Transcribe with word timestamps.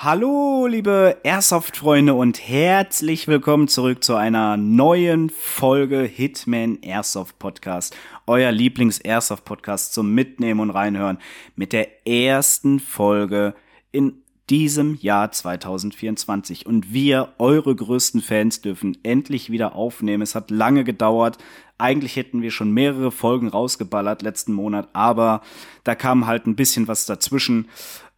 Hallo, 0.00 0.68
liebe 0.68 1.16
Airsoft-Freunde 1.24 2.14
und 2.14 2.38
herzlich 2.48 3.26
willkommen 3.26 3.66
zurück 3.66 4.04
zu 4.04 4.14
einer 4.14 4.56
neuen 4.56 5.28
Folge 5.28 6.02
Hitman 6.02 6.78
Airsoft 6.82 7.40
Podcast. 7.40 7.96
Euer 8.24 8.52
Lieblings-Airsoft 8.52 9.44
Podcast 9.44 9.94
zum 9.94 10.14
Mitnehmen 10.14 10.60
und 10.60 10.70
Reinhören 10.70 11.18
mit 11.56 11.72
der 11.72 12.06
ersten 12.06 12.78
Folge 12.78 13.56
in 13.90 14.22
diesem 14.48 14.94
Jahr 15.00 15.32
2024. 15.32 16.64
Und 16.64 16.92
wir, 16.92 17.34
eure 17.38 17.74
größten 17.74 18.22
Fans, 18.22 18.62
dürfen 18.62 18.96
endlich 19.02 19.50
wieder 19.50 19.74
aufnehmen. 19.74 20.22
Es 20.22 20.36
hat 20.36 20.52
lange 20.52 20.84
gedauert. 20.84 21.38
Eigentlich 21.76 22.14
hätten 22.14 22.40
wir 22.40 22.52
schon 22.52 22.70
mehrere 22.70 23.10
Folgen 23.10 23.48
rausgeballert 23.48 24.22
letzten 24.22 24.52
Monat, 24.52 24.88
aber 24.92 25.42
da 25.82 25.96
kam 25.96 26.26
halt 26.26 26.46
ein 26.46 26.56
bisschen 26.56 26.86
was 26.86 27.04
dazwischen. 27.04 27.68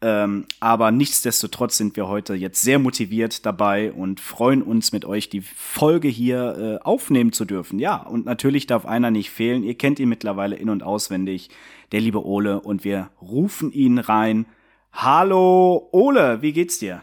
Ähm, 0.02 0.46
aber 0.60 0.90
nichtsdestotrotz 0.92 1.76
sind 1.76 1.94
wir 1.94 2.08
heute 2.08 2.34
jetzt 2.34 2.62
sehr 2.62 2.78
motiviert 2.78 3.44
dabei 3.44 3.92
und 3.92 4.18
freuen 4.18 4.62
uns 4.62 4.92
mit 4.92 5.04
euch 5.04 5.28
die 5.28 5.42
Folge 5.42 6.08
hier 6.08 6.80
äh, 6.80 6.84
aufnehmen 6.84 7.32
zu 7.32 7.44
dürfen. 7.44 7.78
Ja, 7.78 7.96
und 7.96 8.24
natürlich 8.24 8.66
darf 8.66 8.86
einer 8.86 9.10
nicht 9.10 9.30
fehlen. 9.30 9.62
Ihr 9.62 9.76
kennt 9.76 9.98
ihn 9.98 10.08
mittlerweile 10.08 10.56
in- 10.56 10.70
und 10.70 10.82
auswendig, 10.82 11.50
der 11.92 12.00
liebe 12.00 12.24
Ole. 12.24 12.60
Und 12.60 12.82
wir 12.82 13.10
rufen 13.20 13.72
ihn 13.72 13.98
rein. 13.98 14.46
Hallo 14.92 15.88
Ole, 15.92 16.40
wie 16.40 16.52
geht's 16.52 16.78
dir? 16.78 17.02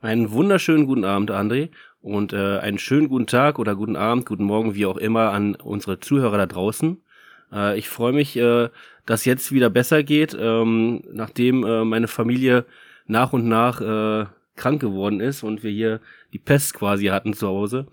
Einen 0.00 0.30
wunderschönen 0.30 0.86
guten 0.86 1.04
Abend, 1.04 1.30
André. 1.30 1.68
Und 2.00 2.32
äh, 2.32 2.58
einen 2.60 2.78
schönen 2.78 3.08
guten 3.08 3.26
Tag 3.26 3.58
oder 3.58 3.74
guten 3.74 3.96
Abend, 3.96 4.24
guten 4.24 4.44
Morgen, 4.44 4.74
wie 4.74 4.86
auch 4.86 4.96
immer, 4.96 5.32
an 5.32 5.54
unsere 5.56 6.00
Zuhörer 6.00 6.38
da 6.38 6.46
draußen. 6.46 7.02
Äh, 7.52 7.78
ich 7.78 7.88
freue 7.88 8.12
mich, 8.12 8.36
äh, 8.36 8.70
dass 9.06 9.24
jetzt 9.24 9.52
wieder 9.52 9.70
besser 9.70 10.02
geht, 10.02 10.36
ähm, 10.38 11.02
nachdem 11.12 11.64
äh, 11.64 11.84
meine 11.84 12.08
Familie 12.08 12.66
nach 13.06 13.32
und 13.32 13.46
nach 13.46 13.80
äh, 13.80 14.26
krank 14.56 14.80
geworden 14.80 15.20
ist 15.20 15.42
und 15.42 15.62
wir 15.62 15.70
hier 15.70 16.00
die 16.32 16.38
Pest 16.38 16.74
quasi 16.74 17.06
hatten 17.06 17.32
zu 17.34 17.46
Hause. 17.46 17.86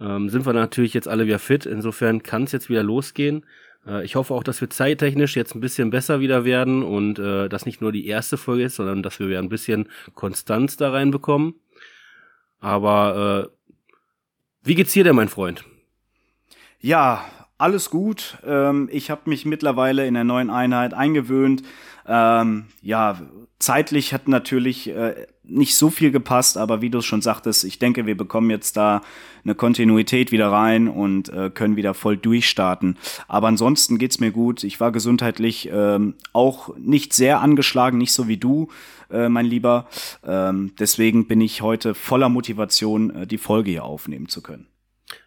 Ähm, 0.00 0.28
sind 0.28 0.46
wir 0.46 0.52
natürlich 0.52 0.94
jetzt 0.94 1.08
alle 1.08 1.26
wieder 1.26 1.38
fit. 1.38 1.64
Insofern 1.64 2.22
kann 2.22 2.44
es 2.44 2.52
jetzt 2.52 2.68
wieder 2.68 2.82
losgehen. 2.82 3.44
Äh, 3.86 4.04
ich 4.04 4.16
hoffe 4.16 4.34
auch, 4.34 4.42
dass 4.42 4.60
wir 4.60 4.68
zeittechnisch 4.68 5.36
jetzt 5.36 5.54
ein 5.54 5.60
bisschen 5.60 5.90
besser 5.90 6.20
wieder 6.20 6.44
werden 6.44 6.82
und 6.82 7.18
äh, 7.18 7.48
dass 7.48 7.66
nicht 7.66 7.80
nur 7.80 7.92
die 7.92 8.06
erste 8.06 8.36
Folge 8.36 8.64
ist, 8.64 8.76
sondern 8.76 9.02
dass 9.02 9.18
wir 9.20 9.28
wieder 9.28 9.38
ein 9.38 9.48
bisschen 9.48 9.88
Konstanz 10.14 10.76
da 10.76 10.90
reinbekommen. 10.90 11.54
Aber 12.60 13.48
äh, 13.48 13.68
wie 14.64 14.74
geht's 14.74 14.92
dir 14.92 15.04
denn, 15.04 15.16
mein 15.16 15.28
Freund? 15.28 15.64
Ja, 16.80 17.24
alles 17.62 17.90
gut. 17.90 18.38
Ähm, 18.44 18.88
ich 18.90 19.10
habe 19.10 19.22
mich 19.26 19.46
mittlerweile 19.46 20.06
in 20.06 20.14
der 20.14 20.24
neuen 20.24 20.50
Einheit 20.50 20.94
eingewöhnt. 20.94 21.62
Ähm, 22.06 22.64
ja, 22.82 23.20
zeitlich 23.60 24.12
hat 24.12 24.26
natürlich 24.26 24.88
äh, 24.88 25.26
nicht 25.44 25.76
so 25.76 25.88
viel 25.88 26.10
gepasst, 26.10 26.58
aber 26.58 26.82
wie 26.82 26.90
du 26.90 26.98
es 26.98 27.04
schon 27.04 27.22
sagtest, 27.22 27.62
ich 27.62 27.78
denke, 27.78 28.04
wir 28.04 28.16
bekommen 28.16 28.50
jetzt 28.50 28.76
da 28.76 29.02
eine 29.44 29.54
Kontinuität 29.54 30.32
wieder 30.32 30.50
rein 30.50 30.88
und 30.88 31.28
äh, 31.28 31.50
können 31.50 31.76
wieder 31.76 31.94
voll 31.94 32.16
durchstarten. 32.16 32.98
Aber 33.28 33.46
ansonsten 33.46 33.96
geht's 33.96 34.18
mir 34.18 34.32
gut. 34.32 34.64
Ich 34.64 34.80
war 34.80 34.90
gesundheitlich 34.90 35.70
ähm, 35.72 36.14
auch 36.32 36.76
nicht 36.76 37.12
sehr 37.12 37.40
angeschlagen, 37.40 37.96
nicht 37.96 38.12
so 38.12 38.26
wie 38.26 38.38
du, 38.38 38.68
äh, 39.08 39.28
mein 39.28 39.46
Lieber. 39.46 39.86
Ähm, 40.26 40.72
deswegen 40.80 41.28
bin 41.28 41.40
ich 41.40 41.62
heute 41.62 41.94
voller 41.94 42.28
Motivation, 42.28 43.10
äh, 43.10 43.26
die 43.26 43.38
Folge 43.38 43.70
hier 43.70 43.84
aufnehmen 43.84 44.28
zu 44.28 44.42
können. 44.42 44.71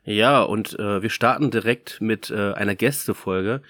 Ja, 0.05 0.43
und 0.43 0.77
äh, 0.79 1.01
wir 1.01 1.09
starten 1.09 1.49
direkt 1.49 1.99
mit 1.99 2.29
äh, 2.29 2.53
einer 2.53 2.75
Gästefolge. 2.75 3.63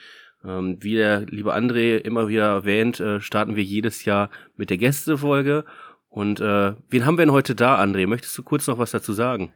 Ähm, 0.44 0.78
wie 0.82 0.96
der 0.96 1.22
liebe 1.22 1.56
André 1.56 1.98
immer 1.98 2.28
wieder 2.28 2.48
erwähnt, 2.48 3.00
äh, 3.00 3.22
starten 3.22 3.56
wir 3.56 3.64
jedes 3.64 4.04
Jahr 4.04 4.30
mit 4.58 4.70
der 4.70 4.78
Gästefolge. 4.78 5.64
Und 6.10 6.42
äh, 6.42 6.74
wen 6.90 7.06
haben 7.06 7.18
wir 7.18 7.26
denn 7.26 7.32
heute 7.32 7.56
da, 7.56 7.82
André? 7.82 8.06
Möchtest 8.06 8.38
du 8.38 8.44
kurz 8.44 8.68
noch 8.68 8.78
was 8.78 8.92
dazu 8.92 9.14
sagen? 9.14 9.54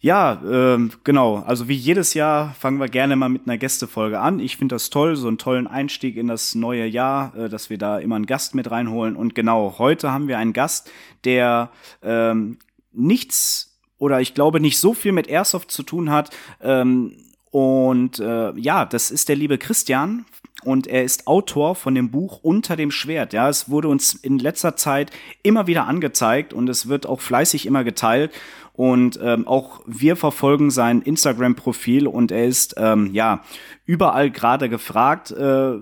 Ja, 0.00 0.40
ähm, 0.46 0.92
genau. 1.02 1.36
Also 1.38 1.68
wie 1.68 1.74
jedes 1.74 2.14
Jahr 2.14 2.54
fangen 2.54 2.78
wir 2.78 2.88
gerne 2.88 3.16
mal 3.16 3.30
mit 3.30 3.48
einer 3.48 3.58
Gästefolge 3.58 4.20
an. 4.20 4.38
Ich 4.38 4.56
finde 4.56 4.76
das 4.76 4.90
toll, 4.90 5.16
so 5.16 5.26
einen 5.26 5.38
tollen 5.38 5.66
Einstieg 5.66 6.16
in 6.16 6.28
das 6.28 6.54
neue 6.54 6.86
Jahr, 6.86 7.34
äh, 7.34 7.48
dass 7.48 7.70
wir 7.70 7.78
da 7.78 7.98
immer 7.98 8.14
einen 8.14 8.26
Gast 8.26 8.54
mit 8.54 8.70
reinholen. 8.70 9.16
Und 9.16 9.34
genau, 9.34 9.76
heute 9.78 10.12
haben 10.12 10.28
wir 10.28 10.38
einen 10.38 10.52
Gast, 10.52 10.90
der 11.24 11.70
ähm, 12.02 12.58
nichts 12.92 13.67
oder 13.98 14.20
ich 14.20 14.34
glaube 14.34 14.60
nicht 14.60 14.78
so 14.78 14.94
viel 14.94 15.12
mit 15.12 15.28
Airsoft 15.28 15.70
zu 15.70 15.82
tun 15.82 16.10
hat. 16.10 16.30
Ähm, 16.62 17.16
und 17.50 18.18
äh, 18.18 18.52
ja, 18.58 18.84
das 18.84 19.10
ist 19.10 19.28
der 19.28 19.36
liebe 19.36 19.58
Christian 19.58 20.26
und 20.64 20.86
er 20.86 21.04
ist 21.04 21.26
Autor 21.26 21.74
von 21.74 21.94
dem 21.94 22.10
Buch 22.10 22.40
Unter 22.42 22.76
dem 22.76 22.90
Schwert. 22.90 23.32
Ja, 23.32 23.48
es 23.48 23.70
wurde 23.70 23.88
uns 23.88 24.14
in 24.14 24.38
letzter 24.38 24.76
Zeit 24.76 25.10
immer 25.42 25.66
wieder 25.66 25.86
angezeigt 25.86 26.52
und 26.52 26.68
es 26.68 26.88
wird 26.88 27.06
auch 27.06 27.20
fleißig 27.20 27.66
immer 27.66 27.84
geteilt. 27.84 28.32
Und 28.78 29.18
ähm, 29.20 29.44
auch 29.48 29.80
wir 29.86 30.14
verfolgen 30.14 30.70
sein 30.70 31.02
Instagram-Profil 31.02 32.06
und 32.06 32.30
er 32.30 32.46
ist 32.46 32.76
ähm, 32.78 33.12
ja 33.12 33.42
überall 33.86 34.30
gerade 34.30 34.68
gefragt, 34.68 35.32
äh, 35.32 35.72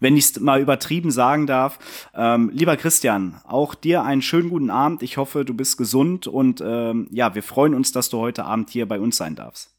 wenn 0.00 0.16
ich 0.16 0.24
es 0.24 0.40
mal 0.40 0.60
übertrieben 0.60 1.12
sagen 1.12 1.46
darf. 1.46 1.78
Ähm, 2.12 2.50
lieber 2.52 2.76
Christian, 2.76 3.40
auch 3.44 3.76
dir 3.76 4.02
einen 4.02 4.20
schönen 4.20 4.50
guten 4.50 4.70
Abend. 4.70 5.04
Ich 5.04 5.16
hoffe, 5.16 5.44
du 5.44 5.54
bist 5.54 5.78
gesund 5.78 6.26
und 6.26 6.60
ähm, 6.60 7.06
ja, 7.12 7.36
wir 7.36 7.44
freuen 7.44 7.72
uns, 7.72 7.92
dass 7.92 8.10
du 8.10 8.18
heute 8.18 8.44
Abend 8.46 8.68
hier 8.68 8.86
bei 8.86 8.98
uns 8.98 9.16
sein 9.16 9.36
darfst. 9.36 9.72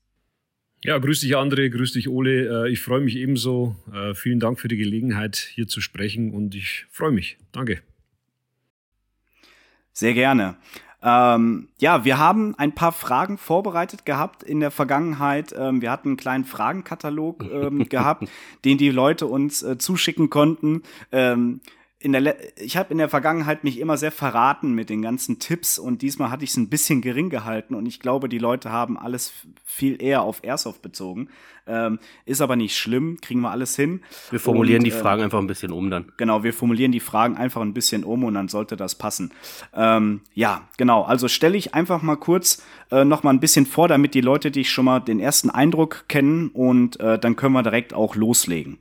Ja, 0.82 0.98
grüß 0.98 1.20
dich 1.20 1.36
André, 1.36 1.70
grüß 1.70 1.92
dich 1.92 2.08
Ole. 2.08 2.68
Äh, 2.68 2.72
ich 2.72 2.80
freue 2.80 3.02
mich 3.02 3.18
ebenso. 3.18 3.76
Äh, 3.94 4.14
vielen 4.14 4.40
Dank 4.40 4.62
für 4.62 4.70
die 4.70 4.78
Gelegenheit, 4.78 5.36
hier 5.36 5.68
zu 5.68 5.82
sprechen 5.82 6.34
und 6.34 6.56
ich 6.56 6.86
freue 6.90 7.12
mich. 7.12 7.38
Danke. 7.52 7.82
Sehr 9.92 10.14
gerne. 10.14 10.56
Ähm, 11.08 11.68
ja, 11.78 12.04
wir 12.04 12.18
haben 12.18 12.56
ein 12.58 12.74
paar 12.74 12.92
Fragen 12.92 13.38
vorbereitet 13.38 14.08
gehabt 14.08 14.42
in 14.42 14.60
der 14.60 14.72
Vergangenheit. 14.72 15.54
Ähm, 15.56 15.82
wir 15.84 15.92
hatten 15.92 16.10
einen 16.10 16.18
kleinen 16.18 16.46
Fragenkatalog 16.46 17.44
ähm, 17.44 17.88
gehabt, 17.90 18.28
den 18.66 18.80
die 18.80 18.90
Leute 18.90 19.28
uns 19.28 19.62
äh, 19.62 19.78
zuschicken 19.78 20.32
konnten. 20.32 20.82
In 22.06 22.12
der 22.12 22.36
ich 22.62 22.78
habe 22.78 22.92
in 22.92 23.00
der 23.00 23.10
Vergangenheit 23.10 23.64
mich 23.64 23.80
immer 23.80 23.98
sehr 23.98 24.12
verraten 24.12 24.74
mit 24.74 24.92
den 24.92 25.02
ganzen 25.02 25.40
Tipps 25.40 25.80
und 25.80 26.04
diesmal 26.04 26.30
hatte 26.30 26.44
ich 26.44 26.52
es 26.52 26.58
ein 26.58 26.70
bisschen 26.70 27.02
gering 27.02 27.32
gehalten 27.32 27.74
und 27.74 27.88
ich 27.88 28.00
glaube, 28.00 28.30
die 28.30 28.38
Leute 28.38 28.72
haben 28.72 28.96
alles 28.96 29.34
viel 29.64 30.00
eher 30.00 30.22
auf 30.22 30.44
Airsoft 30.44 30.84
bezogen. 30.84 31.30
Ähm, 31.66 31.98
ist 32.26 32.42
aber 32.42 32.56
nicht 32.58 32.78
schlimm, 32.78 33.18
kriegen 33.22 33.42
wir 33.42 33.50
alles 33.50 33.76
hin. 33.76 34.02
Wir 34.30 34.40
formulieren 34.40 34.82
und, 34.82 34.84
die 34.84 34.92
äh, 34.92 35.00
Fragen 35.00 35.24
einfach 35.24 35.40
ein 35.40 35.48
bisschen 35.48 35.72
um 35.72 35.90
dann. 35.90 36.12
Genau, 36.18 36.44
wir 36.44 36.54
formulieren 36.54 36.92
die 36.92 37.00
Fragen 37.00 37.38
einfach 37.38 37.64
ein 37.64 37.74
bisschen 37.74 38.04
um 38.04 38.24
und 38.24 38.36
dann 38.36 38.50
sollte 38.50 38.78
das 38.78 38.94
passen. 38.94 39.32
Ähm, 39.74 40.22
ja, 40.36 40.68
genau. 40.78 41.02
Also 41.02 41.28
stelle 41.28 41.58
ich 41.58 41.74
einfach 41.74 42.04
mal 42.04 42.18
kurz 42.18 42.62
äh, 42.92 43.04
noch 43.04 43.24
mal 43.24 43.32
ein 43.32 43.40
bisschen 43.40 43.66
vor, 43.66 43.88
damit 43.88 44.14
die 44.14 44.22
Leute 44.22 44.52
dich 44.52 44.70
schon 44.70 44.86
mal 44.86 45.00
den 45.00 45.20
ersten 45.20 45.50
Eindruck 45.50 46.06
kennen 46.08 46.50
und 46.50 47.00
äh, 47.00 47.18
dann 47.18 47.36
können 47.36 47.54
wir 47.54 47.64
direkt 47.64 47.96
auch 47.96 48.16
loslegen. 48.16 48.78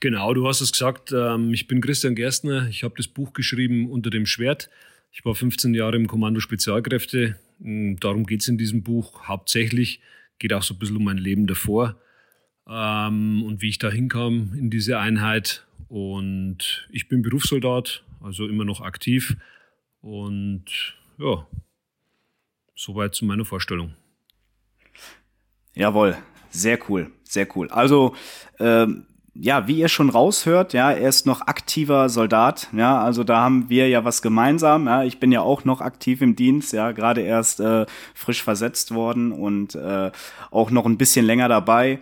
Genau, 0.00 0.32
du 0.32 0.48
hast 0.48 0.62
es 0.62 0.72
gesagt. 0.72 1.12
Ähm, 1.12 1.52
ich 1.52 1.66
bin 1.66 1.82
Christian 1.82 2.14
Gerstner. 2.14 2.66
Ich 2.68 2.84
habe 2.84 2.94
das 2.96 3.06
Buch 3.06 3.34
geschrieben 3.34 3.90
unter 3.90 4.08
dem 4.08 4.24
Schwert. 4.24 4.70
Ich 5.12 5.26
war 5.26 5.34
15 5.34 5.74
Jahre 5.74 5.96
im 5.96 6.06
Kommando 6.06 6.40
Spezialkräfte. 6.40 7.38
Mm, 7.58 7.96
darum 7.96 8.24
geht 8.24 8.40
es 8.40 8.48
in 8.48 8.56
diesem 8.56 8.82
Buch 8.82 9.28
hauptsächlich. 9.28 10.00
Geht 10.38 10.54
auch 10.54 10.62
so 10.62 10.72
ein 10.72 10.78
bisschen 10.78 10.96
um 10.96 11.04
mein 11.04 11.18
Leben 11.18 11.46
davor 11.46 12.00
ähm, 12.66 13.42
und 13.42 13.60
wie 13.60 13.68
ich 13.68 13.78
da 13.78 13.90
hinkam 13.90 14.54
in 14.56 14.70
diese 14.70 14.98
Einheit. 14.98 15.66
Und 15.88 16.88
ich 16.90 17.08
bin 17.08 17.20
Berufssoldat, 17.20 18.02
also 18.22 18.48
immer 18.48 18.64
noch 18.64 18.80
aktiv. 18.80 19.36
Und 20.00 20.64
ja, 21.18 21.46
soweit 22.74 23.14
zu 23.14 23.26
meiner 23.26 23.44
Vorstellung. 23.44 23.94
Jawohl, 25.74 26.16
sehr 26.48 26.78
cool, 26.88 27.10
sehr 27.24 27.46
cool. 27.54 27.68
Also 27.68 28.14
ähm, 28.58 29.04
ja, 29.42 29.66
wie 29.66 29.78
ihr 29.78 29.88
schon 29.88 30.10
raushört, 30.10 30.74
ja, 30.74 30.92
er 30.92 31.08
ist 31.08 31.24
noch 31.24 31.40
aktiver 31.40 32.10
Soldat, 32.10 32.68
ja, 32.74 33.00
also 33.00 33.24
da 33.24 33.40
haben 33.40 33.70
wir 33.70 33.88
ja 33.88 34.04
was 34.04 34.20
gemeinsam, 34.20 34.86
ja, 34.86 35.02
ich 35.02 35.18
bin 35.18 35.32
ja 35.32 35.40
auch 35.40 35.64
noch 35.64 35.80
aktiv 35.80 36.20
im 36.20 36.36
Dienst, 36.36 36.74
ja, 36.74 36.92
gerade 36.92 37.22
erst 37.22 37.58
äh, 37.60 37.86
frisch 38.14 38.42
versetzt 38.42 38.94
worden 38.94 39.32
und 39.32 39.74
äh, 39.74 40.10
auch 40.50 40.70
noch 40.70 40.84
ein 40.84 40.98
bisschen 40.98 41.24
länger 41.24 41.48
dabei. 41.48 42.00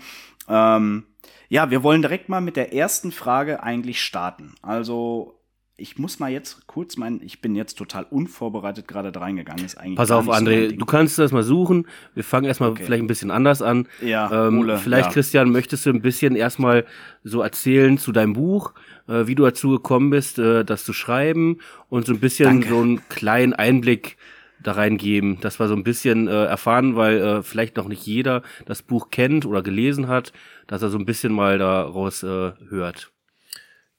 Ähm, 0.49 1.05
ja, 1.49 1.71
wir 1.71 1.85
wollen 1.85 2.03
direkt 2.03 2.29
mal 2.29 2.41
mit 2.41 2.57
der 2.57 2.75
ersten 2.75 3.13
Frage 3.13 3.63
eigentlich 3.63 4.03
starten. 4.03 4.55
Also 4.61 5.38
ich 5.81 5.97
muss 5.97 6.19
mal 6.19 6.31
jetzt 6.31 6.67
kurz 6.67 6.97
meinen, 6.97 7.23
ich 7.23 7.41
bin 7.41 7.55
jetzt 7.55 7.79
total 7.79 8.05
unvorbereitet 8.11 8.89
gerade 8.89 9.13
da 9.13 9.21
reingegangen. 9.21 9.65
Ist 9.65 9.79
eigentlich 9.79 9.97
Pass 9.97 10.11
auf, 10.11 10.29
André, 10.29 10.71
so 10.71 10.77
du 10.77 10.85
kannst 10.85 11.19
das 11.21 11.31
mal 11.31 11.45
suchen. 11.45 11.87
Wir 12.15 12.25
fangen 12.25 12.47
erstmal 12.47 12.71
okay. 12.71 12.83
vielleicht 12.85 13.05
ein 13.05 13.07
bisschen 13.07 13.31
anders 13.31 13.63
an. 13.63 13.87
Ja, 14.03 14.49
ähm, 14.49 14.59
Ole, 14.59 14.79
vielleicht, 14.79 15.07
ja. 15.07 15.13
Christian, 15.13 15.51
möchtest 15.51 15.87
du 15.87 15.91
ein 15.91 16.03
bisschen 16.03 16.35
erstmal 16.35 16.85
so 17.23 17.43
erzählen 17.43 17.97
zu 17.97 18.11
deinem 18.11 18.33
Buch, 18.33 18.75
äh, 19.07 19.29
wie 19.29 19.37
du 19.37 19.45
dazu 19.45 19.71
gekommen 19.71 20.11
bist, 20.11 20.41
äh, 20.41 20.65
das 20.65 20.85
zu 20.85 20.93
schreiben 20.93 21.59
und 21.89 22.07
so 22.07 22.13
ein 22.13 22.21
bisschen 22.21 22.47
Danke. 22.47 22.69
so 22.71 22.81
einen 22.81 23.09
kleinen 23.09 23.53
Einblick 23.53 24.17
da 24.61 24.73
reingeben, 24.73 25.41
dass 25.41 25.61
wir 25.61 25.69
so 25.69 25.75
ein 25.75 25.85
bisschen 25.85 26.27
äh, 26.27 26.47
erfahren, 26.47 26.97
weil 26.97 27.19
äh, 27.19 27.43
vielleicht 27.45 27.77
noch 27.77 27.87
nicht 27.87 28.05
jeder 28.05 28.43
das 28.67 28.83
Buch 28.83 29.11
kennt 29.11 29.47
oder 29.47 29.63
gelesen 29.63 30.09
hat, 30.09 30.33
dass 30.67 30.83
er 30.83 30.91
so 30.91 30.99
ein 30.99 31.07
bisschen 31.07 31.33
mal 31.33 31.59
daraus 31.59 32.25
äh, 32.25 32.53
hört. 32.69 33.13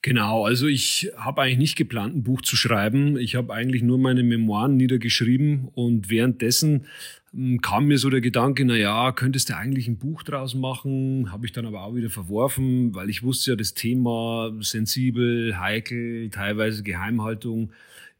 Genau, 0.02 0.46
also 0.46 0.66
ich 0.66 1.12
habe 1.16 1.42
eigentlich 1.42 1.58
nicht 1.58 1.76
geplant, 1.76 2.16
ein 2.16 2.22
Buch 2.22 2.40
zu 2.40 2.56
schreiben. 2.56 3.18
Ich 3.18 3.34
habe 3.34 3.52
eigentlich 3.52 3.82
nur 3.82 3.98
meine 3.98 4.22
Memoiren 4.22 4.76
niedergeschrieben 4.78 5.68
und 5.74 6.08
währenddessen 6.08 6.86
hm, 7.32 7.60
kam 7.60 7.86
mir 7.86 7.98
so 7.98 8.08
der 8.08 8.22
Gedanke, 8.22 8.64
na 8.64 8.76
ja, 8.76 9.12
könntest 9.12 9.50
du 9.50 9.56
eigentlich 9.56 9.88
ein 9.88 9.98
Buch 9.98 10.22
draus 10.22 10.54
machen? 10.54 11.30
Habe 11.30 11.44
ich 11.44 11.52
dann 11.52 11.66
aber 11.66 11.82
auch 11.82 11.94
wieder 11.94 12.08
verworfen, 12.08 12.94
weil 12.94 13.10
ich 13.10 13.22
wusste 13.22 13.50
ja, 13.50 13.56
das 13.56 13.74
Thema 13.74 14.52
sensibel, 14.60 15.58
heikel, 15.60 16.30
teilweise 16.30 16.82
Geheimhaltung, 16.82 17.70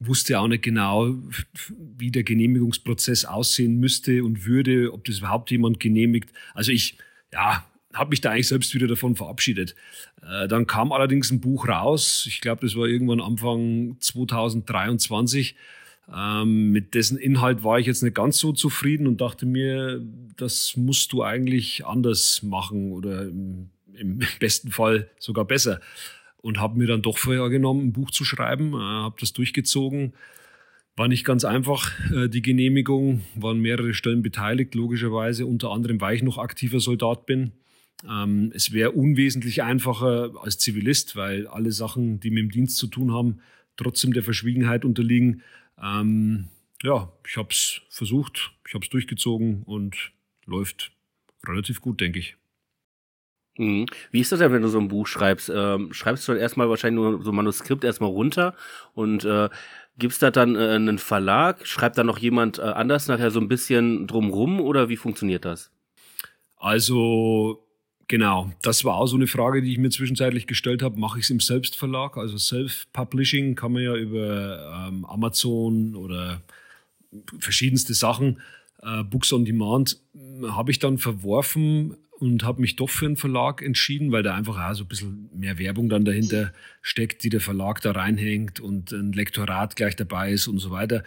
wusste 0.00 0.38
auch 0.38 0.48
nicht 0.48 0.62
genau, 0.62 1.14
wie 1.96 2.10
der 2.10 2.24
Genehmigungsprozess 2.24 3.24
aussehen 3.24 3.80
müsste 3.80 4.22
und 4.22 4.44
würde, 4.44 4.92
ob 4.92 5.04
das 5.06 5.18
überhaupt 5.20 5.50
jemand 5.50 5.80
genehmigt. 5.80 6.30
Also 6.52 6.72
ich, 6.72 6.98
ja, 7.32 7.64
habe 7.92 8.10
mich 8.10 8.20
da 8.20 8.30
eigentlich 8.30 8.48
selbst 8.48 8.74
wieder 8.74 8.86
davon 8.86 9.16
verabschiedet. 9.16 9.74
Äh, 10.22 10.48
dann 10.48 10.66
kam 10.66 10.92
allerdings 10.92 11.30
ein 11.30 11.40
Buch 11.40 11.68
raus, 11.68 12.24
ich 12.28 12.40
glaube, 12.40 12.62
das 12.66 12.76
war 12.76 12.86
irgendwann 12.86 13.20
Anfang 13.20 13.96
2023. 14.00 15.56
Ähm, 16.12 16.70
mit 16.70 16.94
dessen 16.94 17.18
Inhalt 17.18 17.62
war 17.62 17.78
ich 17.78 17.86
jetzt 17.86 18.02
nicht 18.02 18.16
ganz 18.16 18.38
so 18.38 18.52
zufrieden 18.52 19.06
und 19.06 19.20
dachte 19.20 19.46
mir, 19.46 20.04
das 20.36 20.76
musst 20.76 21.12
du 21.12 21.22
eigentlich 21.22 21.86
anders 21.86 22.42
machen 22.42 22.92
oder 22.92 23.22
im, 23.22 23.70
im 23.94 24.20
besten 24.40 24.70
Fall 24.70 25.08
sogar 25.18 25.44
besser. 25.44 25.80
Und 26.42 26.58
habe 26.58 26.78
mir 26.78 26.86
dann 26.86 27.02
doch 27.02 27.18
vorgenommen, 27.18 27.88
ein 27.88 27.92
Buch 27.92 28.10
zu 28.10 28.24
schreiben, 28.24 28.72
äh, 28.72 28.78
habe 28.78 29.16
das 29.20 29.32
durchgezogen. 29.32 30.14
War 30.96 31.06
nicht 31.06 31.24
ganz 31.24 31.44
einfach, 31.44 31.92
äh, 32.10 32.28
die 32.28 32.42
Genehmigung, 32.42 33.22
waren 33.34 33.60
mehrere 33.60 33.94
Stellen 33.94 34.22
beteiligt, 34.22 34.74
logischerweise, 34.74 35.46
unter 35.46 35.70
anderem, 35.70 36.00
weil 36.00 36.16
ich 36.16 36.22
noch 36.22 36.38
aktiver 36.38 36.80
Soldat 36.80 37.26
bin. 37.26 37.52
Ähm, 38.08 38.52
es 38.54 38.72
wäre 38.72 38.92
unwesentlich 38.92 39.62
einfacher 39.62 40.32
als 40.40 40.58
Zivilist, 40.58 41.16
weil 41.16 41.46
alle 41.46 41.72
Sachen, 41.72 42.20
die 42.20 42.30
mit 42.30 42.44
dem 42.44 42.50
Dienst 42.50 42.76
zu 42.76 42.86
tun 42.86 43.12
haben, 43.12 43.40
trotzdem 43.76 44.12
der 44.12 44.22
Verschwiegenheit 44.22 44.84
unterliegen. 44.84 45.42
Ähm, 45.82 46.48
ja, 46.82 47.12
ich 47.26 47.36
habe 47.36 47.48
es 47.50 47.82
versucht, 47.90 48.52
ich 48.66 48.74
habe 48.74 48.84
es 48.84 48.90
durchgezogen 48.90 49.62
und 49.64 50.12
läuft 50.46 50.92
relativ 51.46 51.80
gut, 51.80 52.00
denke 52.00 52.18
ich. 52.18 52.36
Mhm. 53.58 53.86
Wie 54.10 54.20
ist 54.20 54.32
das 54.32 54.38
denn, 54.38 54.52
wenn 54.52 54.62
du 54.62 54.68
so 54.68 54.78
ein 54.78 54.88
Buch 54.88 55.06
schreibst? 55.06 55.50
Ähm, 55.54 55.92
schreibst 55.92 56.26
du 56.26 56.32
dann 56.32 56.40
erstmal 56.40 56.70
wahrscheinlich 56.70 57.02
nur 57.02 57.22
so 57.22 57.30
ein 57.30 57.36
Manuskript 57.36 57.84
erstmal 57.84 58.10
runter 58.10 58.54
und 58.94 59.24
äh, 59.24 59.50
gibst 59.98 60.22
da 60.22 60.30
dann 60.30 60.56
äh, 60.56 60.70
einen 60.70 60.98
Verlag? 60.98 61.66
Schreibt 61.66 61.98
da 61.98 62.04
noch 62.04 62.18
jemand 62.18 62.58
äh, 62.58 62.62
anders 62.62 63.08
nachher 63.08 63.30
so 63.30 63.40
ein 63.40 63.48
bisschen 63.48 64.06
drumrum 64.06 64.60
oder 64.60 64.88
wie 64.88 64.96
funktioniert 64.96 65.44
das? 65.44 65.70
Also 66.56 67.66
Genau, 68.10 68.50
das 68.60 68.84
war 68.84 68.96
auch 68.96 69.06
so 69.06 69.14
eine 69.14 69.28
Frage, 69.28 69.62
die 69.62 69.70
ich 69.70 69.78
mir 69.78 69.90
zwischenzeitlich 69.90 70.48
gestellt 70.48 70.82
habe. 70.82 70.98
Mache 70.98 71.20
ich 71.20 71.26
es 71.26 71.30
im 71.30 71.38
Selbstverlag? 71.38 72.16
Also 72.16 72.38
Self-Publishing 72.38 73.54
kann 73.54 73.70
man 73.70 73.84
ja 73.84 73.94
über 73.94 74.88
ähm, 74.88 75.04
Amazon 75.04 75.94
oder 75.94 76.42
verschiedenste 77.38 77.94
Sachen, 77.94 78.40
äh, 78.82 79.04
Books 79.04 79.32
on 79.32 79.44
Demand, 79.44 80.00
habe 80.42 80.72
ich 80.72 80.80
dann 80.80 80.98
verworfen 80.98 81.98
und 82.18 82.42
habe 82.42 82.60
mich 82.60 82.74
doch 82.74 82.90
für 82.90 83.06
einen 83.06 83.16
Verlag 83.16 83.62
entschieden, 83.62 84.10
weil 84.10 84.24
da 84.24 84.34
einfach 84.34 84.58
auch 84.58 84.74
so 84.74 84.82
ein 84.82 84.88
bisschen 84.88 85.30
mehr 85.32 85.58
Werbung 85.58 85.88
dann 85.88 86.04
dahinter 86.04 86.52
steckt, 86.82 87.22
die 87.22 87.30
der 87.30 87.40
Verlag 87.40 87.80
da 87.80 87.92
reinhängt 87.92 88.58
und 88.58 88.90
ein 88.90 89.12
Lektorat 89.12 89.76
gleich 89.76 89.94
dabei 89.94 90.32
ist 90.32 90.48
und 90.48 90.58
so 90.58 90.72
weiter. 90.72 91.04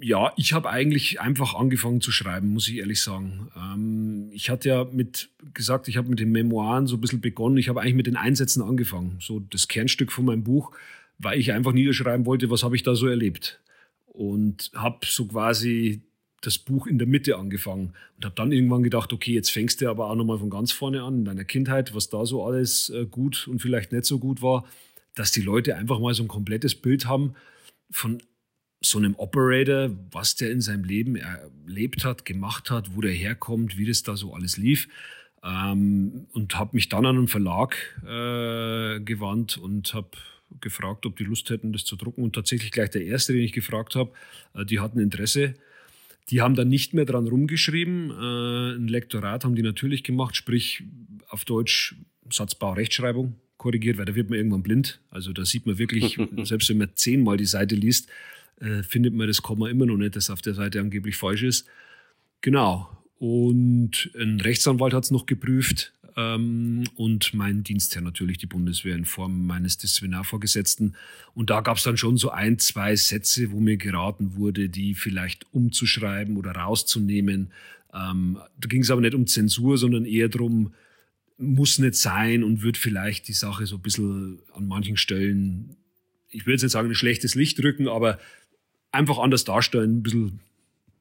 Ja, 0.00 0.32
ich 0.36 0.52
habe 0.52 0.70
eigentlich 0.70 1.20
einfach 1.20 1.54
angefangen 1.54 2.00
zu 2.00 2.12
schreiben, 2.12 2.48
muss 2.48 2.68
ich 2.68 2.76
ehrlich 2.76 3.02
sagen. 3.02 3.48
Ähm, 3.56 4.30
ich 4.32 4.48
hatte 4.48 4.68
ja 4.68 4.84
mit 4.84 5.30
gesagt, 5.52 5.88
ich 5.88 5.96
habe 5.96 6.08
mit 6.08 6.20
den 6.20 6.30
Memoiren 6.30 6.86
so 6.86 6.96
ein 6.96 7.00
bisschen 7.00 7.20
begonnen. 7.20 7.56
Ich 7.56 7.68
habe 7.68 7.80
eigentlich 7.80 7.94
mit 7.94 8.06
den 8.06 8.16
Einsätzen 8.16 8.62
angefangen. 8.62 9.16
So 9.20 9.40
das 9.40 9.66
Kernstück 9.66 10.12
von 10.12 10.26
meinem 10.26 10.44
Buch, 10.44 10.70
weil 11.18 11.40
ich 11.40 11.52
einfach 11.52 11.72
niederschreiben 11.72 12.24
wollte, 12.24 12.50
was 12.50 12.62
habe 12.62 12.76
ich 12.76 12.84
da 12.84 12.94
so 12.94 13.08
erlebt. 13.08 13.60
Und 14.06 14.70
habe 14.74 14.98
so 15.04 15.26
quasi 15.26 16.02
das 16.40 16.58
Buch 16.58 16.86
in 16.86 16.98
der 16.98 17.08
Mitte 17.08 17.36
angefangen 17.36 17.94
und 18.16 18.24
habe 18.24 18.34
dann 18.36 18.52
irgendwann 18.52 18.82
gedacht, 18.82 19.12
okay, 19.12 19.32
jetzt 19.32 19.50
fängst 19.50 19.80
du 19.80 19.88
aber 19.88 20.10
auch 20.10 20.14
nochmal 20.14 20.38
von 20.38 20.50
ganz 20.50 20.72
vorne 20.72 21.02
an, 21.02 21.18
in 21.18 21.24
deiner 21.24 21.44
Kindheit, 21.44 21.94
was 21.94 22.10
da 22.10 22.26
so 22.26 22.44
alles 22.44 22.90
äh, 22.90 23.06
gut 23.06 23.48
und 23.48 23.60
vielleicht 23.60 23.92
nicht 23.92 24.04
so 24.04 24.18
gut 24.18 24.42
war, 24.42 24.64
dass 25.14 25.32
die 25.32 25.42
Leute 25.42 25.76
einfach 25.76 25.98
mal 25.98 26.14
so 26.14 26.22
ein 26.22 26.28
komplettes 26.28 26.74
Bild 26.74 27.06
haben 27.06 27.34
von 27.90 28.18
so 28.84 28.98
einem 28.98 29.14
Operator, 29.16 29.90
was 30.10 30.36
der 30.36 30.50
in 30.50 30.60
seinem 30.60 30.84
Leben 30.84 31.16
erlebt 31.16 32.04
hat, 32.04 32.24
gemacht 32.24 32.70
hat, 32.70 32.94
wo 32.94 33.00
der 33.00 33.12
herkommt, 33.12 33.78
wie 33.78 33.86
das 33.86 34.02
da 34.02 34.16
so 34.16 34.34
alles 34.34 34.56
lief. 34.56 34.88
Ähm, 35.42 36.26
und 36.32 36.58
habe 36.58 36.70
mich 36.74 36.88
dann 36.88 37.06
an 37.06 37.16
einen 37.16 37.28
Verlag 37.28 37.76
äh, 38.02 39.00
gewandt 39.00 39.58
und 39.58 39.94
habe 39.94 40.10
gefragt, 40.60 41.06
ob 41.06 41.16
die 41.16 41.24
Lust 41.24 41.50
hätten, 41.50 41.72
das 41.72 41.84
zu 41.84 41.96
drucken. 41.96 42.22
Und 42.22 42.34
tatsächlich 42.34 42.70
gleich 42.70 42.90
der 42.90 43.04
erste, 43.04 43.32
den 43.32 43.42
ich 43.42 43.52
gefragt 43.52 43.94
habe, 43.94 44.12
äh, 44.54 44.64
die 44.64 44.80
hatten 44.80 45.00
Interesse. 45.00 45.54
Die 46.30 46.40
haben 46.40 46.54
dann 46.54 46.68
nicht 46.68 46.94
mehr 46.94 47.04
dran 47.04 47.26
rumgeschrieben. 47.26 48.10
Äh, 48.10 48.76
ein 48.76 48.88
Lektorat 48.88 49.44
haben 49.44 49.54
die 49.54 49.62
natürlich 49.62 50.04
gemacht, 50.04 50.36
sprich 50.36 50.82
auf 51.28 51.44
Deutsch 51.44 51.96
Satzbau, 52.30 52.72
Rechtschreibung 52.72 53.36
korrigiert, 53.56 53.98
weil 53.98 54.04
da 54.06 54.14
wird 54.14 54.30
man 54.30 54.38
irgendwann 54.38 54.62
blind. 54.62 55.00
Also 55.10 55.32
da 55.32 55.44
sieht 55.44 55.66
man 55.66 55.78
wirklich, 55.78 56.18
selbst 56.44 56.68
wenn 56.68 56.78
man 56.78 56.90
zehnmal 56.94 57.36
die 57.36 57.44
Seite 57.46 57.74
liest, 57.74 58.08
äh, 58.60 58.82
findet 58.82 59.14
man 59.14 59.26
das 59.26 59.42
Komma 59.42 59.68
immer 59.68 59.86
noch 59.86 59.96
nicht, 59.96 60.16
das 60.16 60.30
auf 60.30 60.42
der 60.42 60.54
Seite 60.54 60.80
angeblich 60.80 61.16
falsch 61.16 61.42
ist. 61.42 61.66
Genau. 62.40 62.90
Und 63.18 64.10
ein 64.18 64.40
Rechtsanwalt 64.40 64.92
hat 64.92 65.04
es 65.04 65.10
noch 65.10 65.26
geprüft 65.26 65.92
ähm, 66.16 66.84
und 66.94 67.34
mein 67.34 67.64
Dienstherr 67.64 68.02
natürlich, 68.02 68.38
die 68.38 68.46
Bundeswehr 68.46 68.94
in 68.94 69.04
Form 69.04 69.46
meines 69.46 69.78
Disziplinarvorgesetzten. 69.78 70.96
Und 71.34 71.50
da 71.50 71.60
gab 71.60 71.76
es 71.76 71.82
dann 71.82 71.96
schon 71.96 72.16
so 72.16 72.30
ein, 72.30 72.58
zwei 72.58 72.96
Sätze, 72.96 73.50
wo 73.50 73.60
mir 73.60 73.76
geraten 73.76 74.36
wurde, 74.36 74.68
die 74.68 74.94
vielleicht 74.94 75.46
umzuschreiben 75.52 76.36
oder 76.36 76.52
rauszunehmen. 76.52 77.50
Ähm, 77.92 78.38
da 78.60 78.68
ging 78.68 78.82
es 78.82 78.90
aber 78.90 79.00
nicht 79.00 79.14
um 79.14 79.26
Zensur, 79.26 79.78
sondern 79.78 80.04
eher 80.04 80.28
darum, 80.28 80.74
muss 81.36 81.78
nicht 81.78 81.96
sein 81.96 82.44
und 82.44 82.62
wird 82.62 82.76
vielleicht 82.76 83.26
die 83.26 83.32
Sache 83.32 83.66
so 83.66 83.76
ein 83.76 83.82
bisschen 83.82 84.38
an 84.52 84.68
manchen 84.68 84.96
Stellen, 84.96 85.76
ich 86.30 86.46
will 86.46 86.54
jetzt 86.54 86.62
nicht 86.62 86.72
sagen, 86.72 86.88
ein 86.88 86.94
schlechtes 86.94 87.34
Licht 87.34 87.62
rücken, 87.62 87.88
aber 87.88 88.18
einfach 88.94 89.18
anders 89.18 89.44
darstellen, 89.44 89.98
ein 89.98 90.02
bisschen 90.02 90.40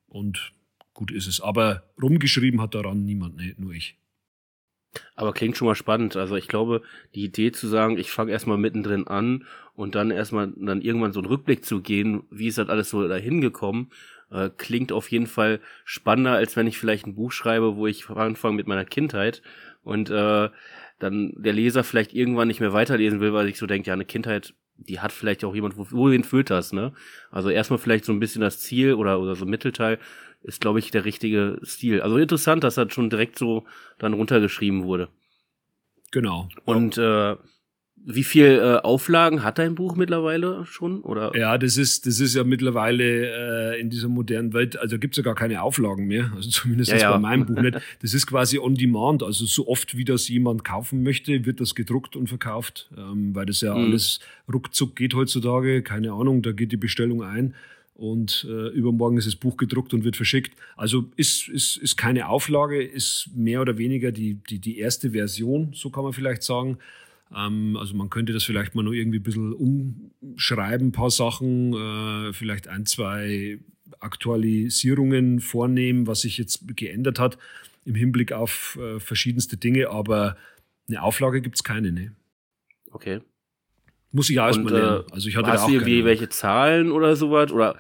und 0.08 0.54
gut 0.94 1.12
ist 1.12 1.28
es. 1.28 1.42
Aber 1.42 1.84
rumgeschrieben 2.02 2.62
hat 2.62 2.76
daran 2.76 3.04
niemand, 3.04 3.38
nee, 3.38 3.56
nur 3.58 3.74
ich. 3.74 3.98
Aber 5.16 5.34
klingt 5.34 5.58
schon 5.58 5.68
mal 5.68 5.76
spannend. 5.76 6.16
Also 6.16 6.36
ich 6.36 6.48
glaube, 6.48 6.82
die 7.16 7.24
Idee 7.24 7.52
zu 7.52 7.68
sagen, 7.68 7.98
ich 7.98 8.12
fange 8.12 8.32
erstmal 8.32 8.58
mittendrin 8.58 9.08
an 9.08 9.46
und 9.76 9.96
dann 9.96 10.12
erstmal 10.12 10.54
dann 10.56 10.82
irgendwann 10.82 11.14
so 11.14 11.20
einen 11.20 11.30
Rückblick 11.30 11.66
zu 11.66 11.82
gehen, 11.82 12.24
wie 12.30 12.48
ist 12.48 12.60
das 12.60 12.70
alles 12.70 12.90
so 12.90 13.08
dahin 13.08 13.42
gekommen, 13.42 13.92
äh, 14.30 14.50
klingt 14.56 14.92
auf 14.92 15.12
jeden 15.12 15.28
Fall 15.28 15.60
spannender, 15.84 16.34
als 16.34 16.56
wenn 16.56 16.68
ich 16.68 16.78
vielleicht 16.78 17.08
ein 17.08 17.16
Buch 17.16 17.32
schreibe, 17.32 17.76
wo 17.76 17.88
ich 17.88 18.08
anfange 18.10 18.56
mit 18.56 18.68
meiner 18.68 18.86
Kindheit 18.86 19.42
und 19.84 20.12
äh, 20.12 20.50
dann 21.00 21.34
der 21.36 21.54
Leser 21.54 21.84
vielleicht 21.84 22.14
irgendwann 22.14 22.48
nicht 22.48 22.60
mehr 22.60 22.74
weiterlesen 22.74 23.20
will, 23.20 23.34
weil 23.34 23.50
ich 23.50 23.58
so 23.58 23.66
denke, 23.66 23.88
ja, 23.88 23.94
eine 23.94 24.06
Kindheit 24.06 24.54
die 24.88 25.00
hat 25.00 25.12
vielleicht 25.12 25.44
auch 25.44 25.56
jemand, 25.56 25.76
wohin 25.78 26.24
führt 26.24 26.50
das, 26.50 26.74
ne? 26.74 26.94
Also 27.32 27.50
erstmal 27.50 27.80
vielleicht 27.80 28.06
so 28.06 28.12
ein 28.12 28.20
bisschen 28.20 28.42
das 28.42 28.60
Ziel 28.60 28.94
oder, 28.94 29.20
oder 29.20 29.36
so 29.36 29.46
Mittelteil 29.46 30.00
ist, 30.44 30.62
glaube 30.62 30.80
ich, 30.80 30.92
der 30.92 31.06
richtige 31.06 31.60
Stil. 31.64 32.02
Also 32.02 32.18
interessant, 32.18 32.64
dass 32.64 32.76
das 32.76 32.94
schon 32.94 33.10
direkt 33.10 33.40
so 33.40 33.66
dann 33.98 34.14
runtergeschrieben 34.14 34.84
wurde. 34.84 35.08
Genau. 36.12 36.50
Und 36.66 36.98
äh, 36.98 37.36
wie 38.06 38.24
viel 38.24 38.60
äh, 38.62 38.78
Auflagen 38.84 39.44
hat 39.44 39.60
dein 39.60 39.76
Buch 39.76 39.96
mittlerweile 39.96 40.66
schon? 40.66 41.02
Oder? 41.02 41.32
Ja, 41.38 41.58
das 41.58 41.78
ist, 41.78 42.06
das 42.06 42.20
ist 42.20 42.36
ja 42.36 42.44
mittlerweile 42.44 43.76
äh, 43.76 43.80
in 43.80 43.90
dieser 43.90 44.10
modernen 44.10 44.54
Welt, 44.54 44.78
also 44.78 45.00
gibt 45.00 45.14
es 45.14 45.18
ja 45.18 45.24
gar 45.24 45.36
keine 45.36 45.62
Auflagen 45.62 46.08
mehr, 46.08 46.32
also 46.36 46.50
zumindest 46.50 46.92
ja, 46.92 46.98
ja. 46.98 47.12
bei 47.12 47.20
meinem 47.20 47.46
Buch 47.46 47.62
nicht. 47.62 47.80
Das 48.02 48.14
ist 48.14 48.28
quasi 48.28 48.60
on 48.60 48.76
demand, 48.76 49.24
also 49.24 49.46
so 49.46 49.68
oft 49.68 49.96
wie 49.96 50.04
das 50.04 50.28
jemand 50.28 50.66
kaufen 50.66 51.04
möchte, 51.04 51.46
wird 51.46 51.62
das 51.62 51.76
gedruckt 51.76 52.16
und 52.16 52.28
verkauft, 52.28 52.90
ähm, 52.98 53.34
weil 53.34 53.46
das 53.46 53.62
ja 53.62 53.74
mhm. 53.74 53.86
alles 53.86 54.20
ruckzuck 54.52 54.96
geht 54.96 55.14
heutzutage, 55.14 55.82
keine 55.82 56.12
Ahnung, 56.12 56.42
da 56.42 56.52
geht 56.52 56.72
die 56.72 56.78
Bestellung 56.78 57.24
ein 57.24 57.54
und 57.96 58.46
äh, 58.50 58.70
übermorgen 58.70 59.18
ist 59.18 59.28
das 59.28 59.36
Buch 59.36 59.56
gedruckt 59.56 59.94
und 59.94 60.04
wird 60.04 60.16
verschickt. 60.16 60.58
Also 60.76 61.06
ist, 61.16 61.48
ist, 61.48 61.78
ist 61.78 61.96
keine 61.96 62.28
Auflage, 62.28 62.84
ist 62.84 63.30
mehr 63.36 63.62
oder 63.62 63.78
weniger 63.78 64.12
die, 64.12 64.36
die, 64.50 64.60
die 64.60 64.80
erste 64.80 65.12
Version, 65.12 65.72
so 65.74 65.90
kann 65.90 66.04
man 66.04 66.14
vielleicht 66.14 66.44
sagen. 66.44 66.78
Ähm, 67.36 67.78
also 67.78 67.96
man 67.96 68.10
könnte 68.10 68.34
das 68.34 68.44
vielleicht 68.44 68.76
mal 68.76 68.84
nur 68.84 68.94
irgendwie 68.94 69.20
ein 69.20 69.24
bisschen 69.24 69.54
umschreiben, 69.54 70.88
ein 70.88 70.92
paar 70.92 71.12
Sachen, 71.12 71.74
äh, 71.74 72.34
vielleicht 72.34 72.68
ein, 72.68 72.86
zwei 72.86 73.60
Aktualisierungen 74.00 75.40
vornehmen, 75.40 76.08
was 76.08 76.22
sich 76.22 76.38
jetzt 76.38 76.76
geändert 76.76 77.20
hat 77.20 77.38
im 77.86 77.96
Hinblick 77.96 78.32
auf 78.32 78.78
äh, 78.82 79.00
verschiedenste 79.00 79.58
Dinge, 79.58 79.90
aber 79.90 80.38
eine 80.88 81.02
Auflage 81.02 81.42
gibt 81.42 81.56
es 81.56 81.64
keine, 81.64 81.92
ne? 81.92 82.16
Okay. 82.92 83.22
Muss 84.12 84.30
ich 84.30 84.40
auch 84.40 84.48
erstmal 84.48 84.74
lernen. 84.74 85.04
Also 85.12 85.28
ich 85.28 85.36
hatte 85.36 85.52
da 85.52 85.64
auch 85.64 85.70
irgendwie 85.70 86.06
welche 86.06 86.30
Zahlen 86.30 86.92
oder 86.92 87.16
sowas 87.16 87.52
oder 87.52 87.78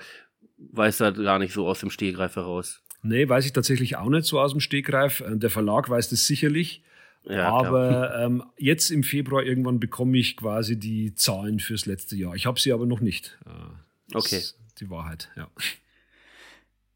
weiß 0.57 0.98
das 0.98 1.15
gar 1.15 1.39
nicht 1.39 1.53
so 1.53 1.67
aus 1.67 1.79
dem 1.79 1.91
Stegreif 1.91 2.36
heraus? 2.36 2.81
Nee, 3.03 3.27
weiß 3.27 3.45
ich 3.45 3.53
tatsächlich 3.53 3.98
auch 3.98 4.10
nicht 4.10 4.25
so 4.25 4.39
aus 4.39 4.51
dem 4.51 4.62
Stegreif. 4.62 5.22
Äh, 5.22 5.38
der 5.38 5.50
Verlag 5.50 5.89
weiß 5.89 6.10
das 6.10 6.25
sicherlich. 6.25 6.83
Ja, 7.25 7.50
aber 7.50 8.20
ähm, 8.20 8.44
jetzt 8.58 8.89
im 8.89 9.03
Februar 9.03 9.44
irgendwann 9.44 9.80
bekomme 9.80 10.18
ich 10.18 10.36
quasi 10.36 10.77
die 10.77 11.15
Zahlen 11.15 11.60
fürs 11.60 11.86
letzte 11.86 12.15
Jahr. 12.15 12.36
Ich 12.36 12.46
habe 12.46 12.60
sie 12.60 12.74
aber 12.74 12.86
noch 12.86 13.00
nicht. 13.00 13.38
Äh, 13.46 14.18
okay. 14.18 14.42
die 14.80 14.89
Wahrheit, 14.89 15.30
ja. 15.36 15.48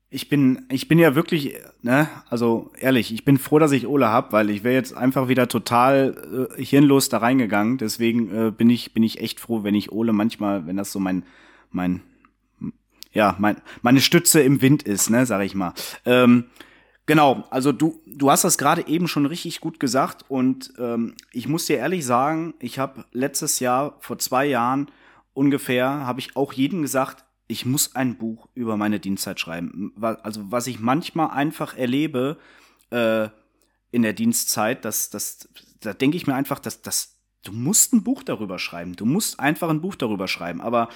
Ich 0.10 0.30
bin, 0.30 0.66
ich 0.70 0.88
bin 0.88 1.00
ja 1.00 1.16
wirklich, 1.16 1.56
ne, 1.82 2.08
also 2.30 2.72
ehrlich, 2.80 3.14
ich 3.14 3.26
bin 3.26 3.38
froh, 3.38 3.60
dass 3.60 3.74
ich 3.74 3.88
Ole 3.88 4.08
hab, 4.08 4.32
weil 4.32 4.50
ich 4.50 4.64
wäre 4.64 4.74
jetzt 4.74 4.96
einfach 4.96 5.28
wieder 5.28 5.50
total 5.50 6.50
äh, 6.58 6.64
hirnlos 6.64 7.10
da 7.10 7.18
reingegangen. 7.18 7.78
Deswegen 7.78 8.48
äh, 8.48 8.52
bin 8.52 8.70
ich, 8.70 8.94
bin 8.94 9.04
ich 9.04 9.20
echt 9.20 9.40
froh, 9.40 9.64
wenn 9.64 9.76
ich 9.76 9.92
Ole 9.92 10.14
manchmal, 10.14 10.66
wenn 10.66 10.78
das 10.78 10.94
so 10.94 11.00
mein, 11.00 11.24
mein, 11.72 12.02
ja, 13.12 13.36
mein, 13.40 13.58
meine 13.82 14.00
Stütze 14.00 14.42
im 14.42 14.62
Wind 14.62 14.84
ist, 14.84 15.10
ne, 15.10 15.26
sag 15.26 15.44
ich 15.44 15.56
mal. 15.56 15.74
Ähm, 16.06 16.46
genau, 17.08 17.46
also 17.50 17.72
du, 17.72 18.00
du 18.06 18.30
hast 18.30 18.44
das 18.44 18.60
gerade 18.60 18.88
eben 18.88 19.08
schon 19.08 19.26
richtig 19.26 19.60
gut 19.60 19.80
gesagt 19.80 20.26
und 20.28 20.72
ähm, 20.78 21.16
ich 21.32 21.48
muss 21.48 21.66
dir 21.66 21.78
ehrlich 21.78 22.06
sagen, 22.06 22.54
ich 22.60 22.78
habe 22.78 23.06
letztes 23.12 23.60
Jahr, 23.60 23.96
vor 24.00 24.20
zwei 24.20 24.46
Jahren 24.46 24.92
ungefähr, 25.34 25.88
habe 25.88 26.20
ich 26.20 26.36
auch 26.36 26.54
jedem 26.54 26.84
gesagt, 26.84 27.24
ich 27.48 27.66
muss 27.66 27.96
ein 27.96 28.18
Buch 28.18 28.50
über 28.54 28.78
meine 28.78 29.00
Dienstzeit 29.00 29.40
schreiben. 29.40 29.94
Also 30.02 30.52
was 30.52 30.68
ich 30.68 30.80
manchmal 30.80 31.30
einfach 31.30 31.78
erlebe 31.78 32.38
äh, 32.92 33.30
in 33.92 34.02
der 34.02 34.14
Dienstzeit, 34.14 34.84
das, 34.84 35.10
das, 35.10 35.48
da 35.80 35.94
denke 35.94 36.18
ich 36.18 36.28
mir 36.28 36.36
einfach, 36.36 36.60
dass 36.60 36.82
das, 36.82 37.16
du 37.44 37.54
musst 37.54 37.94
ein 37.94 38.04
Buch 38.04 38.24
darüber 38.24 38.60
schreiben. 38.60 38.96
Du 38.96 39.06
musst 39.06 39.40
einfach 39.40 39.70
ein 39.70 39.82
Buch 39.82 39.96
darüber 39.96 40.28
schreiben. 40.28 40.60
Aber 40.60 40.90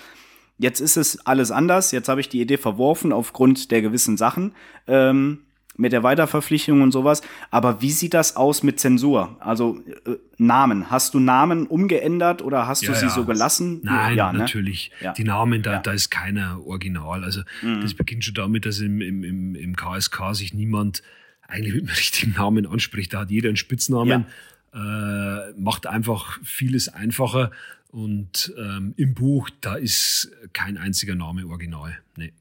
jetzt 0.58 0.82
ist 0.82 0.98
es 0.98 1.26
alles 1.26 1.52
anders. 1.52 1.92
Jetzt 1.92 2.10
habe 2.10 2.20
ich 2.20 2.28
die 2.28 2.42
Idee 2.42 2.58
verworfen 2.58 3.14
aufgrund 3.14 3.72
der 3.72 3.82
gewissen 3.82 4.18
Sachen. 4.18 4.54
Ähm, 4.88 5.46
mit 5.78 5.94
der 5.94 6.04
Weiterverpflichtung 6.04 6.82
und 6.82 6.92
sowas. 6.92 7.22
Aber 7.50 7.82
wie 7.82 7.92
sieht 7.92 8.14
das 8.14 8.36
aus 8.36 8.64
mit 8.64 8.80
Zensur? 8.80 9.38
Also 9.40 9.82
äh, 10.06 10.16
Namen. 10.38 10.90
Hast 10.90 11.14
du 11.14 11.20
Namen 11.20 11.68
umgeändert 11.68 12.42
oder 12.42 12.68
hast 12.68 12.84
du 12.84 12.88
ja, 12.88 12.96
sie 12.96 13.06
ja. 13.06 13.12
so 13.12 13.26
gelassen? 13.26 13.82
Nein, 13.84 14.18
ja, 14.18 14.32
ne? 14.32 14.40
natürlich. 14.40 14.92
Ne? 15.02 15.14
Die 15.18 15.24
Namen, 15.24 15.62
da, 15.62 15.80
da 15.80 15.92
ist 15.92 16.10
keiner 16.10 16.66
original. 16.66 17.24
Also 17.24 17.42
mhm. 17.62 17.82
das 17.82 17.94
beginnt 17.94 18.26
schon 18.26 18.34
damit, 18.34 18.66
dass 18.66 18.80
im, 18.80 19.02
im, 19.02 19.24
im, 19.24 19.56
im 19.56 19.76
KSK 19.76 20.34
sich 20.34 20.54
niemand 20.54 21.04
eigentlich 21.48 21.74
mit 21.74 21.84
dem 21.84 21.90
richtigen 21.96 22.34
Namen 22.34 22.66
anspricht. 22.68 23.14
Da 23.14 23.22
hat 23.22 23.32
jeder 23.32 23.50
einen 23.50 23.58
Spitznamen. 23.58 24.26
Äh, 24.74 25.52
macht 25.58 25.88
einfach 25.88 26.40
vieles 26.44 26.88
einfacher. 26.90 27.52
Und 27.90 28.54
ähm, 28.58 28.94
im 28.96 29.14
Buch, 29.14 29.50
da 29.60 29.76
ist 29.76 30.32
kein 30.54 30.78
einziger 30.78 31.16
Name 31.16 31.46
original. 31.46 31.98
Nee. 32.16 32.32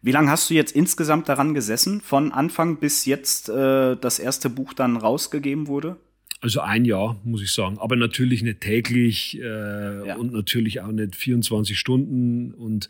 Wie 0.00 0.12
lange 0.12 0.30
hast 0.30 0.48
du 0.48 0.54
jetzt 0.54 0.72
insgesamt 0.72 1.28
daran 1.28 1.54
gesessen, 1.54 2.00
von 2.00 2.32
Anfang 2.32 2.78
bis 2.78 3.04
jetzt 3.04 3.48
äh, 3.48 3.96
das 3.96 4.18
erste 4.18 4.48
Buch 4.48 4.72
dann 4.72 4.96
rausgegeben 4.96 5.66
wurde? 5.66 5.96
Also 6.40 6.60
ein 6.60 6.84
Jahr, 6.84 7.20
muss 7.24 7.42
ich 7.42 7.52
sagen. 7.52 7.78
Aber 7.78 7.96
natürlich 7.96 8.42
nicht 8.42 8.60
täglich 8.60 9.38
äh, 9.40 10.06
ja. 10.06 10.16
und 10.16 10.32
natürlich 10.32 10.80
auch 10.80 10.92
nicht 10.92 11.16
24 11.16 11.76
Stunden 11.76 12.54
und 12.54 12.88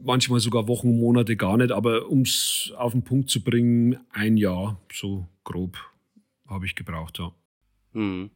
manchmal 0.00 0.38
sogar 0.38 0.68
Wochen, 0.68 1.00
Monate 1.00 1.36
gar 1.36 1.56
nicht. 1.56 1.72
Aber 1.72 2.08
um 2.08 2.22
es 2.22 2.72
auf 2.76 2.92
den 2.92 3.02
Punkt 3.02 3.28
zu 3.28 3.42
bringen, 3.42 3.98
ein 4.10 4.36
Jahr, 4.36 4.80
so 4.92 5.28
grob, 5.42 5.78
habe 6.46 6.64
ich 6.64 6.76
gebraucht, 6.76 7.18
ja. 7.18 7.32
Hm. 7.92 8.30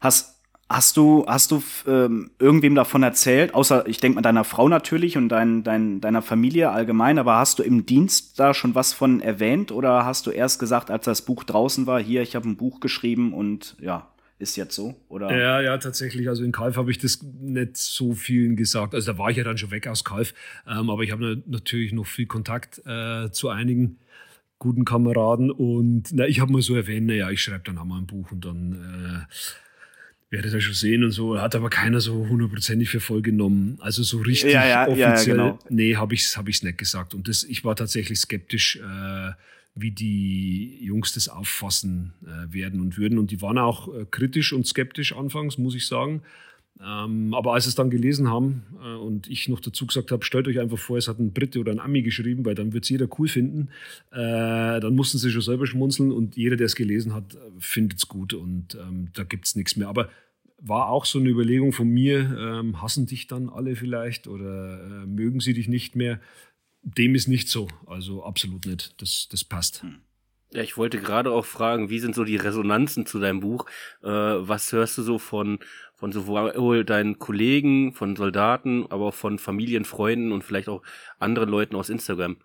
Hast, 0.00 0.37
Hast 0.70 0.98
du, 0.98 1.24
hast 1.26 1.50
du 1.50 1.62
ähm, 1.86 2.30
irgendwem 2.38 2.74
davon 2.74 3.02
erzählt, 3.02 3.54
außer 3.54 3.86
ich 3.86 4.00
denke 4.00 4.16
mal 4.16 4.22
deiner 4.22 4.44
Frau 4.44 4.68
natürlich 4.68 5.16
und 5.16 5.30
dein, 5.30 5.62
dein, 5.64 6.02
deiner 6.02 6.20
Familie 6.20 6.70
allgemein, 6.70 7.18
aber 7.18 7.36
hast 7.36 7.58
du 7.58 7.62
im 7.62 7.86
Dienst 7.86 8.38
da 8.38 8.52
schon 8.52 8.74
was 8.74 8.92
von 8.92 9.22
erwähnt 9.22 9.72
oder 9.72 10.04
hast 10.04 10.26
du 10.26 10.30
erst 10.30 10.58
gesagt, 10.58 10.90
als 10.90 11.06
das 11.06 11.22
Buch 11.22 11.44
draußen 11.44 11.86
war, 11.86 12.02
hier, 12.02 12.20
ich 12.20 12.36
habe 12.36 12.46
ein 12.46 12.58
Buch 12.58 12.80
geschrieben 12.80 13.32
und 13.32 13.76
ja, 13.80 14.08
ist 14.38 14.56
jetzt 14.56 14.74
so? 14.74 14.94
Oder? 15.08 15.34
Ja, 15.36 15.62
ja, 15.62 15.78
tatsächlich. 15.78 16.28
Also 16.28 16.44
in 16.44 16.52
Kalf 16.52 16.76
habe 16.76 16.90
ich 16.90 16.98
das 16.98 17.22
nicht 17.22 17.78
so 17.78 18.12
vielen 18.12 18.54
gesagt. 18.54 18.94
Also 18.94 19.12
da 19.12 19.18
war 19.18 19.30
ich 19.30 19.38
ja 19.38 19.44
dann 19.44 19.56
schon 19.56 19.70
weg 19.70 19.88
aus 19.88 20.04
Kalf, 20.04 20.34
ähm, 20.66 20.90
aber 20.90 21.02
ich 21.02 21.12
habe 21.12 21.42
natürlich 21.46 21.94
noch 21.94 22.06
viel 22.06 22.26
Kontakt 22.26 22.82
äh, 22.84 23.30
zu 23.30 23.48
einigen 23.48 23.98
guten 24.58 24.84
Kameraden 24.84 25.50
und 25.50 26.12
na, 26.12 26.26
ich 26.26 26.40
habe 26.40 26.52
mal 26.52 26.62
so 26.62 26.74
erwähnt, 26.74 27.06
naja, 27.06 27.30
ich 27.30 27.42
schreibe 27.42 27.64
dann 27.64 27.78
auch 27.78 27.84
mal 27.84 27.98
ein 27.98 28.06
Buch 28.06 28.32
und 28.32 28.44
dann 28.44 28.72
äh, 28.72 29.32
werde 30.30 30.50
das 30.50 30.62
schon 30.62 30.74
sehen 30.74 31.04
und 31.04 31.10
so, 31.10 31.40
hat 31.40 31.54
aber 31.54 31.70
keiner 31.70 32.00
so 32.00 32.28
hundertprozentig 32.28 32.90
für 32.90 33.00
voll 33.00 33.22
genommen. 33.22 33.78
Also 33.80 34.02
so 34.02 34.18
richtig 34.18 34.52
ja, 34.52 34.66
ja, 34.66 34.86
offiziell, 34.86 35.36
ja, 35.38 35.44
genau. 35.44 35.58
nee, 35.70 35.96
habe 35.96 36.14
ich 36.14 36.22
es 36.24 36.36
hab 36.36 36.48
ich's 36.48 36.62
nicht 36.62 36.78
gesagt. 36.78 37.14
Und 37.14 37.28
das, 37.28 37.44
ich 37.44 37.64
war 37.64 37.76
tatsächlich 37.76 38.18
skeptisch, 38.20 38.76
äh, 38.76 39.30
wie 39.74 39.90
die 39.90 40.84
Jungs 40.84 41.12
das 41.12 41.28
auffassen 41.28 42.12
äh, 42.24 42.52
werden 42.52 42.80
und 42.80 42.98
würden. 42.98 43.18
Und 43.18 43.30
die 43.30 43.40
waren 43.40 43.58
auch 43.58 43.88
äh, 43.94 44.04
kritisch 44.10 44.52
und 44.52 44.66
skeptisch 44.66 45.14
anfangs, 45.14 45.56
muss 45.56 45.74
ich 45.74 45.86
sagen. 45.86 46.22
Ähm, 46.80 47.34
aber 47.34 47.54
als 47.54 47.64
sie 47.64 47.70
es 47.70 47.74
dann 47.74 47.90
gelesen 47.90 48.28
haben 48.28 48.64
äh, 48.82 48.94
und 48.94 49.28
ich 49.28 49.48
noch 49.48 49.60
dazu 49.60 49.86
gesagt 49.86 50.12
habe, 50.12 50.24
stellt 50.24 50.46
euch 50.46 50.60
einfach 50.60 50.78
vor, 50.78 50.96
es 50.96 51.08
hat 51.08 51.18
ein 51.18 51.32
Brite 51.32 51.58
oder 51.58 51.72
ein 51.72 51.80
Ami 51.80 52.02
geschrieben, 52.02 52.44
weil 52.44 52.54
dann 52.54 52.72
wird 52.72 52.84
es 52.84 52.90
jeder 52.90 53.08
cool 53.18 53.28
finden, 53.28 53.68
äh, 54.12 54.78
dann 54.80 54.94
mussten 54.94 55.18
sie 55.18 55.30
schon 55.30 55.42
selber 55.42 55.66
schmunzeln 55.66 56.12
und 56.12 56.36
jeder, 56.36 56.56
der 56.56 56.66
es 56.66 56.76
gelesen 56.76 57.14
hat, 57.14 57.36
findet 57.58 57.98
es 57.98 58.08
gut 58.08 58.32
und 58.32 58.76
ähm, 58.76 59.08
da 59.14 59.24
gibt 59.24 59.46
es 59.46 59.56
nichts 59.56 59.76
mehr. 59.76 59.88
Aber 59.88 60.08
war 60.60 60.88
auch 60.88 61.04
so 61.04 61.18
eine 61.18 61.28
Überlegung 61.28 61.72
von 61.72 61.88
mir, 61.88 62.36
ähm, 62.38 62.80
hassen 62.80 63.06
dich 63.06 63.26
dann 63.26 63.48
alle 63.48 63.76
vielleicht 63.76 64.28
oder 64.28 65.02
äh, 65.02 65.06
mögen 65.06 65.40
sie 65.40 65.54
dich 65.54 65.68
nicht 65.68 65.96
mehr? 65.96 66.20
Dem 66.82 67.14
ist 67.14 67.28
nicht 67.28 67.48
so, 67.48 67.68
also 67.86 68.24
absolut 68.24 68.66
nicht. 68.66 69.00
Das, 69.02 69.28
das 69.30 69.44
passt. 69.44 69.82
Hm. 69.82 69.96
Ja, 70.52 70.62
ich 70.62 70.78
wollte 70.78 70.98
gerade 70.98 71.30
auch 71.30 71.44
fragen, 71.44 71.90
wie 71.90 71.98
sind 71.98 72.14
so 72.14 72.24
die 72.24 72.36
Resonanzen 72.36 73.04
zu 73.04 73.18
deinem 73.18 73.40
Buch? 73.40 73.66
Äh, 74.02 74.08
was 74.08 74.72
hörst 74.72 74.96
du 74.96 75.02
so 75.02 75.18
von, 75.18 75.58
von 75.94 76.10
sowohl 76.10 76.84
deinen 76.84 77.18
Kollegen, 77.18 77.92
von 77.92 78.16
Soldaten, 78.16 78.86
aber 78.88 79.06
auch 79.06 79.14
von 79.14 79.38
Familien, 79.38 79.84
Freunden 79.84 80.32
und 80.32 80.44
vielleicht 80.44 80.68
auch 80.68 80.82
anderen 81.18 81.50
Leuten 81.50 81.76
aus 81.76 81.90
Instagram? 81.90 82.38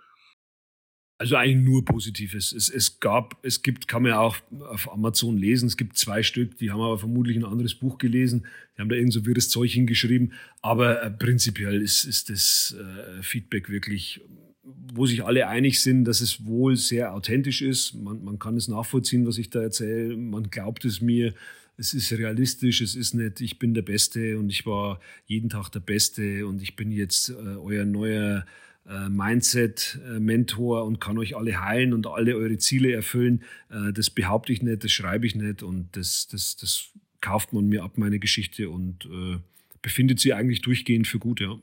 Also 1.17 1.37
eigentlich 1.37 1.63
nur 1.63 1.85
Positives. 1.85 2.51
Es, 2.51 2.67
es 2.67 2.99
gab, 2.99 3.37
es 3.43 3.61
gibt, 3.61 3.87
kann 3.87 4.01
man 4.01 4.11
ja 4.11 4.19
auch 4.19 4.35
auf 4.67 4.91
Amazon 4.91 5.37
lesen, 5.37 5.67
es 5.67 5.77
gibt 5.77 5.97
zwei 5.97 6.23
Stück, 6.23 6.57
die 6.57 6.71
haben 6.71 6.81
aber 6.81 6.99
vermutlich 6.99 7.37
ein 7.37 7.45
anderes 7.45 7.75
Buch 7.75 7.97
gelesen, 7.97 8.45
die 8.75 8.81
haben 8.81 8.89
da 8.89 8.97
irgend 8.97 9.13
so 9.13 9.25
wirres 9.25 9.49
Zeug 9.49 9.71
hingeschrieben, 9.71 10.33
aber 10.61 11.01
äh, 11.01 11.09
prinzipiell 11.09 11.81
ist, 11.81 12.03
ist 12.03 12.29
das 12.29 12.75
äh, 12.77 13.23
Feedback 13.23 13.69
wirklich 13.69 14.19
wo 14.63 15.05
sich 15.05 15.23
alle 15.23 15.47
einig 15.47 15.81
sind, 15.81 16.05
dass 16.05 16.21
es 16.21 16.45
wohl 16.45 16.75
sehr 16.77 17.13
authentisch 17.13 17.61
ist. 17.61 17.95
Man, 17.95 18.23
man 18.23 18.39
kann 18.39 18.55
es 18.55 18.67
nachvollziehen, 18.67 19.27
was 19.27 19.37
ich 19.37 19.49
da 19.49 19.61
erzähle. 19.61 20.15
Man 20.15 20.49
glaubt 20.49 20.85
es 20.85 21.01
mir. 21.01 21.33
Es 21.75 21.93
ist 21.93 22.11
realistisch. 22.13 22.81
Es 22.81 22.95
ist 22.95 23.13
nicht, 23.13 23.41
ich 23.41 23.59
bin 23.59 23.73
der 23.73 23.81
Beste 23.81 24.37
und 24.37 24.49
ich 24.49 24.65
war 24.65 24.99
jeden 25.25 25.49
Tag 25.49 25.69
der 25.69 25.79
Beste 25.79 26.47
und 26.47 26.61
ich 26.61 26.75
bin 26.75 26.91
jetzt 26.91 27.29
äh, 27.29 27.33
euer 27.33 27.83
neuer 27.83 28.45
äh, 28.87 29.09
Mindset-Mentor 29.09 30.85
und 30.85 31.01
kann 31.01 31.17
euch 31.17 31.35
alle 31.35 31.61
heilen 31.61 31.93
und 31.93 32.07
alle 32.07 32.35
eure 32.35 32.57
Ziele 32.57 32.93
erfüllen. 32.93 33.43
Äh, 33.69 33.91
das 33.91 34.09
behaupte 34.09 34.53
ich 34.53 34.61
nicht, 34.61 34.83
das 34.83 34.91
schreibe 34.91 35.25
ich 35.25 35.35
nicht 35.35 35.63
und 35.63 35.89
das, 35.97 36.27
das, 36.27 36.55
das 36.55 36.89
kauft 37.21 37.53
man 37.53 37.67
mir 37.67 37.83
ab, 37.83 37.97
meine 37.97 38.19
Geschichte 38.19 38.69
und 38.69 39.05
äh, 39.05 39.39
befindet 39.81 40.19
sie 40.19 40.33
eigentlich 40.33 40.61
durchgehend 40.61 41.07
für 41.07 41.19
gut, 41.19 41.41
ja. 41.41 41.59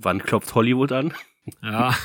Wann 0.00 0.22
klopft 0.22 0.54
Hollywood 0.54 0.92
an? 0.92 1.12
Ja, 1.62 1.96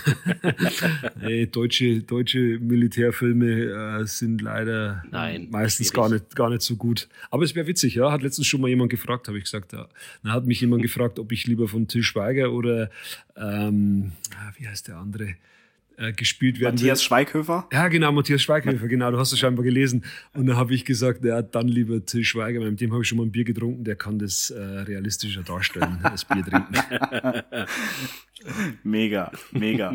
hey, 1.20 1.46
deutsche, 1.48 2.02
deutsche 2.02 2.40
Militärfilme 2.40 4.00
äh, 4.02 4.06
sind 4.06 4.42
leider 4.42 5.04
Nein, 5.12 5.50
meistens 5.52 5.94
gar 5.94 6.10
nicht, 6.10 6.36
gar 6.36 6.50
nicht 6.50 6.62
so 6.64 6.76
gut. 6.76 7.08
Aber 7.30 7.44
es 7.44 7.54
wäre 7.54 7.68
witzig, 7.68 7.96
ja. 7.96 8.12
Hat 8.12 8.24
letztens 8.24 8.48
schon 8.48 8.62
mal 8.62 8.70
jemand 8.70 8.90
gefragt, 8.90 9.28
habe 9.28 9.38
ich 9.38 9.44
gesagt. 9.44 9.74
Ja. 9.74 9.90
Dann 10.24 10.32
hat 10.32 10.46
mich 10.46 10.62
jemand 10.62 10.82
gefragt, 10.82 11.20
ob 11.20 11.32
ich 11.32 11.46
lieber 11.46 11.68
von 11.68 11.88
Till 11.88 12.04
Schweiger 12.04 12.52
oder 12.52 12.90
ähm, 13.36 14.14
ah, 14.36 14.54
wie 14.58 14.68
heißt 14.68 14.88
der 14.88 14.98
andere? 14.98 15.36
Äh, 15.96 16.12
gespielt 16.14 16.60
werden. 16.60 16.76
Matthias 16.76 17.00
will. 17.02 17.06
Schweighöfer? 17.06 17.68
Ja, 17.72 17.88
genau, 17.88 18.12
Matthias 18.12 18.42
Schweighöfer, 18.42 18.88
genau, 18.88 19.12
du 19.12 19.20
hast 19.20 19.32
es 19.32 19.38
scheinbar 19.38 19.64
gelesen. 19.64 20.04
Und 20.34 20.48
dann 20.48 20.58
habe 20.58 20.74
ich 20.74 20.86
gesagt, 20.86 21.24
ja, 21.24 21.44
dann 21.44 21.68
lieber 21.68 22.04
Till 22.04 22.24
Schweiger, 22.24 22.62
weil 22.62 22.72
mit 22.72 22.82
dem 22.82 22.92
habe 22.92 23.04
ich 23.04 23.08
schon 23.08 23.20
mal 23.20 23.26
ein 23.26 23.32
Bier 23.32 23.44
getrunken, 23.44 23.84
der 23.84 23.96
kann 23.96 24.18
das 24.18 24.50
äh, 24.50 24.60
realistischer 24.60 25.44
darstellen, 25.44 26.00
das 26.02 26.26
Bier 26.26 26.44
trinken. 26.44 26.74
mega, 28.84 29.32
mega. 29.52 29.94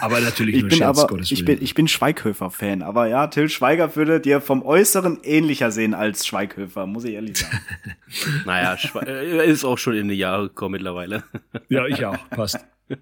aber 0.00 0.20
natürlich 0.20 0.56
ich 0.56 0.62
nur 0.62 0.70
bin 0.70 0.78
Scherz, 0.78 0.98
aber, 0.98 1.08
Gottes 1.08 1.30
ich 1.30 1.44
bin, 1.44 1.62
ich 1.62 1.74
bin 1.74 1.88
Schweighöfer-Fan, 1.88 2.82
aber 2.82 3.06
ja, 3.08 3.26
Till 3.26 3.48
Schweiger 3.48 3.96
würde 3.96 4.20
dir 4.20 4.40
vom 4.40 4.62
Äußeren 4.62 5.20
ähnlicher 5.22 5.70
sehen 5.70 5.94
als 5.94 6.26
Schweighöfer, 6.26 6.86
muss 6.86 7.04
ich 7.04 7.14
ehrlich 7.14 7.38
sagen. 7.38 7.60
naja, 8.44 8.76
Schwe 8.76 9.06
äh, 9.06 9.50
ist 9.50 9.64
auch 9.64 9.78
schon 9.78 9.94
in 9.94 10.08
die 10.08 10.14
Jahre 10.14 10.48
gekommen 10.48 10.72
mittlerweile. 10.72 11.24
ja, 11.68 11.86
ich 11.86 12.04
auch, 12.04 12.28
passt. 12.30 12.58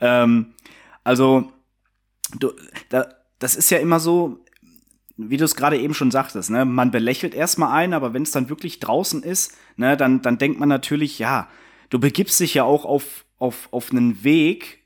ähm, 0.00 0.54
also, 1.04 1.52
du, 2.38 2.52
da, 2.88 3.08
das 3.38 3.56
ist 3.56 3.70
ja 3.70 3.78
immer 3.78 4.00
so, 4.00 4.44
wie 5.16 5.36
du 5.36 5.44
es 5.44 5.56
gerade 5.56 5.78
eben 5.78 5.94
schon 5.94 6.10
sagtest, 6.10 6.50
ne, 6.50 6.64
man 6.64 6.90
belächelt 6.90 7.34
erstmal 7.34 7.72
einen, 7.76 7.94
aber 7.94 8.14
wenn 8.14 8.22
es 8.22 8.30
dann 8.30 8.48
wirklich 8.48 8.80
draußen 8.80 9.22
ist, 9.22 9.56
ne, 9.76 9.96
dann, 9.96 10.22
dann 10.22 10.38
denkt 10.38 10.58
man 10.58 10.68
natürlich, 10.68 11.18
ja, 11.18 11.48
du 11.90 11.98
begibst 11.98 12.40
dich 12.40 12.54
ja 12.54 12.64
auch 12.64 12.84
auf, 12.84 13.24
auf, 13.38 13.68
auf 13.72 13.90
einen 13.90 14.24
Weg, 14.24 14.78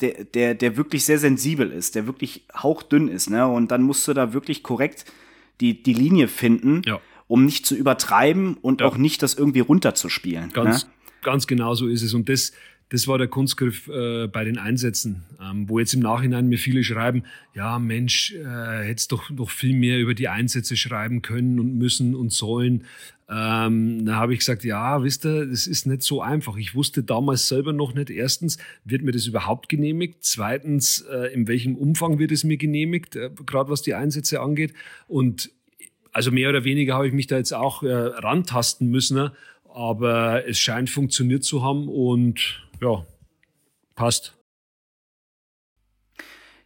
der, 0.00 0.24
der, 0.24 0.54
der 0.54 0.76
wirklich 0.76 1.04
sehr 1.04 1.18
sensibel 1.18 1.70
ist, 1.70 1.94
der 1.94 2.06
wirklich 2.06 2.46
hauchdünn 2.54 3.08
ist, 3.08 3.30
ne? 3.30 3.46
Und 3.46 3.70
dann 3.70 3.82
musst 3.82 4.08
du 4.08 4.14
da 4.14 4.32
wirklich 4.32 4.62
korrekt 4.62 5.04
die, 5.60 5.82
die 5.82 5.92
Linie 5.92 6.28
finden, 6.28 6.82
ja. 6.84 7.00
um 7.28 7.44
nicht 7.44 7.66
zu 7.66 7.76
übertreiben 7.76 8.56
und 8.56 8.80
ja. 8.80 8.86
auch 8.86 8.96
nicht 8.96 9.22
das 9.22 9.34
irgendwie 9.34 9.60
runterzuspielen. 9.60 10.50
Ganz, 10.50 10.84
ne? 10.84 10.90
ganz 11.22 11.46
genau 11.46 11.74
so 11.74 11.86
ist 11.86 12.02
es. 12.02 12.14
Und 12.14 12.28
das, 12.28 12.52
das 12.92 13.08
war 13.08 13.16
der 13.16 13.26
Kunstgriff 13.26 13.88
äh, 13.88 14.26
bei 14.26 14.44
den 14.44 14.58
Einsätzen, 14.58 15.24
ähm, 15.40 15.66
wo 15.66 15.78
jetzt 15.78 15.94
im 15.94 16.00
Nachhinein 16.00 16.48
mir 16.48 16.58
viele 16.58 16.84
schreiben, 16.84 17.22
ja 17.54 17.78
Mensch, 17.78 18.34
äh, 18.34 18.84
hättest 18.84 19.12
doch 19.12 19.30
noch 19.30 19.48
viel 19.48 19.74
mehr 19.74 19.98
über 19.98 20.12
die 20.12 20.28
Einsätze 20.28 20.76
schreiben 20.76 21.22
können 21.22 21.58
und 21.58 21.78
müssen 21.78 22.14
und 22.14 22.34
sollen. 22.34 22.84
Ähm, 23.30 24.04
da 24.04 24.16
habe 24.16 24.34
ich 24.34 24.40
gesagt, 24.40 24.62
ja, 24.62 25.02
wisst 25.02 25.24
ihr, 25.24 25.46
das 25.46 25.66
ist 25.66 25.86
nicht 25.86 26.02
so 26.02 26.20
einfach. 26.20 26.58
Ich 26.58 26.74
wusste 26.74 27.02
damals 27.02 27.48
selber 27.48 27.72
noch 27.72 27.94
nicht, 27.94 28.10
erstens, 28.10 28.58
wird 28.84 29.00
mir 29.00 29.12
das 29.12 29.26
überhaupt 29.26 29.70
genehmigt? 29.70 30.18
Zweitens, 30.20 31.00
äh, 31.10 31.32
in 31.32 31.48
welchem 31.48 31.76
Umfang 31.76 32.18
wird 32.18 32.30
es 32.30 32.44
mir 32.44 32.58
genehmigt, 32.58 33.16
äh, 33.16 33.30
gerade 33.46 33.70
was 33.70 33.80
die 33.80 33.94
Einsätze 33.94 34.40
angeht? 34.40 34.74
Und 35.08 35.50
also 36.12 36.30
mehr 36.30 36.50
oder 36.50 36.64
weniger 36.64 36.94
habe 36.94 37.06
ich 37.06 37.14
mich 37.14 37.26
da 37.26 37.38
jetzt 37.38 37.54
auch 37.54 37.82
äh, 37.82 37.90
rantasten 37.90 38.90
müssen, 38.90 39.16
ne? 39.16 39.32
aber 39.72 40.46
es 40.46 40.58
scheint 40.58 40.90
funktioniert 40.90 41.42
zu 41.42 41.62
haben 41.62 41.88
und 41.88 42.62
ja, 42.82 43.06
passt. 43.94 44.36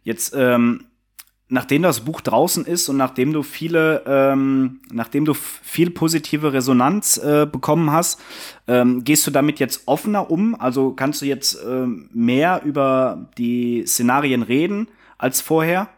Jetzt, 0.03 0.33
ähm, 0.35 0.85
nachdem 1.47 1.83
das 1.83 2.01
Buch 2.01 2.21
draußen 2.21 2.65
ist 2.65 2.89
und 2.89 2.97
nachdem 2.97 3.33
du 3.33 3.43
viele, 3.43 4.03
ähm, 4.05 4.81
nachdem 4.91 5.25
du 5.25 5.33
viel 5.33 5.89
positive 5.91 6.53
Resonanz 6.53 7.17
äh, 7.17 7.45
bekommen 7.49 7.91
hast, 7.91 8.19
ähm, 8.67 9.03
gehst 9.03 9.27
du 9.27 9.31
damit 9.31 9.59
jetzt 9.59 9.87
offener 9.87 10.31
um? 10.31 10.59
Also 10.59 10.93
kannst 10.93 11.21
du 11.21 11.25
jetzt 11.25 11.59
ähm, 11.65 12.09
mehr 12.13 12.61
über 12.63 13.29
die 13.37 13.85
Szenarien 13.85 14.41
reden 14.43 14.87
als 15.17 15.41
vorher? 15.41 15.89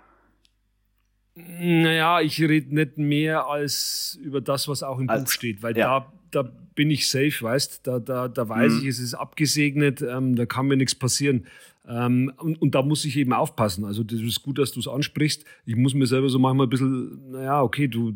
Naja, 1.35 2.19
ich 2.19 2.41
rede 2.41 2.75
nicht 2.75 2.97
mehr 2.97 3.47
als 3.47 4.19
über 4.21 4.41
das, 4.41 4.67
was 4.67 4.83
auch 4.83 4.99
im 4.99 5.09
als, 5.09 5.23
Buch 5.23 5.31
steht, 5.31 5.63
weil 5.63 5.77
ja. 5.77 6.05
da, 6.31 6.43
da 6.43 6.51
bin 6.79 6.91
ich 6.91 7.09
safe, 7.09 7.33
weißt 7.41 7.81
da, 7.83 7.99
da, 7.99 8.29
da 8.29 8.47
weiß 8.47 8.71
mhm. 8.71 8.79
ich, 8.79 8.85
es 8.85 8.99
ist 8.99 9.13
abgesegnet, 9.13 10.01
ähm, 10.01 10.37
da 10.37 10.45
kann 10.45 10.65
mir 10.65 10.77
nichts 10.77 10.95
passieren. 10.95 11.43
Ähm, 11.85 12.31
und, 12.37 12.61
und, 12.61 12.73
da 12.73 12.83
muss 12.83 13.03
ich 13.03 13.17
eben 13.17 13.33
aufpassen. 13.33 13.83
Also, 13.83 14.01
das 14.01 14.21
ist 14.21 14.43
gut, 14.43 14.59
dass 14.59 14.71
du 14.71 14.79
es 14.79 14.87
ansprichst. 14.87 15.43
Ich 15.65 15.75
muss 15.75 15.93
mir 15.93 16.07
selber 16.07 16.29
so 16.29 16.39
manchmal 16.39 16.67
ein 16.67 16.69
bisschen, 16.69 17.31
naja, 17.31 17.61
okay, 17.61 17.89
du 17.89 18.13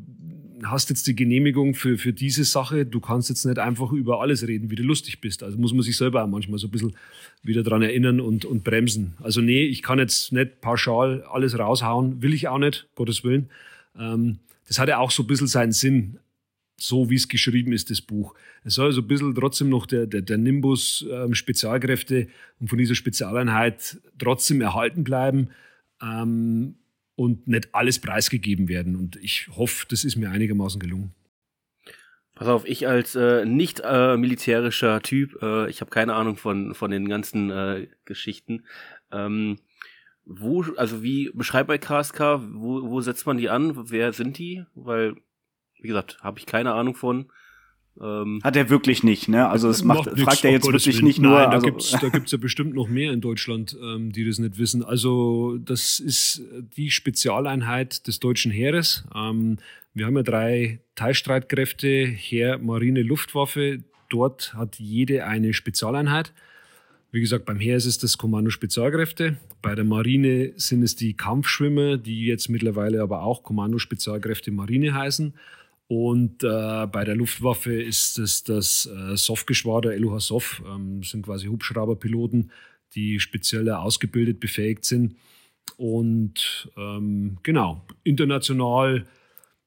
hast 0.63 0.89
jetzt 0.89 1.07
die 1.07 1.13
Genehmigung 1.13 1.75
für, 1.75 1.97
für 1.97 2.13
diese 2.13 2.45
Sache. 2.45 2.85
Du 2.85 3.01
kannst 3.01 3.27
jetzt 3.27 3.43
nicht 3.45 3.59
einfach 3.59 3.91
über 3.91 4.21
alles 4.21 4.47
reden, 4.47 4.71
wie 4.71 4.75
du 4.75 4.83
lustig 4.83 5.19
bist. 5.19 5.43
Also 5.43 5.57
muss 5.57 5.73
man 5.73 5.81
sich 5.81 5.97
selber 5.97 6.23
auch 6.23 6.29
manchmal 6.29 6.57
so 6.57 6.67
ein 6.67 6.71
bisschen 6.71 6.95
wieder 7.41 7.63
dran 7.63 7.81
erinnern 7.81 8.21
und, 8.21 8.45
und 8.45 8.63
bremsen. 8.63 9.15
Also, 9.21 9.41
nee, 9.41 9.65
ich 9.65 9.81
kann 9.81 9.99
jetzt 9.99 10.31
nicht 10.31 10.61
pauschal 10.61 11.21
alles 11.23 11.59
raushauen. 11.59 12.21
Will 12.21 12.33
ich 12.33 12.47
auch 12.47 12.59
nicht, 12.59 12.87
Gottes 12.95 13.25
Willen. 13.25 13.49
Ähm, 13.99 14.37
das 14.69 14.79
hat 14.79 14.87
ja 14.87 14.99
auch 14.99 15.11
so 15.11 15.23
ein 15.23 15.27
bisschen 15.27 15.47
seinen 15.47 15.73
Sinn 15.73 16.17
so 16.83 17.09
wie 17.09 17.15
es 17.15 17.29
geschrieben 17.29 17.71
ist, 17.71 17.89
das 17.89 18.01
Buch. 18.01 18.35
Es 18.63 18.75
soll 18.75 18.91
so 18.91 19.01
ein 19.01 19.07
bisschen 19.07 19.33
trotzdem 19.33 19.69
noch 19.69 19.85
der, 19.85 20.05
der, 20.05 20.21
der 20.21 20.37
Nimbus 20.37 21.05
ähm, 21.09 21.33
Spezialkräfte 21.33 22.27
und 22.59 22.67
von 22.67 22.77
dieser 22.77 22.95
Spezialeinheit 22.95 24.01
trotzdem 24.19 24.59
erhalten 24.59 25.03
bleiben 25.03 25.49
ähm, 26.01 26.75
und 27.15 27.47
nicht 27.47 27.73
alles 27.73 27.99
preisgegeben 27.99 28.67
werden. 28.67 28.97
Und 28.97 29.15
ich 29.15 29.47
hoffe, 29.55 29.85
das 29.89 30.03
ist 30.03 30.17
mir 30.17 30.29
einigermaßen 30.29 30.79
gelungen. 30.79 31.13
Pass 32.35 32.47
auf, 32.47 32.67
ich 32.67 32.87
als 32.87 33.15
äh, 33.15 33.45
nicht 33.45 33.81
äh, 33.85 34.17
militärischer 34.17 35.01
Typ, 35.01 35.41
äh, 35.41 35.69
ich 35.69 35.79
habe 35.79 35.91
keine 35.91 36.15
Ahnung 36.15 36.35
von, 36.35 36.73
von 36.73 36.91
den 36.91 37.07
ganzen 37.07 37.49
äh, 37.49 37.87
Geschichten. 38.05 38.65
Ähm, 39.11 39.57
wo, 40.25 40.63
also 40.75 41.01
wie 41.01 41.31
beschreibt 41.33 41.67
bei 41.67 41.77
KSK, 41.77 42.41
wo, 42.53 42.89
wo 42.89 43.01
setzt 43.01 43.25
man 43.25 43.37
die 43.37 43.49
an? 43.49 43.89
Wer 43.89 44.11
sind 44.13 44.37
die? 44.37 44.65
Weil 44.73 45.15
wie 45.83 45.89
gesagt, 45.89 46.17
habe 46.21 46.39
ich 46.39 46.45
keine 46.45 46.73
Ahnung 46.73 46.95
von. 46.95 47.25
Ähm, 48.01 48.39
Hat 48.43 48.55
er 48.55 48.69
wirklich 48.71 49.03
nicht, 49.03 49.29
ne? 49.29 49.47
Also 49.47 49.69
es 49.69 49.83
macht, 49.83 50.07
macht 50.07 50.19
fragt 50.19 50.45
er 50.45 50.51
jetzt 50.51 50.65
wirklich 50.65 50.95
Willen. 50.95 51.05
nicht 51.05 51.19
nur. 51.19 51.33
Nein, 51.33 51.51
da 51.51 51.55
also, 51.57 51.65
gibt's, 51.67 51.91
da 51.91 52.09
gibt's 52.09 52.31
ja 52.31 52.39
bestimmt 52.39 52.73
noch 52.73 52.87
mehr 52.87 53.11
in 53.11 53.21
Deutschland, 53.21 53.77
ähm, 53.79 54.11
die 54.11 54.25
das 54.25 54.39
nicht 54.39 54.57
wissen. 54.57 54.83
Also 54.83 55.57
das 55.57 55.99
ist 55.99 56.41
die 56.75 56.89
Spezialeinheit 56.89 58.07
des 58.07 58.19
deutschen 58.19 58.51
Heeres. 58.51 59.03
Ähm, 59.13 59.57
wir 59.93 60.07
haben 60.07 60.15
ja 60.15 60.23
drei 60.23 60.79
Teilstreitkräfte, 60.95 61.87
Heer, 62.05 62.57
Marine, 62.57 63.03
Luftwaffe. 63.03 63.83
Dort 64.09 64.55
hat 64.55 64.79
jede 64.79 65.25
eine 65.25 65.53
Spezialeinheit. 65.53 66.33
Wie 67.11 67.21
gesagt, 67.21 67.45
beim 67.45 67.59
Heer 67.59 67.77
ist 67.77 67.85
es 67.85 67.99
das 67.99 68.17
Kommando 68.17 68.49
Spezialkräfte. 68.49 69.37
Bei 69.61 69.75
der 69.75 69.83
Marine 69.83 70.53
sind 70.55 70.81
es 70.81 70.95
die 70.95 71.13
Kampfschwimmer, 71.13 71.97
die 71.97 72.25
jetzt 72.25 72.49
mittlerweile 72.49 73.03
aber 73.03 73.21
auch 73.21 73.43
Kommando 73.43 73.77
Spezialkräfte 73.77 74.49
Marine 74.49 74.95
heißen. 74.95 75.35
Und 75.95 76.43
äh, 76.43 76.87
bei 76.87 77.03
der 77.03 77.15
Luftwaffe 77.15 77.71
ist 77.71 78.17
es 78.17 78.43
das 78.43 78.87
äh, 78.87 79.15
SOF-Geschwader, 79.15 79.95
LUH 79.95 80.21
SOF, 80.21 80.63
ähm, 80.67 81.03
sind 81.03 81.23
quasi 81.23 81.45
Hubschrauberpiloten, 81.45 82.49
die 82.95 83.19
speziell 83.19 83.69
ausgebildet, 83.69 84.39
befähigt 84.39 84.85
sind. 84.85 85.15
Und 85.77 86.67
ähm, 86.77 87.37
genau, 87.43 87.85
international 88.03 89.05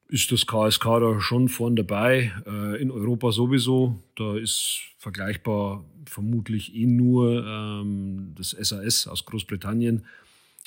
ist 0.09 0.29
das 0.33 0.45
KSK 0.45 0.83
da 0.83 1.21
schon 1.21 1.47
vorn 1.47 1.77
dabei. 1.77 2.33
Äh, 2.45 2.81
in 2.81 2.91
Europa 2.91 3.31
sowieso. 3.31 3.97
Da 4.17 4.35
ist 4.35 4.81
vergleichbar 4.97 5.85
vermutlich 6.07 6.75
eh 6.75 6.87
nur 6.87 7.45
ähm, 7.47 8.33
das 8.35 8.49
SAS 8.49 9.07
aus 9.07 9.23
Großbritannien. 9.23 10.03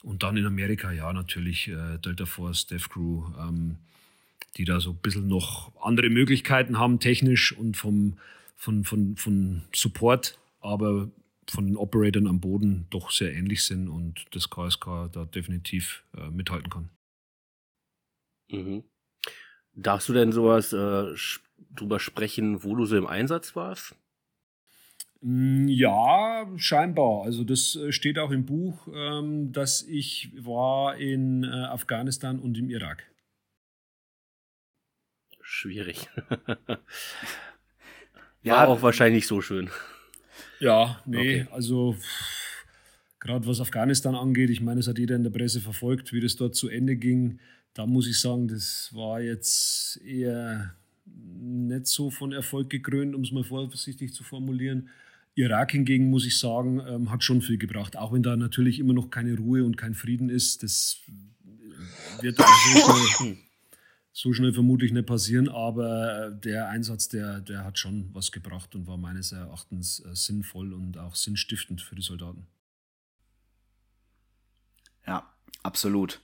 Und 0.05 0.23
dann 0.23 0.39
in 0.39 0.47
Amerika, 0.47 0.91
ja, 0.91 1.13
natürlich 1.13 1.69
äh, 1.69 1.99
Delta 1.99 2.25
Force, 2.25 2.67
Death 2.67 2.89
Crew. 2.89 3.25
Ähm, 3.39 3.77
die 4.57 4.65
da 4.65 4.81
so 4.81 4.91
ein 4.91 4.97
bisschen 4.97 5.29
noch 5.29 5.73
andere 5.81 6.11
Möglichkeiten 6.11 6.79
haben, 6.79 7.01
technisch 7.01 7.57
und 7.57 7.77
vom, 7.77 8.19
von, 8.57 8.85
von, 8.85 9.17
von 9.17 9.63
Support, 9.75 10.39
aber 10.61 11.11
von 11.49 11.67
den 11.67 11.77
Operatoren 11.77 12.27
am 12.27 12.41
Boden 12.41 12.87
doch 12.91 13.11
sehr 13.11 13.33
ähnlich 13.33 13.65
sind 13.65 13.89
und 13.89 14.25
das 14.33 14.51
KSK 14.51 15.11
da 15.13 15.25
definitiv 15.25 16.05
äh, 16.17 16.31
mithalten 16.31 16.71
kann. 16.71 16.91
Mhm. 18.51 18.85
Darfst 19.75 20.09
du 20.09 20.13
denn 20.13 20.33
sowas 20.33 20.73
äh, 20.73 21.15
drüber 21.75 22.01
sprechen, 22.01 22.65
wo 22.65 22.75
du 22.75 22.85
so 22.87 22.97
im 22.97 23.07
Einsatz 23.07 23.55
warst? 23.57 23.95
Mm, 25.21 25.69
ja, 25.69 26.47
scheinbar. 26.57 27.23
Also 27.25 27.45
das 27.45 27.77
äh, 27.77 27.93
steht 27.93 28.19
auch 28.19 28.31
im 28.31 28.47
Buch, 28.47 28.89
ähm, 28.93 29.53
dass 29.53 29.83
ich 29.83 30.33
war 30.37 30.97
in 30.97 31.45
äh, 31.45 31.49
Afghanistan 31.49 32.39
und 32.39 32.59
im 32.59 32.71
Irak 32.71 33.05
schwierig. 35.51 36.09
ja, 38.43 38.67
auch 38.67 38.83
wahrscheinlich 38.83 39.27
so 39.27 39.41
schön. 39.41 39.69
Ja, 40.61 41.03
nee, 41.07 41.43
okay. 41.43 41.47
also 41.53 41.97
gerade 43.19 43.47
was 43.47 43.61
Afghanistan 43.61 44.15
angeht, 44.15 44.51
ich 44.51 44.61
meine, 44.61 44.81
es 44.81 44.89
hat 44.89 44.99
jeder 44.99 45.17
in 45.17 45.23
der 45.23 45.31
Presse 45.31 45.61
verfolgt, 45.61 46.13
wie 46.13 46.21
das 46.21 46.37
dort 46.37 46.55
zu 46.55 46.69
Ende 46.69 46.97
ging. 46.97 47.41
Da 47.75 47.87
muss 47.87 48.07
ich 48.07 48.21
sagen, 48.21 48.49
das 48.49 48.91
war 48.93 49.21
jetzt 49.21 50.01
eher 50.05 50.75
nicht 51.05 51.87
so 51.87 52.11
von 52.11 52.33
Erfolg 52.33 52.71
gekrönt, 52.71 53.15
um 53.15 53.23
es 53.23 53.33
mal 53.33 53.45
vorsichtig 53.45 54.15
zu 54.15 54.23
formulieren. 54.23 54.89
Irak 55.35 55.73
hingegen, 55.73 56.11
muss 56.11 56.27
ich 56.27 56.39
sagen, 56.39 56.81
ähm, 56.87 57.11
hat 57.11 57.25
schon 57.25 57.43
viel 57.43 57.59
gebracht. 57.59 57.97
Auch 57.97 58.13
wenn 58.13 58.23
da 58.23 58.37
natürlich 58.37 58.79
immer 58.79 58.93
noch 58.93 59.11
keine 59.11 59.37
Ruhe 59.37 59.65
und 59.65 59.77
kein 59.77 59.95
Frieden 59.95 60.29
ist, 60.29 60.63
das 60.63 61.01
wird 62.21 62.39
also 62.39 63.37
so 64.13 64.33
schnell 64.33 64.53
vermutlich 64.53 64.93
nicht 64.93 65.07
passieren, 65.07 65.49
aber 65.49 66.31
der 66.31 66.69
Einsatz, 66.69 67.09
der, 67.09 67.41
der 67.41 67.65
hat 67.65 67.79
schon 67.79 68.11
was 68.13 68.33
gebracht 68.33 68.75
und 68.75 68.87
war 68.87 68.97
meines 68.97 69.33
Erachtens 69.33 70.01
äh, 70.05 70.15
sinnvoll 70.15 70.73
und 70.73 70.99
auch 70.99 71.15
sinnstiftend 71.15 71.81
für 71.81 71.95
die 71.95 72.03
Soldaten. 72.03 72.47
Ja, 75.07 75.33
absolut. 75.63 76.21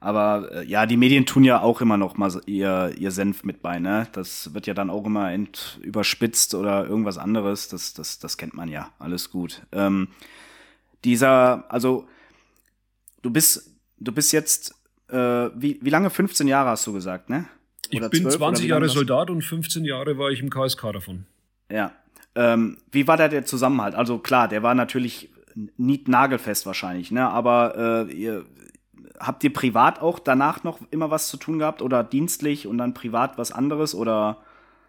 Aber 0.00 0.50
äh, 0.52 0.64
ja, 0.64 0.86
die 0.86 0.96
Medien 0.96 1.26
tun 1.26 1.42
ja 1.44 1.60
auch 1.60 1.80
immer 1.80 1.96
noch 1.96 2.16
mal 2.16 2.40
ihr, 2.46 2.94
ihr 2.96 3.10
Senf 3.10 3.42
mit 3.42 3.62
bei, 3.62 3.78
ne? 3.78 4.06
Das 4.12 4.54
wird 4.54 4.66
ja 4.66 4.74
dann 4.74 4.90
auch 4.90 5.04
immer 5.04 5.32
ent 5.32 5.80
überspitzt 5.82 6.54
oder 6.54 6.86
irgendwas 6.86 7.18
anderes. 7.18 7.68
Das, 7.68 7.94
das, 7.94 8.18
das 8.18 8.36
kennt 8.36 8.54
man 8.54 8.68
ja. 8.68 8.92
Alles 8.98 9.30
gut. 9.30 9.62
Ähm, 9.72 10.08
dieser, 11.04 11.70
also, 11.72 12.08
du 13.22 13.30
bist, 13.30 13.76
du 13.98 14.12
bist 14.12 14.32
jetzt 14.32 14.77
äh, 15.08 15.50
wie, 15.54 15.78
wie 15.80 15.90
lange? 15.90 16.10
15 16.10 16.48
Jahre 16.48 16.70
hast 16.70 16.86
du 16.86 16.92
gesagt, 16.92 17.30
ne? 17.30 17.46
Oder 17.94 18.06
ich 18.06 18.10
bin 18.10 18.22
12, 18.22 18.36
20 18.36 18.66
Jahre 18.66 18.88
Soldat 18.88 19.30
und 19.30 19.42
15 19.42 19.84
Jahre 19.84 20.18
war 20.18 20.30
ich 20.30 20.40
im 20.40 20.50
KSK 20.50 20.92
davon. 20.92 21.26
Ja. 21.70 21.92
Ähm, 22.34 22.78
wie 22.92 23.06
war 23.06 23.16
da 23.16 23.28
der 23.28 23.44
Zusammenhalt? 23.44 23.94
Also 23.94 24.18
klar, 24.18 24.48
der 24.48 24.62
war 24.62 24.74
natürlich 24.74 25.30
nicht 25.76 26.08
nagelfest 26.08 26.66
wahrscheinlich, 26.66 27.10
ne? 27.10 27.28
Aber 27.28 28.06
äh, 28.08 28.12
ihr, 28.12 28.44
habt 29.18 29.42
ihr 29.44 29.52
privat 29.52 30.00
auch 30.00 30.18
danach 30.18 30.64
noch 30.64 30.80
immer 30.90 31.10
was 31.10 31.28
zu 31.28 31.36
tun 31.36 31.58
gehabt 31.58 31.82
oder 31.82 32.04
dienstlich 32.04 32.66
und 32.66 32.78
dann 32.78 32.94
privat 32.94 33.38
was 33.38 33.52
anderes 33.52 33.94
oder? 33.94 34.38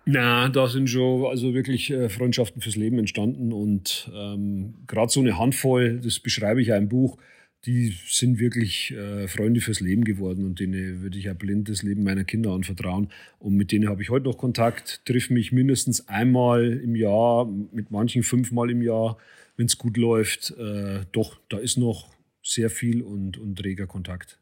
Na, 0.05 0.49
da 0.49 0.67
sind 0.67 0.89
schon 0.89 1.25
also 1.25 1.53
wirklich 1.53 1.91
äh, 1.91 2.09
Freundschaften 2.09 2.61
fürs 2.61 2.75
Leben 2.75 2.99
entstanden 2.99 3.53
und 3.53 4.11
ähm, 4.13 4.75
gerade 4.87 5.11
so 5.11 5.19
eine 5.19 5.37
Handvoll, 5.37 5.99
das 6.03 6.19
beschreibe 6.19 6.61
ich 6.61 6.67
ja 6.67 6.77
im 6.77 6.89
Buch, 6.89 7.17
die 7.65 7.93
sind 8.07 8.39
wirklich 8.39 8.91
äh, 8.91 9.27
Freunde 9.27 9.59
fürs 9.59 9.81
Leben 9.81 10.03
geworden 10.03 10.45
und 10.45 10.59
denen 10.59 11.01
würde 11.01 11.17
ich 11.17 11.25
ja 11.25 11.33
blind 11.33 11.67
das 11.67 11.83
Leben 11.83 12.03
meiner 12.03 12.23
Kinder 12.23 12.51
anvertrauen. 12.51 13.09
Und 13.37 13.55
mit 13.55 13.71
denen 13.71 13.89
habe 13.89 14.01
ich 14.01 14.09
heute 14.09 14.25
noch 14.25 14.37
Kontakt, 14.37 15.05
triff 15.05 15.29
mich 15.29 15.51
mindestens 15.51 16.07
einmal 16.07 16.71
im 16.71 16.95
Jahr, 16.95 17.45
mit 17.45 17.91
manchen 17.91 18.23
fünfmal 18.23 18.69
im 18.69 18.81
Jahr, 18.81 19.17
wenn 19.57 19.65
es 19.65 19.77
gut 19.77 19.97
läuft. 19.97 20.51
Äh, 20.51 21.05
doch, 21.11 21.39
da 21.49 21.57
ist 21.57 21.77
noch 21.77 22.09
sehr 22.41 22.69
viel 22.69 23.01
und, 23.01 23.37
und 23.37 23.63
reger 23.63 23.87
Kontakt. 23.87 24.39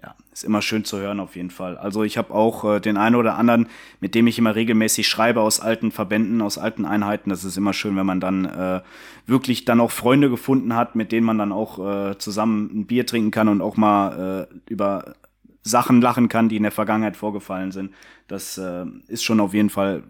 Ja, 0.00 0.14
ist 0.32 0.44
immer 0.44 0.62
schön 0.62 0.84
zu 0.84 0.98
hören 0.98 1.20
auf 1.20 1.36
jeden 1.36 1.50
Fall. 1.50 1.76
Also 1.76 2.02
ich 2.02 2.16
habe 2.18 2.32
auch 2.32 2.64
äh, 2.64 2.80
den 2.80 2.96
einen 2.96 3.14
oder 3.14 3.36
anderen, 3.36 3.68
mit 4.00 4.14
dem 4.14 4.26
ich 4.26 4.38
immer 4.38 4.54
regelmäßig 4.54 5.06
schreibe 5.06 5.40
aus 5.40 5.60
alten 5.60 5.92
Verbänden, 5.92 6.40
aus 6.40 6.58
alten 6.58 6.84
Einheiten. 6.84 7.30
Das 7.30 7.44
ist 7.44 7.56
immer 7.56 7.72
schön, 7.72 7.96
wenn 7.96 8.06
man 8.06 8.18
dann 8.18 8.46
äh, 8.46 8.80
wirklich 9.26 9.64
dann 9.64 9.80
auch 9.80 9.90
Freunde 9.90 10.30
gefunden 10.30 10.74
hat, 10.74 10.96
mit 10.96 11.12
denen 11.12 11.26
man 11.26 11.38
dann 11.38 11.52
auch 11.52 11.78
äh, 11.78 12.18
zusammen 12.18 12.70
ein 12.72 12.86
Bier 12.86 13.06
trinken 13.06 13.30
kann 13.30 13.48
und 13.48 13.60
auch 13.60 13.76
mal 13.76 14.48
äh, 14.50 14.70
über 14.70 15.14
Sachen 15.62 16.00
lachen 16.00 16.28
kann, 16.28 16.48
die 16.48 16.56
in 16.56 16.64
der 16.64 16.72
Vergangenheit 16.72 17.16
vorgefallen 17.16 17.70
sind. 17.70 17.92
Das 18.28 18.58
äh, 18.58 18.86
ist 19.08 19.22
schon 19.22 19.40
auf 19.40 19.54
jeden 19.54 19.70
Fall 19.70 20.02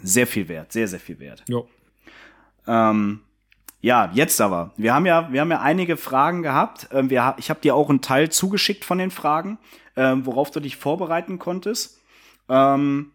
sehr 0.00 0.26
viel 0.26 0.48
wert, 0.48 0.72
sehr, 0.72 0.88
sehr 0.88 1.00
viel 1.00 1.18
wert. 1.20 1.44
Ja. 1.48 1.62
Ähm, 2.66 3.20
ja, 3.80 4.10
jetzt 4.12 4.40
aber. 4.40 4.72
Wir 4.76 4.92
haben 4.94 5.06
ja, 5.06 5.32
wir 5.32 5.40
haben 5.40 5.50
ja 5.50 5.60
einige 5.60 5.96
Fragen 5.96 6.42
gehabt. 6.42 6.88
Ähm, 6.92 7.10
wir, 7.10 7.36
ich 7.38 7.50
habe 7.50 7.60
dir 7.60 7.74
auch 7.74 7.88
einen 7.88 8.00
Teil 8.00 8.30
zugeschickt 8.30 8.84
von 8.84 8.98
den 8.98 9.10
Fragen, 9.10 9.58
ähm, 9.96 10.26
worauf 10.26 10.50
du 10.50 10.60
dich 10.60 10.76
vorbereiten 10.76 11.38
konntest. 11.38 12.00
Ähm, 12.48 13.12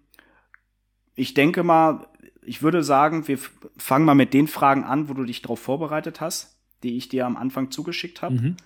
ich 1.15 1.34
denke 1.34 1.63
mal, 1.63 2.08
ich 2.45 2.62
würde 2.62 2.84
sagen, 2.84 3.28
wir 3.28 3.39
fangen 3.78 4.06
mal 4.06 4.15
mit 4.15 4.34
den 4.34 4.47
Fragen 4.47 4.84
an, 4.84 5.10
wo 5.10 5.13
du 5.13 5.23
dich 5.23 5.41
darauf 5.41 5.60
vorbereitet 5.60 6.21
hast, 6.21 6.58
die 6.84 6.97
ich 6.97 7.10
dir 7.10 7.26
am 7.26 7.38
Anfang 7.38 7.71
zugeschickt 7.71 8.21
habe. 8.21 8.36
Mhm. 8.36 8.58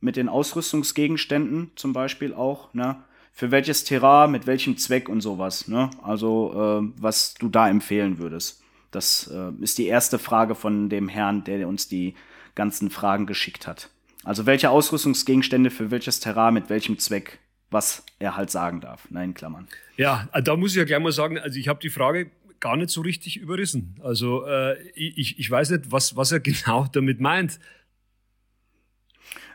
Mit 0.00 0.16
den 0.16 0.28
Ausrüstungsgegenständen 0.28 1.72
zum 1.76 1.92
Beispiel 1.92 2.34
auch, 2.34 2.72
ne? 2.74 3.02
Für 3.32 3.50
welches 3.52 3.84
Terrain, 3.84 4.32
mit 4.32 4.46
welchem 4.46 4.76
Zweck 4.76 5.08
und 5.08 5.20
sowas, 5.20 5.68
ne? 5.68 5.90
Also, 6.02 6.82
äh, 6.82 6.92
was 7.00 7.34
du 7.34 7.48
da 7.48 7.68
empfehlen 7.68 8.18
würdest. 8.18 8.62
Das 8.90 9.30
äh, 9.32 9.52
ist 9.62 9.78
die 9.78 9.86
erste 9.86 10.18
Frage 10.18 10.54
von 10.54 10.88
dem 10.88 11.08
Herrn, 11.08 11.44
der 11.44 11.68
uns 11.68 11.88
die 11.88 12.14
ganzen 12.54 12.90
Fragen 12.90 13.26
geschickt 13.26 13.66
hat. 13.66 13.90
Also 14.24 14.46
welche 14.46 14.70
Ausrüstungsgegenstände 14.70 15.70
für 15.70 15.90
welches 15.90 16.20
Terrain 16.20 16.54
mit 16.54 16.68
welchem 16.68 16.98
Zweck, 16.98 17.38
was 17.70 18.04
er 18.18 18.36
halt 18.36 18.50
sagen 18.50 18.80
darf. 18.80 19.06
Nein, 19.10 19.34
Klammern. 19.34 19.68
Ja, 19.96 20.28
da 20.44 20.56
muss 20.56 20.72
ich 20.72 20.76
ja 20.76 20.84
gleich 20.84 21.00
mal 21.00 21.12
sagen, 21.12 21.38
also 21.38 21.58
ich 21.58 21.68
habe 21.68 21.80
die 21.80 21.90
Frage 21.90 22.30
gar 22.58 22.76
nicht 22.76 22.90
so 22.90 23.00
richtig 23.00 23.38
überrissen. 23.38 23.96
Also 24.02 24.46
äh, 24.46 24.76
ich, 24.94 25.38
ich 25.38 25.50
weiß 25.50 25.70
nicht, 25.70 25.90
was, 25.90 26.16
was 26.16 26.32
er 26.32 26.40
genau 26.40 26.86
damit 26.92 27.20
meint. 27.20 27.58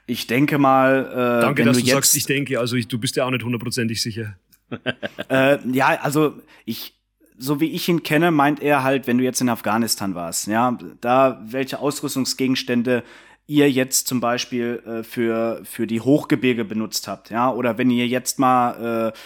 Ich 0.07 0.27
denke 0.27 0.57
mal. 0.57 1.05
Äh, 1.11 1.41
Danke, 1.41 1.63
dass 1.63 1.77
du, 1.77 1.83
du 1.83 1.89
sagst, 1.89 2.15
ich 2.15 2.25
denke. 2.25 2.59
Also 2.59 2.75
ich, 2.75 2.87
du 2.87 2.99
bist 2.99 3.15
ja 3.15 3.25
auch 3.25 3.31
nicht 3.31 3.43
hundertprozentig 3.43 4.01
sicher. 4.01 4.37
äh, 5.29 5.57
ja, 5.69 5.99
also 6.01 6.41
ich, 6.65 6.93
so 7.37 7.59
wie 7.59 7.71
ich 7.71 7.89
ihn 7.89 8.03
kenne, 8.03 8.31
meint 8.31 8.61
er 8.61 8.83
halt, 8.83 9.07
wenn 9.07 9.17
du 9.17 9.23
jetzt 9.23 9.41
in 9.41 9.49
Afghanistan 9.49 10.15
warst, 10.15 10.47
ja, 10.47 10.77
da 11.01 11.41
welche 11.45 11.79
Ausrüstungsgegenstände 11.79 13.03
ihr 13.47 13.69
jetzt 13.69 14.07
zum 14.07 14.19
Beispiel 14.19 14.81
äh, 14.85 15.03
für, 15.03 15.61
für 15.63 15.87
die 15.87 16.01
Hochgebirge 16.01 16.65
benutzt 16.65 17.07
habt, 17.07 17.29
ja, 17.29 17.51
oder 17.51 17.77
wenn 17.77 17.91
ihr 17.91 18.07
jetzt 18.07 18.39
mal 18.39 19.13
äh, 19.13 19.17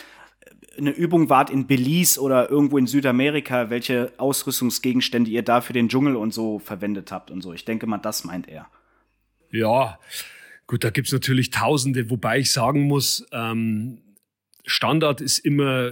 eine 0.77 0.91
Übung 0.91 1.29
wart 1.29 1.49
in 1.49 1.67
Belize 1.67 2.19
oder 2.19 2.49
irgendwo 2.49 2.77
in 2.77 2.87
Südamerika, 2.87 3.69
welche 3.69 4.13
Ausrüstungsgegenstände 4.17 5.29
ihr 5.29 5.43
da 5.43 5.61
für 5.61 5.73
den 5.73 5.89
Dschungel 5.89 6.15
und 6.15 6.33
so 6.33 6.59
verwendet 6.59 7.11
habt 7.11 7.31
und 7.31 7.41
so. 7.41 7.53
Ich 7.53 7.65
denke 7.65 7.85
mal, 7.85 7.97
das 7.97 8.23
meint 8.23 8.47
er. 8.47 8.67
Ja, 9.51 9.99
gut, 10.67 10.83
da 10.83 10.89
gibt's 10.89 11.11
natürlich 11.11 11.49
Tausende, 11.49 12.09
wobei 12.09 12.39
ich 12.39 12.51
sagen 12.51 12.83
muss, 12.83 13.25
ähm, 13.31 14.01
Standard 14.65 15.21
ist 15.21 15.39
immer 15.39 15.91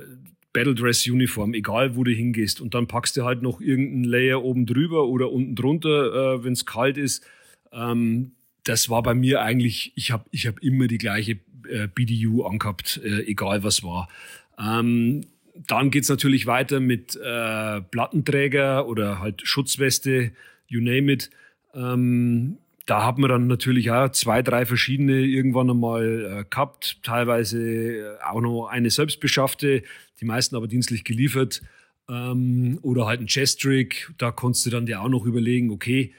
Battle 0.58 0.74
Dress 0.74 1.08
Uniform, 1.08 1.54
egal 1.54 1.96
wo 1.96 2.04
du 2.04 2.10
hingehst. 2.10 2.62
Und 2.62 2.74
dann 2.74 2.88
packst 2.88 3.15
du 3.15 3.24
halt 3.24 3.43
noch 3.43 3.62
irgendeinen 3.62 4.06
Layer 4.06 4.43
oben 4.43 4.65
drüber 4.65 5.06
oder 5.08 5.32
unten 5.32 5.54
drunter, 5.54 6.34
äh, 6.34 6.43
wenn 6.43 6.54
es 6.54 6.65
kalt 6.65 6.98
ist. 6.98 7.24
Ähm, 7.72 8.32
das 8.63 8.89
war 8.89 9.04
bei 9.04 9.13
mir 9.13 9.43
eigentlich, 9.43 9.91
ich 9.93 10.10
habe 10.10 10.26
ich 10.32 10.48
hab 10.48 10.58
immer 10.63 10.88
die 10.88 10.98
gleiche 10.98 11.34
äh, 11.70 11.88
BDU 11.93 12.41
angehabt, 12.41 13.00
äh, 13.04 13.22
egal 13.28 13.63
was 13.63 13.84
war. 13.84 14.10
Ähm, 14.58 15.28
dann 15.67 15.91
geht's 15.91 16.10
natürlich 16.10 16.48
weiter 16.48 16.80
mit 16.80 17.15
äh, 17.15 17.82
Plattenträger 17.82 18.88
oder 18.88 19.20
halt 19.20 19.43
Schutzweste, 19.46 20.32
you 20.67 20.82
name 20.82 21.12
it. 21.12 21.30
Ähm, 21.76 22.58
da 22.88 23.06
hat 23.06 23.17
man 23.17 23.30
dann 23.30 23.47
natürlich 23.47 23.91
auch 23.91 24.10
zwei, 24.10 24.41
drei 24.41 24.65
verschiedene 24.65 25.19
irgendwann 25.19 25.69
einmal 25.69 26.39
äh, 26.39 26.50
gehabt, 26.50 27.00
teilweise 27.04 28.17
auch 28.26 28.41
noch 28.41 28.67
eine 28.67 28.89
selbstbeschaffte, 28.89 29.84
die 30.21 30.26
meisten 30.26 30.56
aber 30.56 30.67
dienstlich 30.67 31.04
geliefert. 31.04 31.62
Ähm, 32.10 32.80
oder 32.82 33.06
halt 33.06 33.19
ein 33.19 33.28
Chest-Trick, 33.28 34.13
da 34.17 34.32
konntest 34.32 34.65
du 34.65 34.69
dann 34.69 34.86
dir 34.86 35.02
auch 35.02 35.10
noch 35.10 35.26
überlegen, 35.26 35.69
okay, 35.69 36.13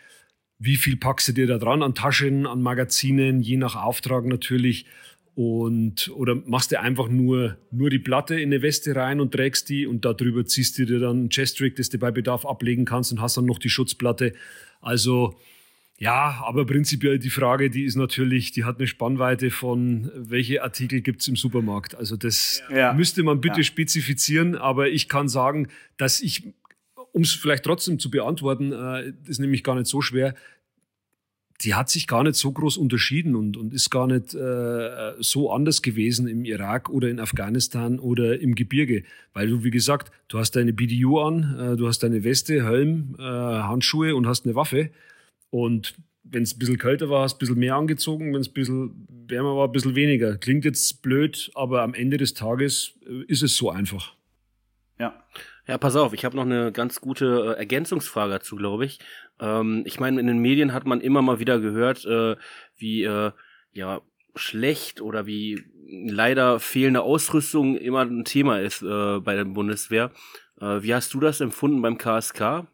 wie 0.59 0.77
viel 0.77 0.97
packst 0.97 1.29
du 1.29 1.33
dir 1.33 1.47
da 1.47 1.57
dran 1.57 1.83
an 1.83 1.95
Taschen, 1.95 2.47
an 2.47 2.61
Magazinen, 2.61 3.41
je 3.41 3.57
nach 3.57 3.75
Auftrag 3.75 4.27
natürlich. 4.27 4.85
Und, 5.35 6.11
oder 6.17 6.35
machst 6.35 6.73
du 6.73 6.81
einfach 6.81 7.09
nur, 7.09 7.57
nur 7.71 7.89
die 7.89 8.01
Platte 8.01 8.35
in 8.35 8.53
eine 8.53 8.61
Weste 8.61 8.95
rein 8.95 9.21
und 9.21 9.33
trägst 9.33 9.71
die 9.71 9.87
und 9.87 10.05
darüber 10.05 10.45
ziehst 10.45 10.77
du 10.79 10.85
dir 10.85 10.99
dann 10.99 11.25
ein 11.25 11.31
Chest-Trick, 11.31 11.77
das 11.77 11.89
du 11.89 11.99
bei 11.99 12.11
Bedarf 12.11 12.45
ablegen 12.45 12.85
kannst 12.85 13.11
und 13.13 13.23
hast 13.23 13.39
dann 13.39 13.47
noch 13.47 13.59
die 13.59 13.71
Schutzplatte. 13.71 14.35
Also 14.83 15.39
ja, 15.99 16.43
aber 16.45 16.65
prinzipiell 16.65 17.19
die 17.19 17.29
Frage, 17.29 17.71
die 17.71 17.83
ist 17.83 17.97
natürlich, 17.97 18.53
die 18.53 18.65
hat 18.65 18.79
eine 18.79 18.87
Spannweite 18.87 19.51
von, 19.51 20.11
welche 20.15 20.63
Artikel 20.63 21.01
gibt 21.01 21.23
es 21.23 21.29
im 21.29 21.35
Supermarkt. 21.35 21.97
Also 21.97 22.17
das 22.17 22.63
ja. 22.73 22.93
müsste 22.93 23.25
man 23.25 23.41
bitte 23.41 23.59
ja. 23.59 23.65
spezifizieren, 23.65 24.55
aber 24.55 24.89
ich 24.89 25.09
kann 25.09 25.29
sagen, 25.29 25.67
dass 25.97 26.21
ich, 26.21 26.55
um 27.13 27.23
es 27.23 27.33
vielleicht 27.33 27.65
trotzdem 27.65 27.99
zu 27.99 28.11
beantworten, 28.11 28.73
äh, 28.73 29.13
ist 29.27 29.41
nämlich 29.41 29.65
gar 29.65 29.75
nicht 29.75 29.89
so 29.89 30.01
schwer, 30.01 30.37
die 31.63 31.75
hat 31.75 31.91
sich 31.91 32.07
gar 32.07 32.23
nicht 32.23 32.37
so 32.37 32.53
groß 32.53 32.77
unterschieden 32.77 33.35
und, 33.35 33.57
und 33.57 33.75
ist 33.75 33.91
gar 33.91 34.07
nicht 34.07 34.35
äh, 34.35 35.15
so 35.19 35.51
anders 35.51 35.83
gewesen 35.83 36.29
im 36.29 36.45
Irak 36.45 36.89
oder 36.89 37.09
in 37.09 37.19
Afghanistan 37.19 37.99
oder 37.99 38.41
im 38.41 38.55
Gebirge. 38.55 39.03
Weil 39.33 39.49
du, 39.49 39.65
wie 39.65 39.73
gesagt, 39.73 40.13
du 40.29 40.39
hast 40.39 40.53
deine 40.53 40.73
BDU 40.73 41.19
an, 41.19 41.59
äh, 41.59 41.77
du 41.77 41.89
hast 41.89 42.05
deine 42.05 42.23
Weste, 42.23 42.65
Helm, 42.65 43.17
äh, 43.19 43.23
Handschuhe 43.23 44.15
und 44.15 44.29
hast 44.29 44.45
eine 44.45 44.55
Waffe. 44.55 44.91
Und 45.51 45.95
wenn 46.31 46.43
es 46.43 46.55
ein 46.55 46.59
bisschen 46.59 46.79
kälter 46.79 47.09
war, 47.09 47.23
hast 47.23 47.35
du 47.35 47.37
ein 47.37 47.41
bisschen 47.41 47.59
mehr 47.59 47.77
angezogen, 47.77 48.33
wenn 48.35 48.41
es 48.41 48.49
ein 48.49 48.55
bisschen 48.55 49.07
wärmer 49.27 49.57
war, 49.57 49.69
ein 49.69 49.73
bisschen 49.73 49.95
weniger. 49.95 50.37
Klingt 50.37 50.65
jetzt 50.65 51.03
blöd, 51.03 51.51
aber 51.55 51.83
am 51.83 51.95
Ende 51.95 52.17
des 52.17 52.35
Tages 52.35 52.99
äh, 53.07 53.25
ist 53.27 53.43
es 53.43 53.57
so 53.57 53.71
einfach. 53.71 54.15
Ja. 54.99 55.25
Ja, 55.67 55.77
pass 55.77 55.97
auf, 55.97 56.15
ich 56.15 56.25
habe 56.25 56.35
noch 56.35 56.47
eine 56.47 56.73
ganz 56.73 57.01
gute 57.01 57.55
äh, 57.57 57.59
Ergänzungsfrage 57.59 58.33
dazu, 58.33 58.57
glaube 58.57 58.87
ich. 58.87 59.01
Ähm, 59.39 59.83
ich 59.87 60.01
meine, 60.01 60.19
in 60.21 60.27
den 60.27 60.39
Medien 60.39 60.73
hat 60.73 60.87
man 60.87 61.01
immer 61.01 61.21
mal 61.21 61.41
wieder 61.41 61.61
gehört, 61.61 62.05
äh, 62.07 62.37
wie 62.77 63.05
äh, 63.05 63.33
ja 63.73 64.01
schlecht 64.35 65.01
oder 65.01 65.27
wie 65.27 65.63
leider 65.87 66.59
fehlende 66.61 67.03
Ausrüstung 67.03 67.77
immer 67.77 68.03
ein 68.03 68.25
Thema 68.25 68.61
ist 68.61 68.83
äh, 68.83 69.21
bei 69.21 69.35
der 69.35 69.45
Bundeswehr. 69.45 70.11
Wie 70.61 70.93
hast 70.93 71.15
du 71.15 71.21
das 71.21 71.41
empfunden 71.41 71.83
beim 71.83 71.99
KSK? 71.99 72.67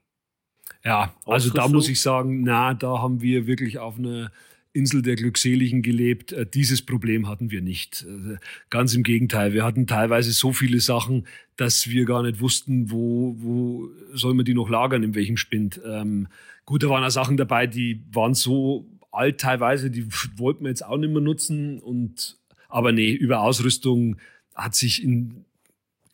Ja, 0.85 1.15
also 1.25 1.51
da 1.51 1.67
muss 1.69 1.89
ich 1.89 2.01
sagen, 2.01 2.43
na, 2.43 2.75
da 2.75 2.99
haben 2.99 3.23
wir 3.23 3.47
wirklich 3.47 3.79
auf 3.79 3.99
einer 3.99 4.31
Insel 4.75 5.03
der 5.03 5.15
Glückseligen 5.15 5.83
gelebt. 5.83 6.33
Äh, 6.33 6.47
dieses 6.47 6.83
Problem 6.83 7.29
hatten 7.29 7.51
wir 7.51 7.63
nicht. 7.63 8.05
Äh, 8.07 8.37
ganz 8.69 8.95
im 8.95 9.03
Gegenteil. 9.03 9.55
Wir 9.55 9.65
hatten 9.65 9.87
teilweise 9.87 10.33
so 10.33 10.53
viele 10.53 10.81
Sachen, 10.81 11.27
dass 11.57 11.89
wir 11.89 12.05
gar 12.05 12.23
nicht 12.23 12.41
wussten, 12.41 12.91
wo, 12.91 13.37
wo 13.39 13.89
soll 14.13 14.35
man 14.35 14.45
die 14.45 14.53
noch 14.53 14.69
lagern, 14.69 15.03
in 15.03 15.15
welchem 15.15 15.37
Spind. 15.37 15.81
Ähm, 15.87 16.27
gut, 16.67 16.83
da 16.83 16.89
waren 16.89 17.05
auch 17.05 17.11
Sachen 17.11 17.37
dabei, 17.37 17.67
die 17.67 18.03
waren 18.13 18.35
so 18.35 18.87
alt 19.13 19.41
teilweise, 19.41 19.91
die 19.91 20.07
wollten 20.37 20.65
wir 20.65 20.71
jetzt 20.71 20.85
auch 20.85 20.99
nicht 20.99 21.13
mehr 21.13 21.23
nutzen. 21.23 21.79
Und, 21.79 22.37
aber 22.69 22.93
nee, 22.93 23.13
über 23.13 23.41
Ausrüstung 23.41 24.17
hat 24.55 24.75
sich 24.75 25.03
in 25.03 25.45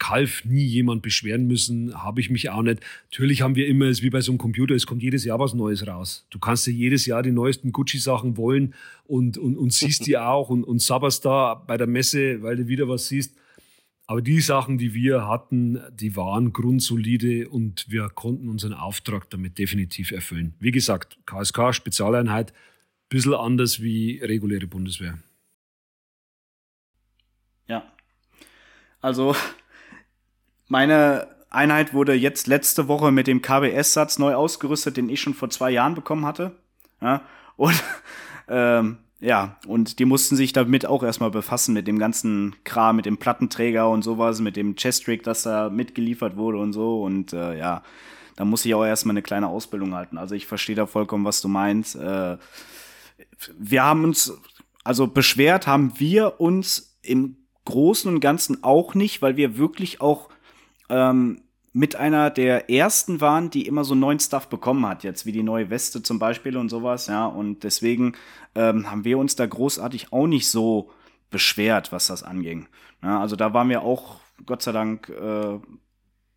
Kalf 0.00 0.44
nie 0.46 0.64
jemand 0.64 1.02
beschweren 1.02 1.46
müssen, 1.46 2.02
habe 2.02 2.20
ich 2.20 2.30
mich 2.30 2.50
auch 2.50 2.62
nicht. 2.62 2.80
Natürlich 3.12 3.42
haben 3.42 3.54
wir 3.54 3.68
immer, 3.68 3.84
es 3.84 3.98
ist 3.98 4.02
wie 4.02 4.10
bei 4.10 4.22
so 4.22 4.32
einem 4.32 4.38
Computer, 4.38 4.74
es 4.74 4.86
kommt 4.86 5.02
jedes 5.02 5.24
Jahr 5.24 5.38
was 5.38 5.54
Neues 5.54 5.86
raus. 5.86 6.26
Du 6.30 6.40
kannst 6.40 6.66
ja 6.66 6.72
jedes 6.72 7.06
Jahr 7.06 7.22
die 7.22 7.30
neuesten 7.30 7.70
Gucci-Sachen 7.70 8.36
wollen 8.36 8.74
und, 9.04 9.38
und, 9.38 9.56
und 9.56 9.72
siehst 9.72 10.06
die 10.06 10.16
auch 10.16 10.48
und, 10.48 10.64
und 10.64 10.80
sabberst 10.80 11.24
da 11.24 11.54
bei 11.54 11.76
der 11.76 11.86
Messe, 11.86 12.42
weil 12.42 12.56
du 12.56 12.66
wieder 12.66 12.88
was 12.88 13.08
siehst. 13.08 13.36
Aber 14.06 14.22
die 14.22 14.40
Sachen, 14.40 14.78
die 14.78 14.94
wir 14.94 15.28
hatten, 15.28 15.78
die 15.92 16.16
waren 16.16 16.52
grundsolide 16.52 17.48
und 17.48 17.84
wir 17.88 18.08
konnten 18.08 18.48
unseren 18.48 18.72
Auftrag 18.72 19.28
damit 19.30 19.58
definitiv 19.58 20.12
erfüllen. 20.12 20.54
Wie 20.58 20.72
gesagt, 20.72 21.18
KSK, 21.26 21.74
Spezialeinheit, 21.74 22.52
bisschen 23.10 23.34
anders 23.34 23.82
wie 23.82 24.18
reguläre 24.22 24.66
Bundeswehr. 24.66 25.18
Ja. 27.68 27.84
Also 29.00 29.36
meine 30.70 31.26
Einheit 31.50 31.92
wurde 31.92 32.14
jetzt 32.14 32.46
letzte 32.46 32.86
Woche 32.88 33.10
mit 33.10 33.26
dem 33.26 33.42
KBS-Satz 33.42 34.18
neu 34.18 34.34
ausgerüstet, 34.34 34.96
den 34.96 35.08
ich 35.08 35.20
schon 35.20 35.34
vor 35.34 35.50
zwei 35.50 35.70
Jahren 35.70 35.94
bekommen 35.94 36.24
hatte. 36.24 36.52
Ja, 37.02 37.22
und 37.56 37.82
ähm, 38.48 38.98
ja, 39.18 39.56
und 39.66 39.98
die 39.98 40.04
mussten 40.06 40.36
sich 40.36 40.52
damit 40.52 40.86
auch 40.86 41.02
erstmal 41.02 41.30
befassen, 41.30 41.74
mit 41.74 41.86
dem 41.86 41.98
ganzen 41.98 42.54
Kram, 42.64 42.96
mit 42.96 43.04
dem 43.04 43.18
Plattenträger 43.18 43.90
und 43.90 44.02
sowas, 44.02 44.40
mit 44.40 44.56
dem 44.56 44.76
Chest-Rig, 44.76 45.22
das 45.24 45.42
da 45.42 45.68
mitgeliefert 45.68 46.36
wurde 46.36 46.58
und 46.58 46.72
so. 46.72 47.02
Und 47.02 47.32
äh, 47.32 47.58
ja, 47.58 47.82
da 48.36 48.44
muss 48.44 48.64
ich 48.64 48.74
auch 48.74 48.84
erstmal 48.84 49.14
eine 49.14 49.22
kleine 49.22 49.48
Ausbildung 49.48 49.94
halten. 49.94 50.18
Also 50.18 50.36
ich 50.36 50.46
verstehe 50.46 50.76
da 50.76 50.86
vollkommen, 50.86 51.24
was 51.24 51.42
du 51.42 51.48
meinst. 51.48 51.96
Äh, 51.96 52.38
wir 53.58 53.82
haben 53.82 54.04
uns, 54.04 54.32
also 54.84 55.08
beschwert 55.08 55.66
haben 55.66 55.98
wir 55.98 56.40
uns 56.40 56.96
im 57.02 57.36
Großen 57.64 58.12
und 58.12 58.20
Ganzen 58.20 58.62
auch 58.62 58.94
nicht, 58.94 59.20
weil 59.20 59.36
wir 59.36 59.58
wirklich 59.58 60.00
auch 60.00 60.30
ähm, 60.90 61.42
mit 61.72 61.96
einer 61.96 62.30
der 62.30 62.68
ersten 62.68 63.20
waren, 63.20 63.50
die 63.50 63.66
immer 63.66 63.84
so 63.84 63.94
neuen 63.94 64.18
Stuff 64.18 64.48
bekommen 64.48 64.86
hat, 64.86 65.04
jetzt 65.04 65.24
wie 65.24 65.32
die 65.32 65.42
neue 65.42 65.70
Weste 65.70 66.02
zum 66.02 66.18
Beispiel 66.18 66.56
und 66.56 66.68
sowas, 66.68 67.06
ja. 67.06 67.26
Und 67.26 67.62
deswegen 67.62 68.14
ähm, 68.54 68.90
haben 68.90 69.04
wir 69.04 69.18
uns 69.18 69.36
da 69.36 69.46
großartig 69.46 70.12
auch 70.12 70.26
nicht 70.26 70.48
so 70.48 70.90
beschwert, 71.30 71.92
was 71.92 72.08
das 72.08 72.22
anging. 72.22 72.66
Ja, 73.02 73.20
also 73.20 73.36
da 73.36 73.54
waren 73.54 73.68
wir 73.68 73.82
auch, 73.82 74.20
Gott 74.46 74.62
sei 74.62 74.72
Dank, 74.72 75.08
äh, 75.08 75.58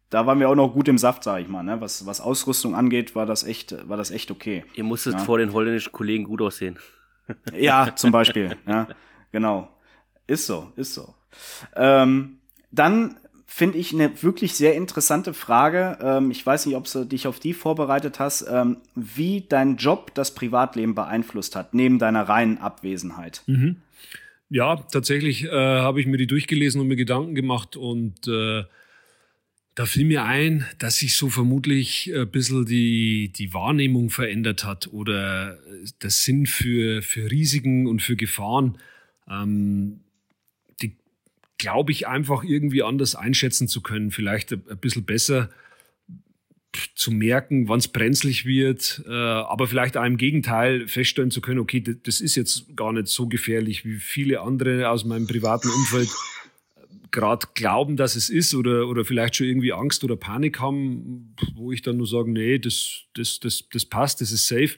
da 0.09 0.27
waren 0.27 0.39
wir 0.39 0.49
auch 0.49 0.55
noch 0.55 0.73
gut 0.73 0.87
im 0.87 0.99
Saft, 0.99 1.23
sag 1.23 1.41
ich 1.41 1.47
mal. 1.47 1.63
Ne? 1.63 1.81
Was, 1.81 2.05
was 2.05 2.21
Ausrüstung 2.21 2.75
angeht, 2.75 3.15
war 3.15 3.25
das 3.25 3.43
echt, 3.43 3.89
war 3.89 3.97
das 3.97 4.11
echt 4.11 4.29
okay. 4.29 4.63
Ihr 4.75 4.83
musstet 4.83 5.13
ja. 5.13 5.19
vor 5.19 5.39
den 5.39 5.51
holländischen 5.53 5.91
Kollegen 5.91 6.23
gut 6.25 6.41
aussehen. 6.41 6.77
Ja, 7.53 7.95
zum 7.95 8.11
Beispiel. 8.11 8.57
ja, 8.67 8.85
genau. 9.31 9.69
Ist 10.27 10.45
so, 10.45 10.73
ist 10.75 10.93
so. 10.93 11.15
Ähm, 11.73 12.39
dann 12.69 13.17
finde 13.55 13.77
ich 13.77 13.93
eine 13.93 14.23
wirklich 14.23 14.55
sehr 14.55 14.73
interessante 14.73 15.35
Frage. 15.35 15.99
Ähm, 16.01 16.31
ich 16.31 16.43
weiß 16.43 16.65
nicht, 16.65 16.75
ob 16.75 16.91
du 16.91 17.05
dich 17.05 17.27
auf 17.27 17.39
die 17.39 17.53
vorbereitet 17.53 18.17
hast, 18.17 18.47
ähm, 18.49 18.77
wie 18.95 19.45
dein 19.47 19.77
Job 19.77 20.11
das 20.15 20.33
Privatleben 20.33 20.95
beeinflusst 20.95 21.55
hat, 21.55 21.75
neben 21.75 21.99
deiner 21.99 22.27
reinen 22.27 22.57
Abwesenheit. 22.57 23.43
Mhm. 23.45 23.75
Ja, 24.49 24.77
tatsächlich 24.77 25.43
äh, 25.43 25.51
habe 25.51 26.01
ich 26.01 26.07
mir 26.07 26.17
die 26.17 26.25
durchgelesen 26.25 26.81
und 26.81 26.87
mir 26.87 26.95
Gedanken 26.95 27.35
gemacht 27.35 27.77
und 27.77 28.27
äh, 28.27 28.63
da 29.75 29.85
fiel 29.85 30.05
mir 30.05 30.23
ein, 30.23 30.65
dass 30.79 30.97
sich 30.97 31.15
so 31.15 31.29
vermutlich 31.29 32.11
ein 32.15 32.29
bisschen 32.31 32.65
die, 32.65 33.31
die 33.35 33.53
Wahrnehmung 33.53 34.09
verändert 34.09 34.65
hat 34.65 34.87
oder 34.91 35.59
der 36.01 36.09
Sinn 36.09 36.47
für, 36.47 37.03
für 37.03 37.29
Risiken 37.29 37.85
und 37.85 38.01
für 38.01 38.15
Gefahren. 38.15 38.79
Ähm, 39.29 39.99
glaube 41.57 41.91
ich, 41.91 42.07
einfach 42.07 42.43
irgendwie 42.43 42.83
anders 42.83 43.15
einschätzen 43.15 43.67
zu 43.67 43.81
können, 43.81 44.11
vielleicht 44.11 44.51
ein, 44.51 44.77
bisschen 44.79 45.05
besser 45.05 45.49
zu 46.95 47.11
merken, 47.11 47.67
wann 47.67 47.79
es 47.79 47.87
brenzlig 47.87 48.45
wird, 48.45 49.03
äh, 49.07 49.11
aber 49.11 49.67
vielleicht 49.67 49.95
auch 49.95 50.05
im 50.05 50.17
Gegenteil 50.17 50.87
feststellen 50.87 51.31
zu 51.31 51.39
können, 51.39 51.59
okay, 51.59 51.81
das 51.81 52.19
ist 52.19 52.35
jetzt 52.35 52.75
gar 52.75 52.91
nicht 52.91 53.07
so 53.07 53.27
gefährlich, 53.27 53.85
wie 53.85 53.95
viele 53.95 54.41
andere 54.41 54.89
aus 54.89 55.05
meinem 55.05 55.27
privaten 55.27 55.69
Umfeld 55.69 56.09
gerade 57.13 57.47
glauben, 57.53 57.95
dass 57.95 58.15
es 58.15 58.29
ist 58.29 58.53
oder, 58.55 58.87
oder 58.89 59.05
vielleicht 59.05 59.35
schon 59.35 59.47
irgendwie 59.47 59.71
Angst 59.71 60.03
oder 60.03 60.17
Panik 60.17 60.59
haben, 60.59 61.35
wo 61.55 61.71
ich 61.71 61.81
dann 61.81 61.97
nur 61.97 62.07
sage, 62.07 62.31
nee, 62.31 62.57
das, 62.57 63.03
das, 63.13 63.39
das, 63.39 63.69
das 63.71 63.85
passt, 63.85 64.19
das 64.19 64.31
ist 64.31 64.47
safe. 64.47 64.75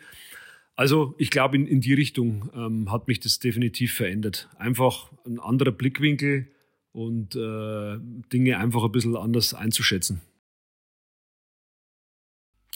Also 0.76 1.16
ich 1.18 1.32
glaube, 1.32 1.56
in, 1.56 1.66
in 1.66 1.80
die 1.80 1.94
Richtung 1.94 2.52
ähm, 2.54 2.92
hat 2.92 3.08
mich 3.08 3.22
das 3.22 3.40
definitiv 3.40 3.94
verändert. 3.94 4.50
Einfach 4.58 5.12
ein 5.26 5.40
anderer 5.40 5.72
Blickwinkel, 5.72 6.48
und 6.95 7.36
äh, 7.36 7.99
Dinge 8.31 8.58
einfach 8.58 8.84
ein 8.84 8.91
bisschen 8.91 9.17
anders 9.17 9.53
einzuschätzen. 9.53 10.21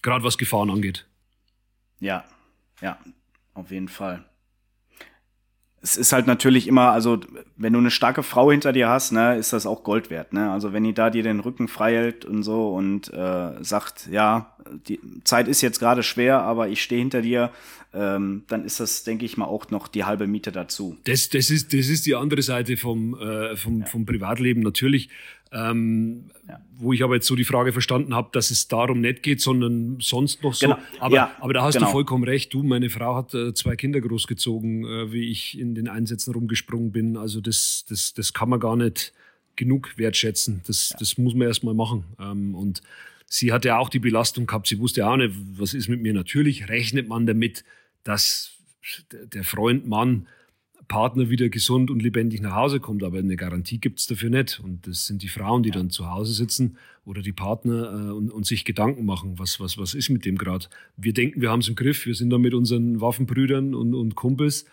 Gerade 0.01 0.25
was 0.25 0.37
Gefahren 0.37 0.69
angeht. 0.69 1.07
Ja, 2.01 2.25
ja, 2.81 2.99
auf 3.53 3.71
jeden 3.71 3.87
Fall. 3.87 4.25
Es 5.81 5.95
ist 5.95 6.11
halt 6.11 6.27
natürlich 6.27 6.67
immer, 6.67 6.91
also 6.91 7.19
wenn 7.55 7.73
du 7.73 7.79
eine 7.79 7.91
starke 7.91 8.23
Frau 8.23 8.51
hinter 8.51 8.73
dir 8.73 8.89
hast, 8.89 9.11
ne, 9.11 9.37
ist 9.37 9.53
das 9.53 9.65
auch 9.65 9.83
Gold 9.83 10.09
wert. 10.09 10.33
Ne? 10.33 10.51
Also 10.51 10.73
wenn 10.73 10.83
die 10.83 10.93
da 10.93 11.09
dir 11.09 11.23
den 11.23 11.39
Rücken 11.39 11.67
frei 11.67 11.93
hält 11.93 12.25
und 12.25 12.43
so 12.43 12.73
und 12.73 13.13
äh, 13.13 13.63
sagt, 13.63 14.07
ja, 14.11 14.55
die 14.87 14.99
Zeit 15.23 15.47
ist 15.47 15.61
jetzt 15.61 15.79
gerade 15.79 16.03
schwer, 16.03 16.41
aber 16.41 16.67
ich 16.67 16.83
stehe 16.83 16.99
hinter 16.99 17.21
dir, 17.21 17.51
ähm, 17.91 18.43
dann 18.47 18.65
ist 18.65 18.79
das, 18.79 19.03
denke 19.03 19.25
ich 19.25 19.37
mal, 19.37 19.45
auch 19.45 19.71
noch 19.71 19.87
die 19.87 20.03
halbe 20.03 20.27
Miete 20.27 20.51
dazu. 20.51 20.95
Das, 21.05 21.29
das, 21.29 21.49
ist, 21.49 21.73
das 21.73 21.87
ist 21.87 22.05
die 22.05 22.15
andere 22.15 22.43
Seite 22.43 22.77
vom, 22.77 23.19
äh, 23.19 23.55
vom, 23.55 23.79
ja. 23.79 23.85
vom 23.87 24.05
Privatleben 24.05 24.61
natürlich. 24.61 25.09
Ähm, 25.51 26.25
ja. 26.47 26.59
Wo 26.77 26.93
ich 26.93 27.03
aber 27.03 27.15
jetzt 27.15 27.25
so 27.27 27.35
die 27.35 27.43
Frage 27.43 27.73
verstanden 27.73 28.13
habe, 28.13 28.29
dass 28.31 28.51
es 28.51 28.67
darum 28.67 29.01
nicht 29.01 29.23
geht, 29.23 29.41
sondern 29.41 29.97
sonst 29.99 30.43
noch 30.43 30.53
so. 30.53 30.67
Genau. 30.67 30.79
Aber, 30.99 31.15
ja, 31.15 31.31
aber 31.39 31.53
da 31.53 31.63
hast 31.63 31.75
genau. 31.75 31.87
du 31.87 31.91
vollkommen 31.91 32.23
recht. 32.23 32.53
Du, 32.53 32.61
meine 32.63 32.89
Frau 32.89 33.15
hat 33.15 33.33
äh, 33.33 33.53
zwei 33.53 33.75
Kinder 33.75 33.99
großgezogen, 33.99 34.85
äh, 34.85 35.11
wie 35.11 35.29
ich 35.29 35.57
in 35.59 35.73
den 35.73 35.87
Einsätzen 35.87 36.33
rumgesprungen 36.33 36.91
bin. 36.91 37.17
Also 37.17 37.41
das, 37.41 37.85
das, 37.89 38.13
das 38.13 38.33
kann 38.33 38.49
man 38.49 38.59
gar 38.59 38.75
nicht 38.75 39.11
genug 39.55 39.97
wertschätzen. 39.97 40.61
Das, 40.67 40.91
ja. 40.91 40.97
das 40.99 41.17
muss 41.17 41.33
man 41.33 41.47
erst 41.47 41.63
mal 41.63 41.73
machen. 41.73 42.03
Ähm, 42.19 42.53
und 42.53 42.81
sie 43.25 43.51
hatte 43.51 43.75
auch 43.75 43.89
die 43.89 43.99
Belastung 43.99 44.45
gehabt. 44.45 44.67
Sie 44.67 44.79
wusste 44.79 45.07
auch 45.07 45.17
nicht, 45.17 45.33
was 45.57 45.73
ist 45.73 45.89
mit 45.89 46.01
mir. 46.01 46.13
Natürlich 46.13 46.69
rechnet 46.69 47.07
man 47.07 47.25
damit, 47.25 47.63
dass 48.03 48.51
der 49.11 49.43
Freund, 49.43 49.87
Mann, 49.87 50.27
Partner 50.89 51.29
wieder 51.29 51.47
gesund 51.47 51.89
und 51.89 52.01
lebendig 52.01 52.41
nach 52.41 52.55
Hause 52.55 52.81
kommt, 52.81 53.03
aber 53.03 53.19
eine 53.19 53.37
Garantie 53.37 53.77
gibt 53.77 53.99
es 53.99 54.07
dafür 54.07 54.29
nicht. 54.29 54.59
Und 54.59 54.85
das 54.85 55.05
sind 55.05 55.21
die 55.21 55.29
Frauen, 55.29 55.63
die 55.63 55.71
dann 55.71 55.89
zu 55.89 56.09
Hause 56.09 56.33
sitzen 56.33 56.77
oder 57.05 57.21
die 57.21 57.31
Partner 57.31 57.83
äh, 57.83 58.11
und, 58.11 58.29
und, 58.29 58.45
sich 58.45 58.65
Gedanken 58.65 59.05
machen, 59.05 59.39
was, 59.39 59.61
was, 59.61 59.77
was 59.77 59.93
ist 59.93 60.09
mit 60.09 60.25
dem 60.25 60.37
gerade. 60.37 60.65
Wir 60.97 61.13
denken, 61.13 61.39
wir 61.39 61.51
haben 61.51 61.61
es 61.61 61.69
im 61.69 61.75
Griff, 61.75 62.05
wir 62.05 62.15
sind 62.15 62.31
da 62.31 62.37
mit 62.37 62.53
unseren 62.53 62.99
Waffenbrüdern 62.99 63.73
und, 63.73 63.93
und 63.93 64.15
Kumpels, 64.15 64.65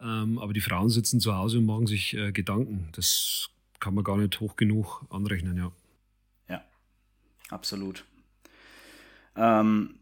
ähm, 0.00 0.38
aber 0.38 0.54
die 0.54 0.60
Frauen 0.60 0.88
sitzen 0.88 1.20
zu 1.20 1.34
Hause 1.36 1.58
und 1.58 1.66
machen 1.66 1.86
sich 1.86 2.16
äh, 2.16 2.32
Gedanken. 2.32 2.88
Das 2.92 3.50
kann 3.80 3.94
man 3.94 4.04
gar 4.04 4.16
nicht 4.16 4.40
hoch 4.40 4.56
genug 4.56 5.04
anrechnen, 5.10 5.56
ja. 5.56 5.72
Ja, 6.48 6.64
absolut. 7.50 8.04
Ähm, 9.36 9.96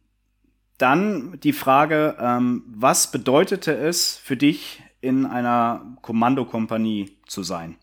dann 0.76 1.40
die 1.40 1.52
Frage, 1.54 2.16
ähm, 2.20 2.62
was 2.66 3.10
bedeutete 3.10 3.72
es 3.72 4.16
für 4.16 4.36
dich, 4.36 4.81
in 5.02 5.26
einer 5.26 5.98
Kommandokompanie 6.00 7.10
zu 7.26 7.42
sein? 7.42 7.76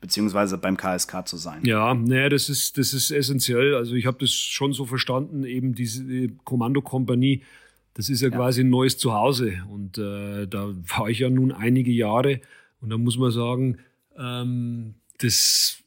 Beziehungsweise 0.00 0.56
beim 0.56 0.78
KSK 0.78 1.28
zu 1.28 1.36
sein. 1.36 1.60
Ja, 1.62 1.94
nee, 1.94 2.28
das 2.30 2.48
ist, 2.48 2.78
das 2.78 2.94
ist 2.94 3.10
essentiell. 3.10 3.74
Also 3.74 3.94
ich 3.94 4.06
habe 4.06 4.16
das 4.18 4.32
schon 4.32 4.72
so 4.72 4.86
verstanden, 4.86 5.44
eben 5.44 5.74
diese 5.74 6.28
Kommandokompanie, 6.44 7.42
das 7.94 8.08
ist 8.08 8.22
ja, 8.22 8.30
ja. 8.30 8.36
quasi 8.36 8.62
ein 8.62 8.70
neues 8.70 8.96
Zuhause. 8.96 9.62
Und 9.70 9.98
äh, 9.98 10.46
da 10.46 10.74
war 10.96 11.10
ich 11.10 11.18
ja 11.18 11.28
nun 11.28 11.52
einige 11.52 11.92
Jahre. 11.92 12.40
Und 12.80 12.88
da 12.88 12.96
muss 12.96 13.18
man 13.18 13.30
sagen, 13.30 13.78
ähm, 14.18 14.94
das, 15.18 15.82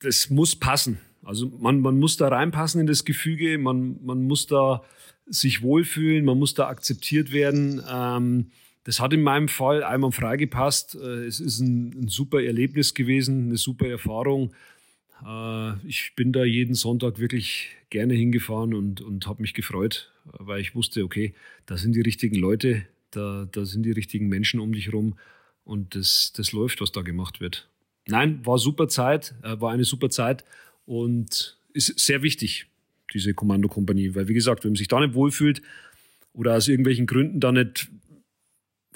das 0.00 0.28
muss 0.28 0.54
passen. 0.54 0.98
Also 1.22 1.50
man, 1.58 1.80
man 1.80 1.98
muss 1.98 2.18
da 2.18 2.28
reinpassen 2.28 2.82
in 2.82 2.86
das 2.86 3.06
Gefüge, 3.06 3.56
man, 3.56 4.04
man 4.04 4.26
muss 4.26 4.46
da 4.46 4.82
sich 5.26 5.62
wohlfühlen, 5.62 6.26
man 6.26 6.38
muss 6.38 6.52
da 6.52 6.68
akzeptiert 6.68 7.32
werden. 7.32 7.82
Ähm, 7.90 8.50
das 8.84 9.00
hat 9.00 9.12
in 9.12 9.22
meinem 9.22 9.48
Fall 9.48 9.82
einmal 9.82 10.12
freigepasst. 10.12 10.94
Äh, 10.94 11.24
es 11.24 11.40
ist 11.40 11.60
ein, 11.60 12.02
ein, 12.02 12.08
super 12.08 12.42
Erlebnis 12.42 12.94
gewesen, 12.94 13.46
eine 13.46 13.56
super 13.56 13.88
Erfahrung. 13.88 14.52
Äh, 15.26 15.86
ich 15.86 16.12
bin 16.14 16.32
da 16.32 16.44
jeden 16.44 16.74
Sonntag 16.74 17.18
wirklich 17.18 17.70
gerne 17.90 18.14
hingefahren 18.14 18.74
und, 18.74 19.00
und 19.00 19.26
habe 19.26 19.42
mich 19.42 19.54
gefreut, 19.54 20.12
weil 20.24 20.60
ich 20.60 20.74
wusste, 20.74 21.02
okay, 21.02 21.34
da 21.66 21.76
sind 21.76 21.94
die 21.94 22.02
richtigen 22.02 22.36
Leute, 22.36 22.86
da, 23.10 23.48
da 23.50 23.64
sind 23.64 23.84
die 23.84 23.92
richtigen 23.92 24.28
Menschen 24.28 24.60
um 24.60 24.72
dich 24.72 24.86
herum 24.86 25.18
und 25.64 25.94
das, 25.94 26.32
das 26.36 26.52
läuft, 26.52 26.80
was 26.80 26.92
da 26.92 27.02
gemacht 27.02 27.40
wird. 27.40 27.68
Nein, 28.06 28.44
war 28.44 28.58
super 28.58 28.88
Zeit, 28.88 29.34
äh, 29.42 29.58
war 29.60 29.72
eine 29.72 29.84
super 29.84 30.10
Zeit 30.10 30.44
und 30.84 31.56
ist 31.72 31.98
sehr 31.98 32.22
wichtig, 32.22 32.66
diese 33.14 33.32
Kommandokompanie. 33.32 34.14
Weil, 34.14 34.28
wie 34.28 34.34
gesagt, 34.34 34.64
wenn 34.64 34.72
man 34.72 34.76
sich 34.76 34.88
da 34.88 35.00
nicht 35.00 35.14
wohlfühlt 35.14 35.62
oder 36.34 36.54
aus 36.56 36.68
irgendwelchen 36.68 37.06
Gründen 37.06 37.40
da 37.40 37.50
nicht 37.50 37.88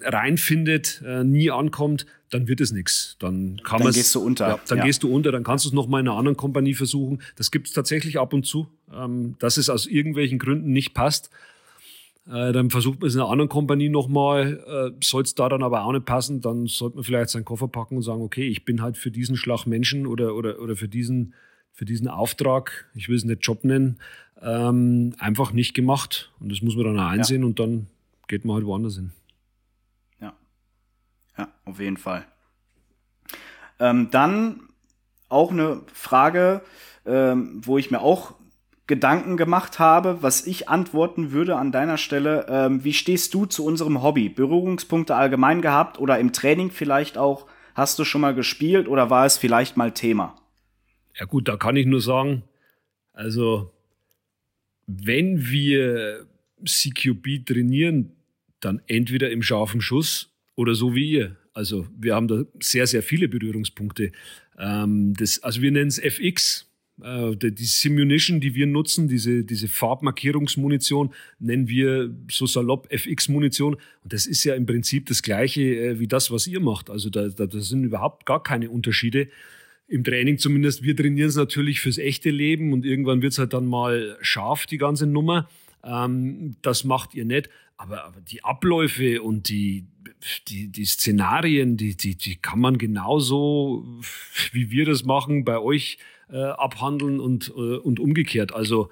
reinfindet, 0.03 1.03
äh, 1.05 1.25
nie 1.25 1.51
ankommt, 1.51 2.07
dann 2.31 2.49
wird 2.49 2.61
es 2.61 2.73
nichts. 2.73 3.17
Dann 3.19 3.61
kann 3.65 3.83
Dann 3.83 3.93
gehst 3.93 4.15
du 4.15 4.21
unter. 4.21 4.49
Ja, 4.49 4.61
dann 4.69 4.79
ja. 4.79 4.85
gehst 4.85 5.03
du 5.03 5.15
unter, 5.15 5.33
dann 5.33 5.45
kannst 5.45 5.65
du 5.65 5.71
es 5.71 5.73
nochmal 5.73 6.01
in 6.01 6.09
einer 6.09 6.17
anderen 6.17 6.37
Kompanie 6.37 6.75
versuchen. 6.75 7.23
Das 7.37 7.51
gibt 7.51 7.69
es 7.69 7.73
tatsächlich 7.73 8.19
ab 8.19 8.33
und 8.33 8.45
zu, 8.45 8.69
ähm, 8.95 9.37
dass 9.39 9.57
es 9.57 9.71
aus 9.71 9.87
irgendwelchen 9.87 10.39
Gründen 10.39 10.73
nicht 10.73 10.95
passt. 10.95 11.31
Äh, 12.27 12.53
dann 12.53 12.71
versucht 12.71 13.01
man 13.01 13.09
es 13.09 13.15
in 13.15 13.21
einer 13.21 13.31
anderen 13.31 13.49
Kompanie 13.49 13.89
nochmal. 13.89 14.93
Äh, 14.95 14.99
Soll 15.03 15.23
es 15.23 15.35
da 15.35 15.49
dann 15.49 15.63
aber 15.63 15.85
auch 15.85 15.93
nicht 15.93 16.05
passen, 16.05 16.41
dann 16.41 16.67
sollte 16.67 16.97
man 16.97 17.05
vielleicht 17.05 17.31
seinen 17.31 17.45
Koffer 17.45 17.69
packen 17.69 17.97
und 17.97 18.03
sagen, 18.03 18.21
okay, 18.21 18.47
ich 18.47 18.65
bin 18.65 18.83
halt 18.83 18.99
für 18.99 19.11
diesen 19.11 19.37
Schlag 19.37 19.67
Menschen 19.67 20.07
oder, 20.07 20.35
oder, 20.35 20.61
oder 20.61 20.77
für 20.77 20.89
diesen 20.89 21.35
für 21.79 21.85
diesen 21.85 22.09
Auftrag, 22.09 22.91
ich 22.97 23.09
will 23.09 23.15
es 23.15 23.25
nicht 23.25 23.47
Job 23.47 23.63
nennen, 23.63 23.99
ähm, 24.43 25.15
einfach 25.19 25.53
nicht 25.53 25.75
gemacht. 25.75 26.33
Und 26.41 26.51
das 26.51 26.61
muss 26.61 26.75
man 26.75 26.87
dann 26.87 26.99
auch 26.99 27.09
einsehen 27.09 27.43
ja. 27.43 27.47
und 27.47 27.61
dann 27.61 27.87
geht 28.27 28.45
man 28.45 28.57
halt 28.57 28.67
woanders 28.67 28.97
hin. 28.97 29.13
Ja, 31.39 31.49
auf 31.65 31.81
jeden 31.81 31.97
Fall. 31.97 32.27
Ähm, 33.81 34.11
dann 34.11 34.69
auch 35.29 35.53
eine 35.53 35.83
Frage, 35.93 36.63
ähm, 37.07 37.61
wo 37.65 37.79
ich 37.79 37.91
mir 37.91 38.01
auch 38.01 38.35
Gedanken 38.87 39.37
gemacht 39.37 39.79
habe, 39.79 40.23
was 40.23 40.47
ich 40.47 40.69
antworten 40.69 41.31
würde 41.31 41.57
an 41.57 41.73
deiner 41.73 41.99
Stelle. 41.99 42.47
Ähm, 42.49 42.85
wie 42.85 42.95
stehst 42.95 43.35
du 43.35 43.45
zu 43.45 43.65
unserem 43.65 44.03
Hobby? 44.03 44.31
Berührungspunkte 44.31 45.15
allgemein 45.15 45.61
gehabt 45.61 45.99
oder 46.01 46.19
im 46.19 46.33
Training 46.33 46.71
vielleicht 46.71 47.19
auch? 47.19 47.47
Hast 47.75 47.99
du 47.99 48.05
schon 48.05 48.23
mal 48.23 48.35
gespielt 48.35 48.89
oder 48.89 49.11
war 49.11 49.27
es 49.27 49.37
vielleicht 49.37 49.77
mal 49.77 49.93
Thema? 49.93 50.35
Ja 51.19 51.27
gut, 51.27 51.49
da 51.49 51.57
kann 51.57 51.77
ich 51.77 51.87
nur 51.87 52.01
sagen, 52.01 52.45
also 53.13 53.71
wenn 54.87 55.51
wir 55.51 56.27
CQB 56.65 57.45
trainieren, 57.45 58.17
dann 58.61 58.81
entweder 58.87 59.31
im 59.31 59.43
scharfen 59.43 59.81
Schuss 59.81 60.33
oder 60.59 60.75
so 60.75 60.93
wie 60.97 61.13
ihr. 61.13 61.37
Also 61.55 61.87
wir 61.97 62.17
haben 62.17 62.27
da 62.27 62.43
sehr, 62.61 62.89
sehr 62.89 63.05
viele 63.05 63.29
Berührungspunkte. 63.29 64.11
Ähm, 64.59 65.15
das, 65.17 65.41
also 65.45 65.63
wir 65.63 65.71
nennen 65.71 65.87
es 65.87 66.01
FX, 66.01 66.69
äh, 67.01 67.37
die 67.37 67.65
Simunition, 67.65 68.41
die 68.41 68.57
wir 68.57 68.67
nutzen, 68.67 69.07
diese, 69.07 69.45
diese 69.45 69.69
Farbmarkierungsmunition, 69.69 71.15
nennen 71.39 71.69
wir 71.69 72.13
so 72.29 72.47
salopp 72.47 72.93
FX-Munition. 72.93 73.75
Und 73.75 74.13
das 74.13 74.27
ist 74.27 74.43
ja 74.43 74.57
im 74.57 74.67
Prinzip 74.67 75.07
das 75.07 75.23
Gleiche 75.23 75.63
äh, 75.63 76.01
wie 76.01 76.09
das, 76.09 76.33
was 76.33 76.49
ihr 76.49 76.59
macht. 76.59 76.91
Also 76.91 77.09
da, 77.09 77.29
da, 77.29 77.47
da 77.47 77.61
sind 77.61 77.85
überhaupt 77.85 78.27
gar 78.27 78.43
keine 78.43 78.69
Unterschiede. 78.69 79.29
Im 79.87 80.03
Training 80.03 80.39
zumindest. 80.39 80.83
Wir 80.83 80.97
trainieren 80.97 81.29
es 81.29 81.37
natürlich 81.37 81.81
fürs 81.81 81.99
echte 81.99 82.31
Leben 82.31 82.73
und 82.73 82.85
irgendwann 82.85 83.23
wird 83.23 83.33
es 83.33 83.39
halt 83.39 83.53
dann 83.53 83.67
mal 83.67 84.19
scharf, 84.23 84.67
die 84.67 84.77
ganze 84.77 85.07
Nummer. 85.07 85.49
Ähm, 85.85 86.57
das 86.63 86.85
macht 86.85 87.15
ihr 87.15 87.25
nicht. 87.25 87.51
Aber, 87.77 88.05
aber 88.05 88.21
die 88.21 88.45
Abläufe 88.45 89.23
und 89.23 89.49
die, 89.49 89.87
die, 90.49 90.69
die 90.69 90.85
Szenarien, 90.85 91.77
die, 91.77 91.97
die, 91.97 92.17
die 92.17 92.37
kann 92.37 92.59
man 92.61 92.77
genauso, 92.77 93.87
wie 94.53 94.71
wir 94.71 94.85
das 94.85 95.05
machen, 95.05 95.45
bei 95.45 95.59
euch 95.59 95.99
äh, 96.31 96.39
abhandeln 96.39 97.21
und, 97.21 97.53
äh, 97.57 97.77
und 97.77 98.01
umgekehrt. 98.01 98.53
Also 98.53 98.91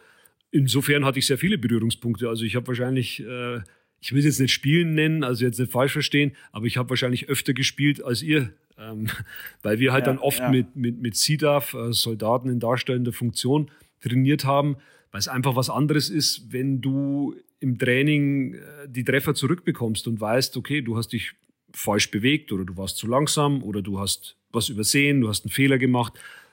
insofern 0.50 1.04
hatte 1.04 1.18
ich 1.18 1.26
sehr 1.26 1.38
viele 1.38 1.58
Berührungspunkte. 1.58 2.28
Also 2.28 2.44
ich 2.44 2.56
habe 2.56 2.68
wahrscheinlich, 2.68 3.20
äh, 3.20 3.60
ich 4.00 4.12
will 4.12 4.20
es 4.20 4.24
jetzt 4.24 4.40
nicht 4.40 4.52
spielen 4.52 4.94
nennen, 4.94 5.24
also 5.24 5.44
jetzt 5.44 5.58
nicht 5.58 5.72
falsch 5.72 5.92
verstehen, 5.92 6.36
aber 6.52 6.66
ich 6.66 6.76
habe 6.76 6.90
wahrscheinlich 6.90 7.28
öfter 7.28 7.54
gespielt 7.54 8.02
als 8.02 8.22
ihr. 8.22 8.52
Ähm, 8.78 9.08
weil 9.62 9.78
wir 9.78 9.92
halt 9.92 10.06
ja, 10.06 10.12
dann 10.12 10.18
oft 10.20 10.38
ja. 10.38 10.50
mit, 10.50 10.76
mit, 10.76 11.00
mit 11.00 11.16
CDAF, 11.16 11.74
äh, 11.74 11.92
Soldaten 11.92 12.48
in 12.48 12.60
darstellender 12.60 13.12
Funktion, 13.12 13.70
trainiert 14.00 14.44
haben, 14.44 14.76
weil 15.16 15.20
es 15.20 15.28
einfach 15.28 15.56
was 15.56 15.70
anderes 15.70 16.10
ist, 16.10 16.52
wenn 16.52 16.82
du 16.82 17.34
im 17.58 17.78
Training 17.78 18.52
äh, 18.52 18.58
die 18.86 19.02
Treffer 19.02 19.34
zurückbekommst 19.34 20.06
und 20.08 20.20
weißt, 20.20 20.58
okay, 20.58 20.82
du 20.82 20.98
hast 20.98 21.14
dich 21.14 21.32
falsch 21.72 22.10
bewegt 22.10 22.52
oder 22.52 22.66
du 22.66 22.76
warst 22.76 22.98
zu 22.98 23.06
langsam 23.06 23.62
oder 23.62 23.80
du 23.80 23.98
hast 23.98 24.36
was 24.52 24.68
übersehen, 24.68 25.22
du 25.22 25.30
hast 25.30 25.46
einen 25.46 25.52
Fehler 25.52 25.78
gemacht. 25.78 26.12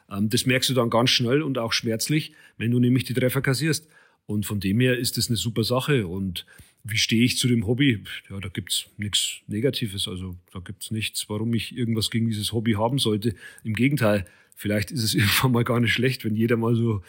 Ähm, 0.10 0.30
das 0.30 0.46
merkst 0.46 0.70
du 0.70 0.74
dann 0.76 0.90
ganz 0.90 1.10
schnell 1.10 1.42
und 1.42 1.58
auch 1.58 1.74
schmerzlich, 1.74 2.36
wenn 2.58 2.72
du 2.72 2.80
nämlich 2.80 3.04
die 3.04 3.14
Treffer 3.14 3.42
kassierst. 3.42 3.86
Und 4.28 4.46
von 4.46 4.62
dem 4.62 4.80
her 4.80 4.98
ist 4.98 5.18
das 5.18 5.28
eine 5.28 5.36
super 5.36 5.66
Sache. 5.66 6.08
Und 6.08 6.46
wie 6.86 6.96
stehe 6.96 7.26
ich 7.26 7.38
zu 7.38 7.50
dem 7.50 7.68
Hobby? 7.68 8.02
Ja, 8.30 8.40
da 8.40 8.48
gibt 8.48 8.72
es 8.72 8.86
nichts 8.96 9.42
Negatives. 9.48 10.08
Also 10.08 10.38
da 10.54 10.60
gibt 10.60 10.84
es 10.84 10.92
nichts, 10.92 11.26
warum 11.28 11.54
ich 11.54 11.76
irgendwas 11.76 12.10
gegen 12.10 12.30
dieses 12.30 12.54
Hobby 12.54 12.76
haben 12.76 12.98
sollte. 12.98 13.36
Im 13.66 13.74
Gegenteil, 13.74 14.24
vielleicht 14.56 14.90
ist 14.90 15.04
es 15.04 15.16
irgendwann 15.16 15.52
mal 15.52 15.66
gar 15.66 15.82
nicht 15.82 15.92
schlecht, 15.92 16.24
wenn 16.24 16.38
jeder 16.38 16.56
mal 16.56 16.76
so 16.76 17.00
ein 17.00 17.02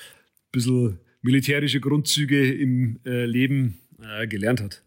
bisschen 0.50 0.98
militärische 1.24 1.80
Grundzüge 1.80 2.52
im 2.52 3.00
äh, 3.04 3.24
Leben 3.24 3.78
äh, 4.02 4.26
gelernt 4.26 4.60
hat. 4.60 4.82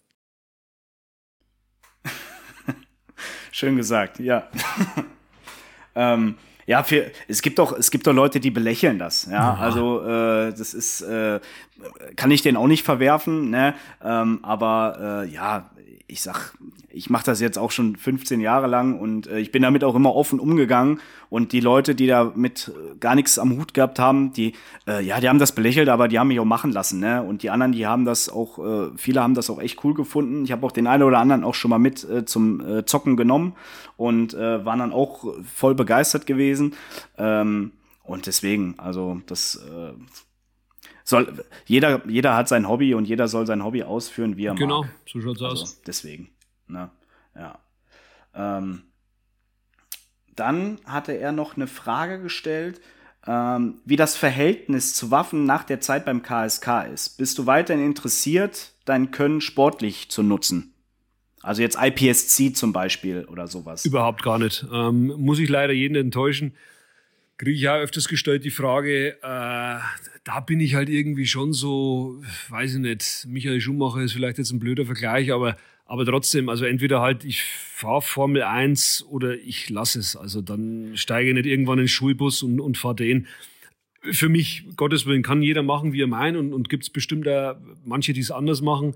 Schön 3.51 3.75
gesagt, 3.75 4.19
ja. 4.19 4.47
ähm, 5.95 6.35
ja, 6.67 6.83
für, 6.83 7.11
es 7.27 7.41
gibt 7.41 7.57
doch, 7.57 7.75
es 7.75 7.89
gibt 7.89 8.05
doch 8.05 8.13
Leute, 8.13 8.39
die 8.39 8.51
belächeln 8.51 8.99
das. 8.99 9.25
Ja, 9.25 9.31
ja. 9.31 9.55
also 9.55 10.03
äh, 10.03 10.53
das 10.53 10.75
ist, 10.75 11.01
äh, 11.01 11.39
kann 12.15 12.31
ich 12.31 12.41
den 12.41 12.57
auch 12.57 12.67
nicht 12.67 12.83
verwerfen. 12.83 13.49
Ne? 13.49 13.73
Ähm, 14.03 14.39
aber 14.43 15.25
äh, 15.25 15.29
ja, 15.29 15.69
ich 16.07 16.21
sag, 16.21 16.53
ich 16.89 17.09
mache 17.09 17.25
das 17.25 17.41
jetzt 17.41 17.57
auch 17.57 17.71
schon 17.71 17.97
15 17.97 18.39
Jahre 18.39 18.67
lang 18.67 18.97
und 18.97 19.27
äh, 19.27 19.39
ich 19.39 19.51
bin 19.51 19.61
damit 19.61 19.83
auch 19.83 19.93
immer 19.93 20.15
offen 20.15 20.39
umgegangen. 20.39 20.99
Und 21.29 21.51
die 21.51 21.59
Leute, 21.59 21.93
die 21.95 22.07
da 22.07 22.31
mit 22.33 22.69
äh, 22.69 22.95
gar 22.97 23.13
nichts 23.15 23.37
am 23.37 23.57
Hut 23.57 23.73
gehabt 23.73 23.99
haben, 23.99 24.31
die, 24.31 24.53
äh, 24.87 25.03
ja, 25.03 25.19
die 25.19 25.27
haben 25.27 25.39
das 25.39 25.51
belächelt, 25.51 25.89
aber 25.89 26.07
die 26.07 26.17
haben 26.17 26.29
mich 26.29 26.39
auch 26.39 26.45
machen 26.45 26.71
lassen. 26.71 27.01
Ne? 27.01 27.21
Und 27.21 27.43
die 27.43 27.49
anderen, 27.49 27.73
die 27.73 27.85
haben 27.85 28.05
das 28.05 28.29
auch, 28.29 28.57
äh, 28.59 28.91
viele 28.95 29.21
haben 29.21 29.33
das 29.33 29.49
auch 29.49 29.59
echt 29.59 29.83
cool 29.83 29.93
gefunden. 29.93 30.45
Ich 30.45 30.53
habe 30.53 30.65
auch 30.65 30.71
den 30.71 30.87
einen 30.87 31.03
oder 31.03 31.19
anderen 31.19 31.43
auch 31.43 31.55
schon 31.55 31.69
mal 31.69 31.79
mit 31.79 32.09
äh, 32.09 32.23
zum 32.23 32.61
äh, 32.61 32.85
Zocken 32.85 33.17
genommen 33.17 33.55
und 33.97 34.33
äh, 34.33 34.63
waren 34.65 34.79
dann 34.79 34.93
auch 34.93 35.25
voll 35.53 35.75
begeistert 35.75 36.25
gewesen. 36.25 36.73
Ähm, 37.17 37.73
und 38.03 38.25
deswegen, 38.25 38.75
also 38.77 39.21
das 39.25 39.55
äh, 39.55 39.91
soll 41.07 41.45
jeder, 41.65 42.01
jeder 42.07 42.35
hat 42.35 42.49
sein 42.49 42.67
Hobby 42.67 42.93
und 42.93 43.07
jeder 43.07 43.29
soll 43.29 43.47
sein 43.47 43.63
Hobby 43.63 43.83
ausführen, 43.83 44.35
wie 44.35 44.45
er 44.45 44.55
genau, 44.55 44.81
mag. 44.81 44.91
Genau, 45.05 45.05
so 45.05 45.21
schaut's 45.21 45.41
also, 45.41 45.63
aus. 45.63 45.81
Deswegen, 45.83 46.29
ne? 46.67 46.89
Ja. 47.33 47.59
Ähm, 48.35 48.83
dann 50.35 50.79
hatte 50.85 51.13
er 51.13 51.31
noch 51.31 51.55
eine 51.55 51.67
Frage 51.67 52.21
gestellt, 52.21 52.81
ähm, 53.25 53.75
wie 53.85 53.95
das 53.95 54.17
Verhältnis 54.17 54.93
zu 54.95 55.09
Waffen 55.09 55.45
nach 55.45 55.63
der 55.63 55.79
Zeit 55.79 56.03
beim 56.03 56.23
KSK 56.23 56.87
ist. 56.93 57.17
Bist 57.17 57.37
du 57.37 57.45
weiterhin 57.45 57.85
interessiert, 57.85 58.73
dein 58.83 59.11
Können 59.11 59.39
sportlich 59.39 60.09
zu 60.09 60.23
nutzen? 60.23 60.73
Also 61.41 61.61
jetzt 61.61 61.77
IPSC 61.81 62.53
zum 62.53 62.73
Beispiel 62.73 63.25
oder 63.31 63.47
sowas. 63.47 63.85
Überhaupt 63.85 64.23
gar 64.23 64.39
nicht. 64.39 64.65
Ähm, 64.73 65.13
muss 65.17 65.39
ich 65.39 65.47
leider 65.47 65.71
jeden 65.71 65.95
enttäuschen 65.95 66.53
kriege 67.37 67.55
ich 67.55 67.61
ja 67.61 67.77
öfters 67.77 68.07
gestellt 68.07 68.43
die 68.43 68.51
Frage, 68.51 69.17
äh, 69.21 69.79
da 70.23 70.39
bin 70.45 70.59
ich 70.59 70.75
halt 70.75 70.89
irgendwie 70.89 71.27
schon 71.27 71.53
so, 71.53 72.21
weiß 72.49 72.75
ich 72.75 72.79
nicht, 72.79 73.25
Michael 73.27 73.61
Schumacher 73.61 74.01
ist 74.01 74.13
vielleicht 74.13 74.37
jetzt 74.39 74.51
ein 74.51 74.59
blöder 74.59 74.85
Vergleich, 74.85 75.31
aber, 75.31 75.55
aber 75.85 76.05
trotzdem, 76.05 76.49
also 76.49 76.65
entweder 76.65 77.01
halt 77.01 77.23
ich 77.23 77.43
fahre 77.43 78.01
Formel 78.01 78.43
1 78.43 79.05
oder 79.09 79.35
ich 79.35 79.69
lasse 79.69 79.99
es. 79.99 80.15
Also 80.15 80.41
dann 80.41 80.91
steige 80.95 81.29
ich 81.29 81.35
nicht 81.35 81.45
irgendwann 81.45 81.77
in 81.77 81.83
den 81.83 81.89
Schulbus 81.89 82.41
und, 82.43 82.59
und 82.59 82.77
fahre 82.77 82.95
den. 82.95 83.27
Für 84.01 84.29
mich, 84.29 84.65
Gottes 84.75 85.05
Willen, 85.05 85.23
kann 85.23 85.41
jeder 85.41 85.63
machen, 85.63 85.93
wie 85.93 86.01
er 86.01 86.07
meint 86.07 86.37
und, 86.37 86.53
und 86.53 86.69
gibt 86.69 86.83
es 86.83 86.89
bestimmt 86.89 87.27
da 87.27 87.61
manche, 87.85 88.13
die 88.13 88.21
es 88.21 88.31
anders 88.31 88.61
machen 88.61 88.95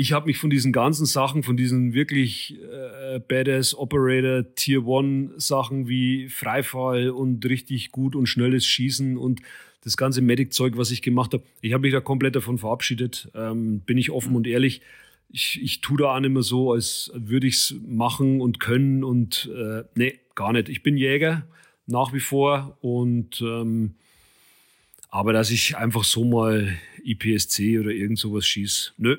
ich 0.00 0.12
habe 0.12 0.26
mich 0.26 0.38
von 0.38 0.48
diesen 0.48 0.70
ganzen 0.72 1.06
Sachen, 1.06 1.42
von 1.42 1.56
diesen 1.56 1.92
wirklich 1.92 2.56
äh, 2.62 3.18
Badass 3.18 3.76
Operator 3.76 4.44
Tier 4.54 4.86
One 4.86 5.32
Sachen 5.38 5.88
wie 5.88 6.28
Freifall 6.28 7.10
und 7.10 7.44
richtig 7.44 7.90
gut 7.90 8.14
und 8.14 8.28
schnelles 8.28 8.64
Schießen 8.64 9.16
und 9.18 9.40
das 9.82 9.96
ganze 9.96 10.22
Medic-Zeug, 10.22 10.76
was 10.76 10.92
ich 10.92 11.02
gemacht 11.02 11.32
habe, 11.34 11.42
ich 11.62 11.72
habe 11.72 11.80
mich 11.80 11.92
da 11.92 12.00
komplett 12.00 12.36
davon 12.36 12.58
verabschiedet. 12.58 13.28
Ähm, 13.34 13.80
bin 13.80 13.98
ich 13.98 14.12
offen 14.12 14.36
und 14.36 14.46
ehrlich. 14.46 14.82
Ich, 15.30 15.60
ich 15.60 15.80
tue 15.80 15.98
da 15.98 16.14
auch 16.14 16.20
nicht 16.20 16.30
mehr 16.30 16.44
so, 16.44 16.70
als 16.70 17.10
würde 17.12 17.48
ich 17.48 17.56
es 17.56 17.74
machen 17.84 18.40
und 18.40 18.60
können 18.60 19.02
und 19.02 19.50
äh, 19.52 19.82
nee, 19.96 20.20
gar 20.36 20.52
nicht. 20.52 20.68
Ich 20.68 20.84
bin 20.84 20.96
Jäger 20.96 21.44
nach 21.86 22.12
wie 22.12 22.20
vor 22.20 22.78
und 22.82 23.40
ähm, 23.40 23.96
aber 25.10 25.32
dass 25.32 25.50
ich 25.50 25.76
einfach 25.76 26.04
so 26.04 26.22
mal 26.22 26.78
IPSC 27.02 27.80
oder 27.80 27.90
irgend 27.90 28.20
sowas 28.20 28.46
schieße, 28.46 28.92
nö, 28.98 29.16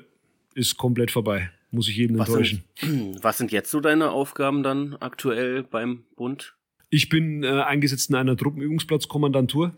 ist 0.60 0.76
komplett 0.76 1.10
vorbei. 1.10 1.50
Muss 1.70 1.88
ich 1.88 1.96
jeden 1.96 2.18
was 2.18 2.28
enttäuschen. 2.28 2.64
Sind, 2.76 3.18
was 3.24 3.38
sind 3.38 3.50
jetzt 3.52 3.70
so 3.70 3.80
deine 3.80 4.10
Aufgaben 4.10 4.62
dann 4.62 4.96
aktuell 5.00 5.62
beim 5.62 6.04
Bund? 6.16 6.54
Ich 6.90 7.08
bin 7.08 7.42
äh, 7.44 7.48
eingesetzt 7.48 8.10
in 8.10 8.16
einer 8.16 8.36
Truppenübungsplatzkommandantur 8.36 9.72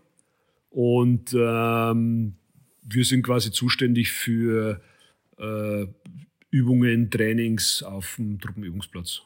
und 0.69 1.33
ähm, 1.33 2.33
wir 2.81 3.05
sind 3.05 3.23
quasi 3.23 3.51
zuständig 3.51 4.11
für 4.11 4.81
äh, 5.37 5.85
Übungen, 6.49 7.09
Trainings 7.11 7.83
auf 7.83 8.15
dem 8.17 8.39
Truppenübungsplatz. 8.39 9.21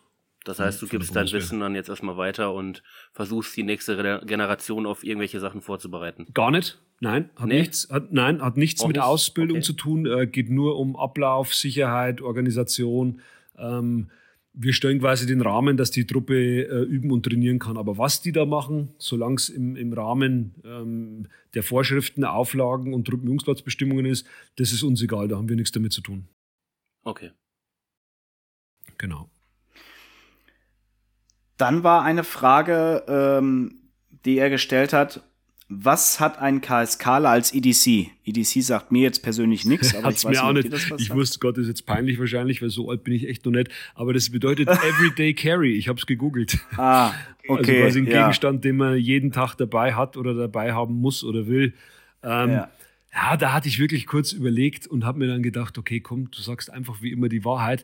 Das 0.48 0.60
heißt, 0.60 0.82
du 0.82 0.88
gibst 0.88 1.14
dein 1.14 1.30
Wissen 1.32 1.60
dann 1.60 1.76
jetzt 1.76 1.90
erstmal 1.90 2.16
weiter 2.16 2.54
und 2.54 2.82
versuchst 3.12 3.56
die 3.58 3.64
nächste 3.64 4.22
Generation 4.26 4.86
auf 4.86 5.04
irgendwelche 5.04 5.42
Sachen 5.42 5.62
vorzubereiten. 5.62 6.28
Gar 6.34 6.52
nicht. 6.52 6.80
Nein, 7.00 7.30
hat 7.36 7.48
nee. 7.48 7.60
nichts, 7.60 7.90
hat, 7.92 8.12
nein, 8.14 8.42
hat 8.42 8.58
nichts 8.58 8.82
Auch 8.82 8.88
mit 8.88 8.96
nicht? 8.96 9.06
Ausbildung 9.06 9.58
okay. 9.58 9.66
zu 9.66 9.74
tun, 9.74 10.06
äh, 10.06 10.26
geht 10.26 10.50
nur 10.50 10.80
um 10.80 10.96
Ablauf, 10.96 11.54
Sicherheit, 11.54 12.22
Organisation. 12.22 13.22
Ähm, 13.58 14.10
wir 14.54 14.74
stellen 14.74 15.00
quasi 15.00 15.28
den 15.28 15.42
Rahmen, 15.42 15.78
dass 15.78 15.92
die 15.92 16.08
Truppe 16.08 16.64
äh, 16.64 16.84
üben 16.84 17.12
und 17.12 17.24
trainieren 17.24 17.60
kann. 17.60 17.78
Aber 17.78 17.98
was 17.98 18.22
die 18.22 18.32
da 18.32 18.46
machen, 18.46 18.96
solange 18.98 19.36
es 19.36 19.50
im, 19.50 19.76
im 19.76 19.94
Rahmen 19.94 20.56
ähm, 20.64 21.28
der 21.54 21.62
Vorschriften, 21.62 22.24
Auflagen 22.24 22.94
und 22.94 23.06
Truppenübungsplatzbestimmungen 23.06 24.06
ist, 24.06 24.26
das 24.56 24.72
ist 24.72 24.82
uns 24.82 25.02
egal, 25.02 25.28
da 25.28 25.36
haben 25.36 25.50
wir 25.50 25.56
nichts 25.58 25.74
damit 25.74 25.92
zu 25.92 26.02
tun. 26.02 26.28
Okay. 27.04 27.32
Genau. 28.98 29.30
Dann 31.58 31.84
war 31.84 32.04
eine 32.04 32.24
Frage, 32.24 33.04
ähm, 33.08 33.76
die 34.26 34.38
er 34.38 34.50
gestellt 34.50 34.94
hat, 34.94 35.22
was 35.70 36.22
hat 36.22 36.40
ein 36.40 36.62
KSKler 36.62 37.30
als 37.30 37.54
EDC? 37.54 38.10
EDC 38.26 38.64
sagt 38.64 38.92
mir 38.92 39.02
jetzt 39.02 39.22
persönlich 39.22 39.66
nichts, 39.66 39.94
aber 39.96 40.04
Hat's 40.08 40.20
ich 40.20 40.26
weiß 40.30 40.38
mir 40.38 40.44
auch 40.46 40.54
nicht. 40.54 40.72
Ich 40.98 41.14
wusste, 41.14 41.40
Gott, 41.40 41.58
ist 41.58 41.68
jetzt 41.68 41.86
peinlich 41.86 42.20
wahrscheinlich, 42.20 42.62
weil 42.62 42.70
so 42.70 42.90
alt 42.90 43.04
bin 43.04 43.14
ich 43.14 43.28
echt 43.28 43.46
noch 43.46 43.52
nicht. 43.52 43.70
Aber 43.94 44.14
das 44.14 44.30
bedeutet 44.30 44.70
Everyday 44.70 45.34
Carry. 45.34 45.74
Ich 45.74 45.90
habe 45.90 46.00
es 46.00 46.06
gegoogelt. 46.06 46.60
Ah, 46.78 47.12
okay. 47.50 47.84
Also 47.84 47.84
quasi 47.84 48.00
ein 48.00 48.08
ja. 48.08 48.22
Gegenstand, 48.22 48.64
den 48.64 48.78
man 48.78 48.98
jeden 48.98 49.32
Tag 49.32 49.56
dabei 49.56 49.94
hat 49.94 50.16
oder 50.16 50.34
dabei 50.34 50.72
haben 50.72 50.96
muss 51.02 51.24
oder 51.24 51.48
will. 51.48 51.74
Ähm, 52.24 52.52
Ja. 52.52 52.70
ja. 53.14 53.38
da 53.38 53.52
hatte 53.52 53.68
ich 53.68 53.78
wirklich 53.78 54.08
kurz 54.08 54.32
überlegt 54.32 54.88
und 54.88 55.04
habe 55.04 55.20
mir 55.20 55.28
dann 55.28 55.44
gedacht, 55.44 55.78
okay, 55.78 56.00
komm, 56.00 56.32
du 56.32 56.42
sagst 56.42 56.72
einfach 56.72 57.02
wie 57.02 57.12
immer 57.12 57.28
die 57.28 57.44
Wahrheit. 57.44 57.84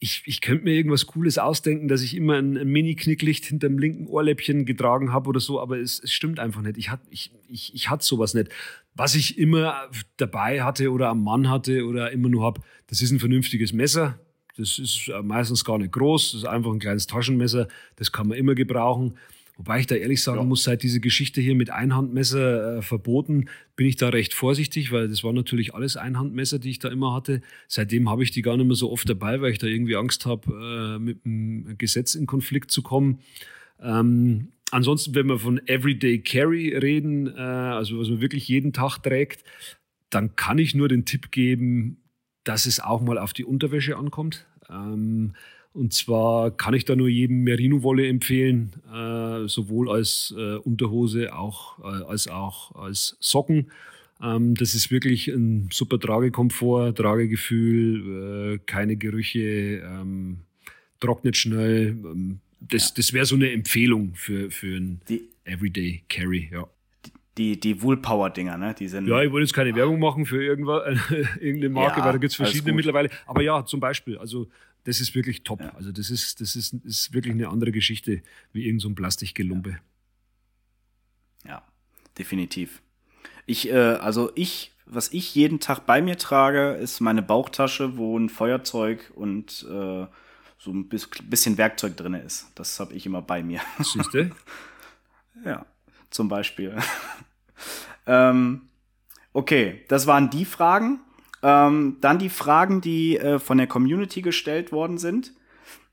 Ich, 0.00 0.22
ich 0.26 0.40
könnte 0.40 0.64
mir 0.64 0.74
irgendwas 0.74 1.06
Cooles 1.06 1.38
ausdenken, 1.38 1.88
dass 1.88 2.02
ich 2.02 2.14
immer 2.14 2.34
ein, 2.34 2.56
ein 2.56 2.68
Mini-Knicklicht 2.68 3.44
hinterm 3.46 3.78
linken 3.78 4.06
Ohrläppchen 4.06 4.64
getragen 4.64 5.12
habe 5.12 5.28
oder 5.28 5.40
so, 5.40 5.60
aber 5.60 5.78
es, 5.78 6.00
es 6.02 6.12
stimmt 6.12 6.38
einfach 6.38 6.62
nicht. 6.62 6.78
Ich 6.78 6.90
hatte 6.90 7.06
ich, 7.10 7.32
ich, 7.48 7.74
ich 7.74 7.90
hatte 7.90 8.04
sowas 8.04 8.34
nicht. 8.34 8.50
Was 8.94 9.16
ich 9.16 9.38
immer 9.38 9.90
dabei 10.16 10.62
hatte 10.62 10.92
oder 10.92 11.08
am 11.08 11.24
Mann 11.24 11.50
hatte 11.50 11.84
oder 11.84 12.12
immer 12.12 12.28
nur 12.28 12.44
habe, 12.44 12.60
das 12.86 13.02
ist 13.02 13.10
ein 13.10 13.18
vernünftiges 13.18 13.72
Messer. 13.72 14.20
Das 14.56 14.78
ist 14.78 15.08
äh, 15.08 15.22
meistens 15.22 15.64
gar 15.64 15.78
nicht 15.78 15.92
groß, 15.92 16.32
das 16.32 16.42
ist 16.42 16.48
einfach 16.48 16.72
ein 16.72 16.80
kleines 16.80 17.06
Taschenmesser, 17.06 17.68
das 17.96 18.10
kann 18.10 18.28
man 18.28 18.36
immer 18.36 18.54
gebrauchen. 18.54 19.16
Wobei 19.58 19.80
ich 19.80 19.88
da 19.88 19.96
ehrlich 19.96 20.22
sagen 20.22 20.46
muss, 20.46 20.62
seit 20.62 20.84
diese 20.84 21.00
Geschichte 21.00 21.40
hier 21.40 21.56
mit 21.56 21.70
Einhandmesser 21.70 22.76
äh, 22.76 22.82
verboten, 22.82 23.46
bin 23.74 23.88
ich 23.88 23.96
da 23.96 24.08
recht 24.08 24.32
vorsichtig, 24.32 24.92
weil 24.92 25.08
das 25.08 25.24
waren 25.24 25.34
natürlich 25.34 25.74
alles 25.74 25.96
Einhandmesser, 25.96 26.60
die 26.60 26.70
ich 26.70 26.78
da 26.78 26.88
immer 26.88 27.12
hatte. 27.12 27.42
Seitdem 27.66 28.08
habe 28.08 28.22
ich 28.22 28.30
die 28.30 28.42
gar 28.42 28.56
nicht 28.56 28.66
mehr 28.66 28.76
so 28.76 28.92
oft 28.92 29.10
dabei, 29.10 29.40
weil 29.40 29.50
ich 29.50 29.58
da 29.58 29.66
irgendwie 29.66 29.96
Angst 29.96 30.26
habe, 30.26 30.96
äh, 30.96 30.98
mit 31.00 31.24
dem 31.24 31.76
Gesetz 31.76 32.14
in 32.14 32.26
Konflikt 32.26 32.70
zu 32.70 32.82
kommen. 32.82 33.18
Ähm, 33.82 34.52
ansonsten, 34.70 35.16
wenn 35.16 35.26
wir 35.26 35.40
von 35.40 35.60
Everyday 35.66 36.20
Carry 36.20 36.76
reden, 36.76 37.26
äh, 37.26 37.40
also 37.40 37.98
was 37.98 38.08
man 38.08 38.20
wirklich 38.20 38.46
jeden 38.46 38.72
Tag 38.72 38.98
trägt, 38.98 39.42
dann 40.08 40.36
kann 40.36 40.58
ich 40.58 40.76
nur 40.76 40.86
den 40.86 41.04
Tipp 41.04 41.32
geben, 41.32 42.04
dass 42.44 42.64
es 42.64 42.78
auch 42.78 43.02
mal 43.02 43.18
auf 43.18 43.32
die 43.32 43.44
Unterwäsche 43.44 43.96
ankommt. 43.96 44.46
Ähm, 44.70 45.32
und 45.78 45.92
zwar 45.92 46.50
kann 46.50 46.74
ich 46.74 46.84
da 46.84 46.96
nur 46.96 47.08
jedem 47.08 47.42
Merino-Wolle 47.44 48.06
empfehlen, 48.08 48.72
äh, 48.92 49.46
sowohl 49.48 49.90
als 49.90 50.34
äh, 50.36 50.56
Unterhose 50.56 51.34
auch, 51.34 51.78
äh, 51.78 52.04
als 52.04 52.28
auch 52.28 52.74
als 52.74 53.16
Socken. 53.20 53.70
Ähm, 54.22 54.54
das 54.56 54.74
ist 54.74 54.90
wirklich 54.90 55.28
ein 55.28 55.68
super 55.72 55.98
Tragekomfort, 56.00 56.92
Tragegefühl, 56.96 58.54
äh, 58.54 58.58
keine 58.66 58.96
Gerüche, 58.96 59.82
ähm, 59.84 60.38
trocknet 61.00 61.36
schnell. 61.36 61.96
Ähm, 62.04 62.40
das 62.60 62.92
das 62.94 63.12
wäre 63.12 63.24
so 63.24 63.36
eine 63.36 63.50
Empfehlung 63.52 64.12
für, 64.14 64.50
für 64.50 64.76
ein 64.76 65.00
Die- 65.08 65.22
Everyday 65.44 66.02
Carry, 66.08 66.50
ja. 66.52 66.66
Die, 67.38 67.58
die 67.58 67.80
Woolpower-Dinger, 67.80 68.58
ne? 68.58 68.74
Die 68.76 68.88
sind. 68.88 69.06
Ja, 69.06 69.22
ich 69.22 69.30
wollte 69.30 69.44
jetzt 69.44 69.54
keine 69.54 69.72
Werbung 69.76 70.00
machen 70.00 70.26
für 70.26 70.42
irgendwas, 70.42 70.82
irgendeine 71.40 71.68
Marke, 71.72 72.00
Ja, 72.00 72.04
weil 72.06 72.12
da 72.14 72.18
gibt 72.18 72.32
es 72.32 72.36
verschiedene 72.36 72.72
mittlerweile. 72.72 73.10
Aber 73.26 73.42
ja, 73.42 73.64
zum 73.64 73.78
Beispiel, 73.78 74.18
also 74.18 74.48
das 74.88 75.00
ist 75.00 75.14
wirklich 75.14 75.42
top. 75.42 75.60
Ja. 75.60 75.74
Also 75.74 75.92
das 75.92 76.08
ist, 76.08 76.40
das 76.40 76.56
ist, 76.56 76.72
ist 76.72 77.12
wirklich 77.12 77.34
eine 77.34 77.50
andere 77.50 77.72
Geschichte 77.72 78.22
wie 78.54 78.66
irgend 78.66 78.80
so 78.80 78.88
ein 78.88 78.94
Plastikgelumpe. 78.94 79.78
Ja, 81.44 81.62
definitiv. 82.16 82.80
Ich, 83.44 83.68
äh, 83.68 83.74
also 83.74 84.32
ich, 84.34 84.72
was 84.86 85.12
ich 85.12 85.34
jeden 85.34 85.60
Tag 85.60 85.84
bei 85.84 86.00
mir 86.00 86.16
trage, 86.16 86.72
ist 86.72 87.00
meine 87.00 87.20
Bauchtasche, 87.20 87.98
wo 87.98 88.18
ein 88.18 88.30
Feuerzeug 88.30 89.12
und 89.14 89.62
äh, 89.68 90.06
so 90.56 90.70
ein 90.72 90.88
bis- 90.88 91.10
bisschen 91.24 91.58
Werkzeug 91.58 91.94
drin 91.98 92.14
ist. 92.14 92.46
Das 92.54 92.80
habe 92.80 92.94
ich 92.94 93.04
immer 93.04 93.20
bei 93.20 93.42
mir. 93.42 93.60
Siehst 93.80 94.14
du? 94.14 94.30
ja, 95.44 95.66
zum 96.08 96.28
Beispiel. 96.28 96.74
ähm, 98.06 98.70
okay, 99.34 99.84
das 99.88 100.06
waren 100.06 100.30
die 100.30 100.46
Fragen. 100.46 101.00
Ähm, 101.42 101.98
dann 102.00 102.18
die 102.18 102.28
Fragen, 102.28 102.80
die 102.80 103.16
äh, 103.16 103.38
von 103.38 103.58
der 103.58 103.66
Community 103.66 104.22
gestellt 104.22 104.72
worden 104.72 104.98
sind. 104.98 105.32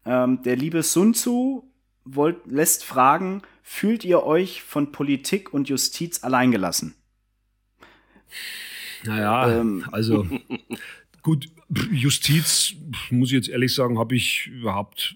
Ähm, 0.06 0.42
der 0.44 0.56
liebe 0.56 0.84
Sun 0.84 1.14
Tzu 1.14 1.72
wollt, 2.04 2.46
lässt 2.46 2.84
fragen, 2.84 3.42
fühlt 3.64 4.04
ihr 4.04 4.24
euch 4.24 4.62
von 4.62 4.92
Politik 4.92 5.54
und 5.54 5.70
Justiz 5.70 6.24
alleingelassen? 6.24 6.96
Naja, 9.04 9.60
Ähm. 9.60 9.86
also 9.92 10.28
gut, 11.22 11.50
Justiz, 11.92 12.76
muss 13.10 13.30
ich 13.30 13.36
jetzt 13.36 13.50
ehrlich 13.50 13.74
sagen, 13.74 14.00
habe 14.00 14.16
ich 14.16 14.48
überhaupt 14.48 15.16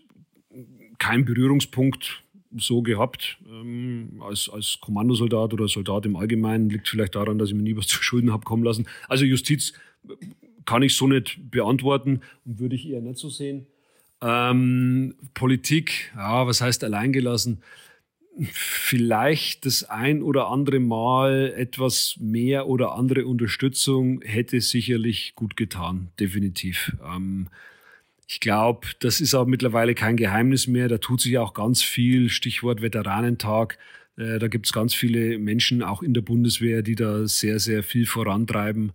keinen 0.97 1.25
Berührungspunkt 1.25 2.23
so 2.57 2.81
gehabt. 2.81 3.37
Ähm, 3.47 4.21
als, 4.25 4.49
als 4.49 4.79
Kommandosoldat 4.81 5.53
oder 5.53 5.67
Soldat 5.67 6.05
im 6.05 6.15
Allgemeinen 6.15 6.69
liegt 6.69 6.87
vielleicht 6.87 7.15
daran, 7.15 7.37
dass 7.37 7.49
ich 7.49 7.55
mir 7.55 7.63
nie 7.63 7.77
was 7.77 7.87
zu 7.87 8.01
Schulden 8.01 8.33
habe 8.33 8.43
kommen 8.43 8.63
lassen. 8.63 8.87
Also 9.07 9.25
Justiz 9.25 9.73
kann 10.65 10.83
ich 10.83 10.95
so 10.95 11.07
nicht 11.07 11.49
beantworten 11.49 12.21
und 12.45 12.59
würde 12.59 12.75
ich 12.75 12.87
eher 12.89 13.01
nicht 13.01 13.17
so 13.17 13.29
sehen. 13.29 13.65
Ähm, 14.21 15.15
Politik, 15.33 16.11
ja, 16.15 16.45
was 16.45 16.61
heißt 16.61 16.83
alleingelassen? 16.83 17.63
Vielleicht 18.51 19.65
das 19.65 19.83
ein 19.83 20.21
oder 20.21 20.47
andere 20.47 20.79
Mal 20.79 21.53
etwas 21.55 22.17
mehr 22.19 22.67
oder 22.67 22.95
andere 22.95 23.25
Unterstützung 23.25 24.21
hätte 24.21 24.61
sicherlich 24.61 25.33
gut 25.35 25.57
getan, 25.57 26.09
definitiv. 26.19 26.95
Ähm, 27.03 27.47
ich 28.27 28.39
glaube, 28.39 28.87
das 28.99 29.21
ist 29.21 29.33
auch 29.33 29.47
mittlerweile 29.47 29.95
kein 29.95 30.15
Geheimnis 30.15 30.67
mehr. 30.67 30.87
Da 30.87 30.99
tut 30.99 31.19
sich 31.19 31.37
auch 31.39 31.55
ganz 31.55 31.81
viel, 31.81 32.29
Stichwort 32.29 32.81
Veteranentag. 32.81 33.79
Äh, 34.17 34.37
da 34.37 34.47
gibt 34.47 34.67
es 34.67 34.73
ganz 34.73 34.93
viele 34.93 35.39
Menschen, 35.39 35.81
auch 35.81 36.03
in 36.03 36.13
der 36.13 36.21
Bundeswehr, 36.21 36.83
die 36.83 36.95
da 36.95 37.27
sehr, 37.27 37.59
sehr 37.59 37.81
viel 37.81 38.05
vorantreiben. 38.05 38.91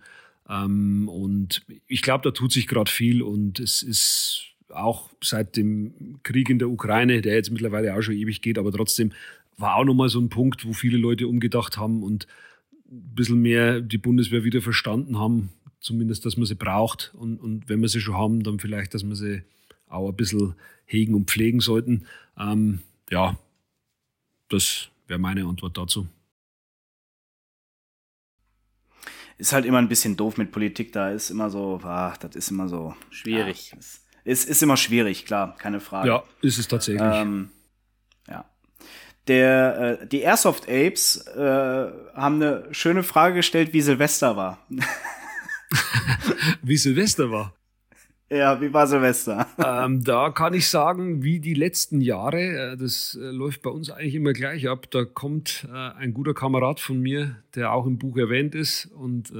Ähm, 0.49 1.09
und 1.09 1.65
ich 1.87 2.03
glaube, 2.03 2.23
da 2.23 2.31
tut 2.31 2.53
sich 2.53 2.67
gerade 2.67 2.91
viel 2.91 3.23
und 3.23 3.61
es 3.61 3.83
ist 3.83 4.55
auch 4.69 5.11
seit 5.23 5.57
dem 5.57 6.19
Krieg 6.23 6.51
in 6.51 6.59
der 6.59 6.69
Ukraine, 6.69 7.23
der 7.23 7.35
jetzt 7.35 7.51
mittlerweile 7.51 7.95
auch 7.95 8.03
schon 8.03 8.15
ewig 8.15 8.43
geht, 8.43 8.59
aber 8.59 8.73
trotzdem 8.73 9.13
war 9.57 9.77
auch 9.77 9.85
nochmal 9.85 10.09
so 10.09 10.21
ein 10.21 10.29
Punkt, 10.29 10.67
wo 10.67 10.73
viele 10.73 10.99
Leute 10.99 11.29
umgedacht 11.29 11.77
haben 11.77 12.03
und 12.03 12.27
ein 12.91 13.15
bisschen 13.15 13.41
mehr 13.41 13.81
die 13.81 13.99
Bundeswehr 13.99 14.45
wieder 14.45 14.61
verstanden 14.61 15.19
haben, 15.19 15.51
zumindest, 15.81 16.27
dass 16.27 16.37
man 16.37 16.47
sie 16.47 16.57
braucht 16.57 17.13
und, 17.15 17.39
und 17.39 17.69
wenn 17.69 17.81
wir 17.81 17.89
sie 17.89 18.01
schon 18.01 18.17
haben, 18.17 18.43
dann 18.43 18.59
vielleicht, 18.59 18.95
dass 18.95 19.05
wir 19.05 19.15
sie 19.15 19.43
auch 19.89 20.09
ein 20.09 20.17
bisschen 20.17 20.55
hegen 20.87 21.15
und 21.15 21.31
pflegen 21.31 21.61
sollten. 21.61 22.07
Ähm, 22.39 22.81
ja, 23.11 23.39
das 24.49 24.89
wäre 25.07 25.21
meine 25.21 25.45
Antwort 25.45 25.79
dazu. 25.79 26.09
Ist 29.37 29.53
halt 29.53 29.65
immer 29.65 29.79
ein 29.79 29.89
bisschen 29.89 30.17
doof 30.17 30.37
mit 30.37 30.53
Politik, 30.53 30.93
da 30.93 31.11
ist 31.11 31.31
immer 31.31 31.51
so, 31.51 31.81
ah, 31.83 32.15
das 32.21 32.37
ist 32.37 32.51
immer 32.51 32.69
so. 32.69 32.95
Schwierig. 33.11 33.73
Ja, 33.73 33.79
ist, 33.79 34.01
ist, 34.25 34.49
ist 34.49 34.63
immer 34.63 34.77
schwierig, 34.77 35.27
klar, 35.27 35.57
keine 35.59 35.81
Frage. 35.81 36.09
Ja, 36.09 36.23
ist 36.41 36.59
es 36.59 36.69
tatsächlich. 36.69 37.03
Ähm, 37.03 37.51
ja. 38.29 38.45
Der, 39.27 39.99
äh, 40.03 40.07
die 40.07 40.21
Airsoft 40.21 40.69
Apes 40.69 41.27
äh, 41.27 41.41
haben 42.15 42.37
eine 42.37 42.69
schöne 42.73 43.03
Frage 43.03 43.37
gestellt, 43.37 43.73
wie 43.73 43.81
Silvester 43.81 44.37
war. 44.37 44.59
Wie 46.63 46.77
Silvester 46.77 47.31
war. 47.31 47.55
Ja, 48.31 48.61
wie 48.61 48.73
war 48.73 48.87
Silvester? 48.87 49.47
ähm, 49.65 50.03
da 50.03 50.31
kann 50.31 50.55
ich 50.55 50.69
sagen, 50.69 51.23
wie 51.23 51.41
die 51.41 51.55
letzten 51.55 52.01
Jahre, 52.01 52.73
äh, 52.73 52.77
das 52.77 53.19
äh, 53.21 53.27
läuft 53.27 53.63
bei 53.63 53.71
uns 53.71 53.91
eigentlich 53.91 54.15
immer 54.15 54.33
gleich 54.33 54.69
ab. 54.69 54.91
Da 54.91 55.05
kommt 55.05 55.69
äh, 55.71 55.77
ein 55.77 56.15
guter 56.15 56.35
Kamerad 56.35 56.81
von 56.81 57.01
mir, 57.01 57.37
der 57.55 57.73
auch 57.73 57.87
im 57.87 57.99
Buch 57.99 58.17
erwähnt 58.17 58.55
ist 58.55 58.87
und 58.87 59.33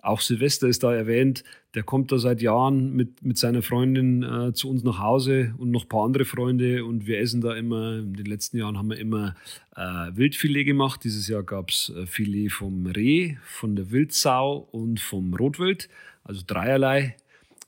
auch 0.00 0.20
Silvester 0.20 0.68
ist 0.68 0.82
da 0.82 0.94
erwähnt. 0.94 1.44
Der 1.74 1.82
kommt 1.82 2.12
da 2.12 2.18
seit 2.18 2.42
Jahren 2.42 2.92
mit, 2.92 3.22
mit 3.24 3.38
seiner 3.38 3.62
Freundin 3.62 4.22
äh, 4.22 4.52
zu 4.52 4.68
uns 4.68 4.84
nach 4.84 4.98
Hause 4.98 5.54
und 5.56 5.70
noch 5.70 5.86
ein 5.86 5.88
paar 5.88 6.04
andere 6.04 6.26
Freunde 6.26 6.84
und 6.84 7.06
wir 7.06 7.20
essen 7.20 7.40
da 7.40 7.54
immer. 7.54 8.00
In 8.00 8.12
den 8.12 8.26
letzten 8.26 8.58
Jahren 8.58 8.76
haben 8.76 8.90
wir 8.90 8.98
immer 8.98 9.34
äh, 9.74 9.80
Wildfilet 10.14 10.64
gemacht. 10.64 11.02
Dieses 11.04 11.26
Jahr 11.26 11.42
gab 11.42 11.70
es 11.70 11.90
Filet 12.04 12.50
vom 12.50 12.84
Reh, 12.84 13.36
von 13.44 13.76
der 13.76 13.90
Wildsau 13.90 14.68
und 14.72 15.00
vom 15.00 15.32
Rotwild. 15.32 15.88
Also 16.22 16.42
dreierlei 16.46 17.16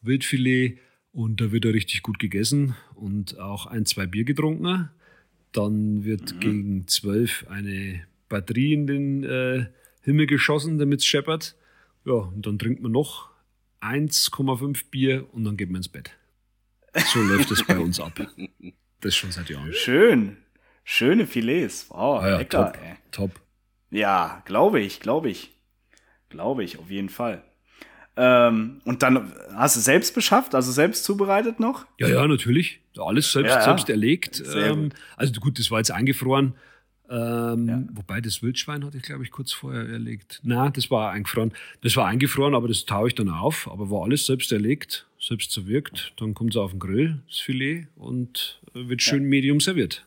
Wildfilet 0.07 0.79
und 1.13 1.41
da 1.41 1.53
wird 1.53 1.65
er 1.65 1.75
richtig 1.75 2.03
gut 2.03 2.19
gegessen 2.19 2.75
und 2.95 3.39
auch 3.39 3.67
ein, 3.67 3.87
zwei 3.87 4.07
Bier 4.07 4.25
getrunken. 4.25 4.91
Dann 5.53 6.05
wird 6.05 6.41
gegen 6.41 6.87
zwölf 6.87 7.47
eine 7.49 8.07
Batterie 8.29 8.75
in 8.75 8.87
den 8.87 9.25
äh, 9.25 9.67
Himmel 10.03 10.27
geschossen, 10.27 10.79
damit 10.79 11.01
es 11.01 11.07
scheppert. 11.07 11.57
Ja, 12.05 12.13
und 12.15 12.47
dann 12.47 12.59
trinkt 12.59 12.83
man 12.83 12.93
noch 12.93 13.31
1,5 13.81 14.85
Bier 14.91 15.27
und 15.33 15.45
dann 15.45 15.57
geht 15.57 15.71
man 15.71 15.79
ins 15.79 15.89
Bett. 15.89 16.11
So 17.13 17.23
läuft 17.23 17.51
es 17.51 17.65
bei 17.65 17.79
uns 17.79 18.01
ab. 18.01 18.21
Das 19.01 19.15
schon 19.15 19.31
seit 19.33 19.49
Jahren. 19.49 19.73
Schön. 19.73 20.37
Schöne 20.85 21.27
Filets. 21.27 21.87
Wow, 21.91 22.23
Ah 22.23 22.29
ja, 22.29 22.39
lecker, 22.39 22.73
top, 22.73 23.31
top. 23.31 23.41
Ja, 23.91 24.43
glaube 24.47 24.81
ich, 24.81 25.01
glaube 25.01 25.31
ich. 25.31 25.51
Glaube 26.29 26.65
ich, 26.65 26.79
auf 26.79 26.91
jeden 26.91 27.09
Fall. 27.09 27.43
Ähm, 28.17 28.81
und 28.85 29.03
dann 29.03 29.33
hast 29.55 29.77
du 29.77 29.81
selbst 29.81 30.15
beschafft, 30.15 30.55
also 30.55 30.73
selbst 30.73 31.05
zubereitet 31.05 31.61
noch? 31.61 31.87
Ja, 31.99 32.09
ja, 32.09 32.27
natürlich. 32.27 32.81
Alles 32.97 33.31
selbst, 33.31 33.51
Ja, 33.51 33.59
ja. 33.59 33.65
selbst 33.65 33.91
erlegt. 33.91 34.43
Ähm, 34.55 34.91
also 35.17 35.39
gut, 35.41 35.59
das 35.59 35.71
war 35.71 35.79
jetzt 35.79 35.91
eingefroren. 35.91 36.55
Ähm, 37.09 37.69
ja. 37.69 37.83
Wobei 37.93 38.21
das 38.21 38.43
Wildschwein 38.43 38.85
hatte 38.85 38.97
ich, 38.97 39.03
glaube 39.03 39.23
ich, 39.23 39.31
kurz 39.31 39.53
vorher 39.53 39.87
erlegt. 39.87 40.41
Na, 40.43 40.71
das 40.71 40.91
war 40.91 41.13
eingefroren. 41.13 41.53
Das 41.83 41.97
war 41.97 42.07
eingefroren, 42.07 42.55
aber 42.55 42.69
das 42.69 42.85
taue 42.85 43.09
ich 43.09 43.15
dann 43.15 43.29
auf. 43.29 43.69
Aber 43.71 43.91
war 43.91 44.05
alles 44.05 44.27
selbst 44.27 44.51
erlegt, 44.51 45.07
selbst 45.21 45.53
zerwirkt. 45.53 46.15
Dann 46.17 46.35
kommt 46.35 46.55
es 46.55 46.57
auf 46.57 46.71
den 46.71 46.81
Grill, 46.81 47.23
das 47.29 47.39
Filet, 47.39 47.87
und 47.97 48.61
wird 48.73 49.03
schön 49.03 49.25
ja. 49.25 49.29
medium 49.29 49.61
serviert. 49.61 50.07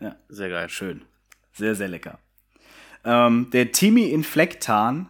Ja, 0.00 0.16
sehr 0.28 0.48
geil, 0.48 0.68
schön. 0.68 1.02
Sehr, 1.52 1.74
sehr 1.74 1.88
lecker. 1.88 2.18
Ähm, 3.04 3.48
der 3.52 3.72
Timi 3.72 4.04
Inflektan 4.04 5.08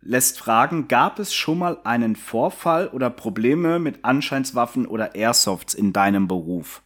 lässt 0.00 0.38
fragen, 0.38 0.88
gab 0.88 1.18
es 1.18 1.34
schon 1.34 1.58
mal 1.58 1.78
einen 1.84 2.16
Vorfall 2.16 2.88
oder 2.88 3.10
Probleme 3.10 3.78
mit 3.78 4.04
Anscheinswaffen 4.04 4.86
oder 4.86 5.14
Airsofts 5.14 5.74
in 5.74 5.92
deinem 5.92 6.28
Beruf? 6.28 6.82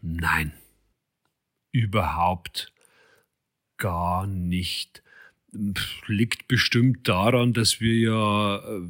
Nein 0.00 0.52
überhaupt 1.74 2.72
gar 3.76 4.26
nicht. 4.26 5.02
Liegt 6.06 6.48
bestimmt 6.48 7.08
daran, 7.08 7.52
dass 7.52 7.80
wir 7.80 7.96
ja 7.96 8.56
äh, 8.56 8.80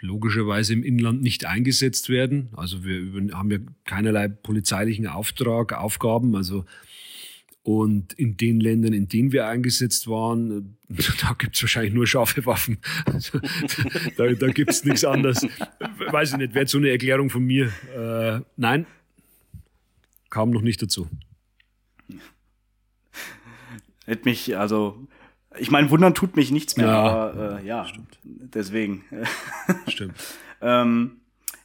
logischerweise 0.00 0.72
im 0.72 0.82
Inland 0.82 1.22
nicht 1.22 1.46
eingesetzt 1.46 2.08
werden. 2.08 2.50
Also 2.56 2.84
wir 2.84 3.36
haben 3.36 3.50
ja 3.50 3.58
keinerlei 3.84 4.28
polizeilichen 4.28 5.06
Auftrag, 5.06 5.72
Aufgaben. 5.72 6.34
Also 6.36 6.64
und 7.64 8.12
in 8.12 8.36
den 8.36 8.60
Ländern, 8.60 8.92
in 8.92 9.08
denen 9.08 9.32
wir 9.32 9.48
eingesetzt 9.48 10.06
waren, 10.06 10.76
da 11.22 11.32
gibt 11.32 11.56
es 11.56 11.62
wahrscheinlich 11.62 11.94
nur 11.94 12.06
scharfe 12.06 12.44
Waffen. 12.44 12.78
Also, 13.06 13.40
da 14.16 14.28
da 14.28 14.48
gibt 14.48 14.70
es 14.70 14.84
nichts 14.84 15.04
anderes. 15.04 15.46
Weiß 16.10 16.32
ich 16.32 16.36
nicht, 16.36 16.54
wäre 16.54 16.66
so 16.66 16.76
eine 16.76 16.90
Erklärung 16.90 17.30
von 17.30 17.42
mir. 17.42 17.72
Äh, 17.96 18.44
nein, 18.56 18.86
kam 20.28 20.50
noch 20.50 20.60
nicht 20.60 20.82
dazu. 20.82 21.08
Hätte 24.04 24.28
mich, 24.28 24.58
also, 24.58 24.98
ich 25.58 25.70
meine, 25.70 25.90
wundern 25.90 26.14
tut 26.14 26.36
mich 26.36 26.50
nichts 26.50 26.76
mehr, 26.76 26.88
ja, 26.88 26.94
aber 26.94 27.60
äh, 27.60 27.66
ja, 27.66 27.86
stimmt. 27.86 28.18
deswegen. 28.24 29.04
stimmt. 29.88 30.14
ähm, 30.60 31.20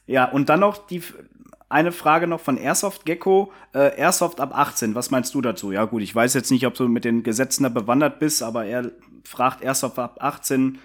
ja, 0.06 0.24
und 0.24 0.48
dann 0.48 0.60
noch 0.60 0.86
die 0.86 1.02
eine 1.70 1.92
Frage 1.92 2.26
noch 2.26 2.40
von 2.40 2.58
Airsoft 2.58 3.06
Gecko. 3.06 3.52
Äh, 3.72 3.96
Airsoft 3.96 4.40
ab 4.40 4.52
18, 4.54 4.94
was 4.94 5.10
meinst 5.10 5.34
du 5.34 5.40
dazu? 5.40 5.72
Ja, 5.72 5.84
gut, 5.86 6.02
ich 6.02 6.14
weiß 6.14 6.34
jetzt 6.34 6.50
nicht, 6.50 6.66
ob 6.66 6.74
du 6.74 6.88
mit 6.88 7.04
den 7.04 7.22
Gesetzen 7.22 7.62
da 7.62 7.68
bewandert 7.68 8.18
bist, 8.18 8.42
aber 8.42 8.66
er 8.66 8.90
fragt 9.24 9.62
Airsoft 9.62 9.98
ab 9.98 10.18
18, 10.20 10.78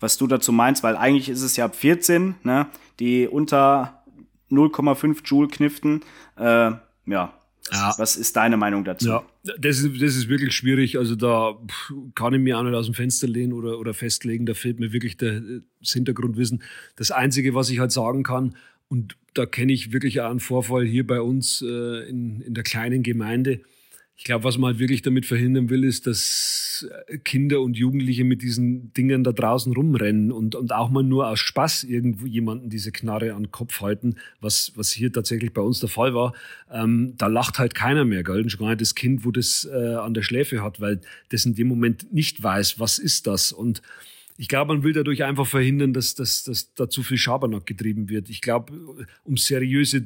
was 0.00 0.16
du 0.16 0.28
dazu 0.28 0.52
meinst, 0.52 0.82
weil 0.84 0.96
eigentlich 0.96 1.28
ist 1.28 1.42
es 1.42 1.56
ja 1.56 1.64
ab 1.64 1.74
14, 1.74 2.36
ne, 2.44 2.68
die 3.00 3.26
unter 3.26 4.04
0,5 4.50 5.24
Joule 5.24 5.48
kniften. 5.48 6.04
Äh, 6.36 6.70
ja, 7.06 7.32
ja. 7.72 7.94
Was 7.98 8.16
ist 8.16 8.36
deine 8.36 8.56
Meinung 8.56 8.84
dazu? 8.84 9.08
Ja, 9.08 9.22
das 9.58 9.80
ist, 9.80 10.00
das 10.00 10.16
ist 10.16 10.28
wirklich 10.28 10.54
schwierig. 10.54 10.96
Also 10.96 11.16
da 11.16 11.58
kann 12.14 12.32
ich 12.32 12.40
mir 12.40 12.58
auch 12.58 12.62
nicht 12.62 12.74
aus 12.74 12.86
dem 12.86 12.94
Fenster 12.94 13.26
lehnen 13.26 13.52
oder, 13.52 13.78
oder 13.78 13.92
festlegen. 13.92 14.46
Da 14.46 14.54
fehlt 14.54 14.80
mir 14.80 14.92
wirklich 14.92 15.16
der, 15.16 15.42
das 15.80 15.92
Hintergrundwissen. 15.92 16.62
Das 16.96 17.10
Einzige, 17.10 17.54
was 17.54 17.68
ich 17.68 17.78
halt 17.78 17.92
sagen 17.92 18.22
kann, 18.22 18.54
und 18.88 19.16
da 19.34 19.46
kenne 19.46 19.72
ich 19.72 19.92
wirklich 19.92 20.20
auch 20.20 20.30
einen 20.30 20.40
Vorfall 20.40 20.84
hier 20.84 21.06
bei 21.06 21.20
uns 21.20 21.62
äh, 21.62 22.08
in, 22.08 22.40
in 22.40 22.54
der 22.54 22.64
kleinen 22.64 23.02
Gemeinde, 23.02 23.60
ich 24.18 24.24
glaube, 24.24 24.42
was 24.42 24.58
man 24.58 24.72
halt 24.72 24.80
wirklich 24.80 25.02
damit 25.02 25.26
verhindern 25.26 25.70
will, 25.70 25.84
ist, 25.84 26.08
dass 26.08 26.88
Kinder 27.22 27.60
und 27.60 27.76
Jugendliche 27.76 28.24
mit 28.24 28.42
diesen 28.42 28.92
Dingen 28.92 29.22
da 29.22 29.30
draußen 29.30 29.72
rumrennen 29.72 30.32
und, 30.32 30.56
und 30.56 30.72
auch 30.72 30.90
mal 30.90 31.04
nur 31.04 31.28
aus 31.28 31.38
Spaß 31.38 31.84
irgendwo 31.84 32.26
jemanden 32.26 32.68
diese 32.68 32.90
Knarre 32.90 33.34
an 33.34 33.44
den 33.44 33.52
Kopf 33.52 33.80
halten, 33.80 34.16
was, 34.40 34.72
was 34.74 34.90
hier 34.90 35.12
tatsächlich 35.12 35.54
bei 35.54 35.62
uns 35.62 35.78
der 35.78 35.88
Fall 35.88 36.14
war. 36.14 36.34
Ähm, 36.68 37.14
da 37.16 37.28
lacht 37.28 37.60
halt 37.60 37.76
keiner 37.76 38.04
mehr, 38.04 38.24
gell? 38.24 38.42
Und 38.42 38.50
schon 38.50 38.58
gar 38.58 38.70
nicht 38.70 38.80
das 38.80 38.96
Kind, 38.96 39.24
wo 39.24 39.30
das 39.30 39.68
äh, 39.72 39.94
an 39.94 40.14
der 40.14 40.22
Schläfe 40.22 40.64
hat, 40.64 40.80
weil 40.80 41.00
das 41.28 41.44
in 41.46 41.54
dem 41.54 41.68
Moment 41.68 42.12
nicht 42.12 42.42
weiß, 42.42 42.80
was 42.80 42.98
ist 42.98 43.28
das. 43.28 43.52
Und 43.52 43.82
ich 44.38 44.46
glaube, 44.46 44.72
man 44.72 44.84
will 44.84 44.92
dadurch 44.92 45.24
einfach 45.24 45.46
verhindern, 45.46 45.92
dass, 45.92 46.14
dass, 46.14 46.44
dass 46.44 46.72
da 46.74 46.88
zu 46.88 47.02
viel 47.02 47.18
Schabernack 47.18 47.66
getrieben 47.66 48.08
wird. 48.08 48.30
Ich 48.30 48.40
glaube, 48.40 48.72
um 49.24 49.36
seriöse 49.36 50.04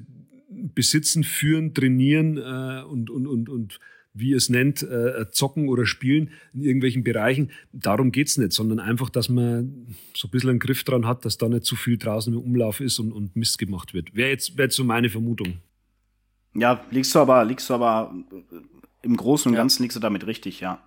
Besitzen, 0.49 1.23
Führen, 1.23 1.75
Trainieren 1.75 2.39
äh, 2.39 2.83
und, 2.83 3.11
und, 3.11 3.27
und, 3.27 3.51
und 3.51 3.79
wie 4.15 4.31
ihr 4.31 4.39
es 4.39 4.49
nennt, 4.49 4.83
äh, 4.83 5.31
zocken 5.31 5.69
oder 5.69 5.85
spielen 5.85 6.31
in 6.55 6.63
irgendwelchen 6.63 7.05
Bereichen. 7.05 7.51
Darum 7.73 8.11
geht's 8.11 8.39
nicht, 8.39 8.53
sondern 8.53 8.81
einfach, 8.81 9.11
dass 9.11 9.29
man 9.29 9.87
so 10.17 10.29
ein 10.29 10.31
bisschen 10.31 10.51
einen 10.51 10.59
Griff 10.59 10.83
dran 10.83 11.07
hat, 11.07 11.27
dass 11.27 11.37
da 11.37 11.51
nicht 11.51 11.65
zu 11.65 11.77
viel 11.77 11.99
draußen 11.99 12.33
im 12.33 12.41
Umlauf 12.41 12.81
ist 12.81 12.99
und, 12.99 13.13
und 13.13 13.37
Mist 13.37 13.59
gemacht 13.59 13.93
wird. 13.93 14.15
Wäre 14.15 14.31
jetzt, 14.31 14.57
wär 14.57 14.65
jetzt 14.65 14.77
so 14.77 14.85
meine 14.85 15.11
Vermutung. 15.11 15.59
Ja, 16.55 16.83
liegst 16.91 17.15
du 17.15 17.19
aber, 17.19 17.45
liegst 17.45 17.69
du 17.69 17.75
aber 17.75 18.15
im 19.03 19.17
Großen 19.17 19.51
und 19.51 19.57
Ganzen 19.57 19.83
liegst 19.83 19.97
du 19.97 20.01
damit 20.01 20.27
richtig, 20.27 20.61
ja. 20.61 20.83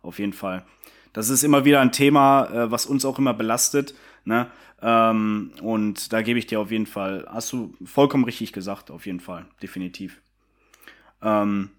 Auf 0.00 0.20
jeden 0.20 0.32
Fall. 0.32 0.64
Das 1.14 1.30
ist 1.30 1.42
immer 1.42 1.64
wieder 1.64 1.80
ein 1.80 1.92
Thema, 1.92 2.50
äh, 2.50 2.70
was 2.70 2.84
uns 2.84 3.06
auch 3.06 3.18
immer 3.18 3.32
belastet. 3.32 3.94
Ne? 4.26 4.48
Ähm, 4.82 5.52
und 5.62 6.12
da 6.12 6.20
gebe 6.20 6.38
ich 6.38 6.46
dir 6.46 6.60
auf 6.60 6.70
jeden 6.70 6.86
Fall, 6.86 7.26
hast 7.30 7.50
du 7.52 7.74
vollkommen 7.86 8.24
richtig 8.24 8.52
gesagt, 8.52 8.90
auf 8.90 9.06
jeden 9.06 9.20
Fall, 9.20 9.46
definitiv. 9.62 10.20
Ähm, 11.22 11.70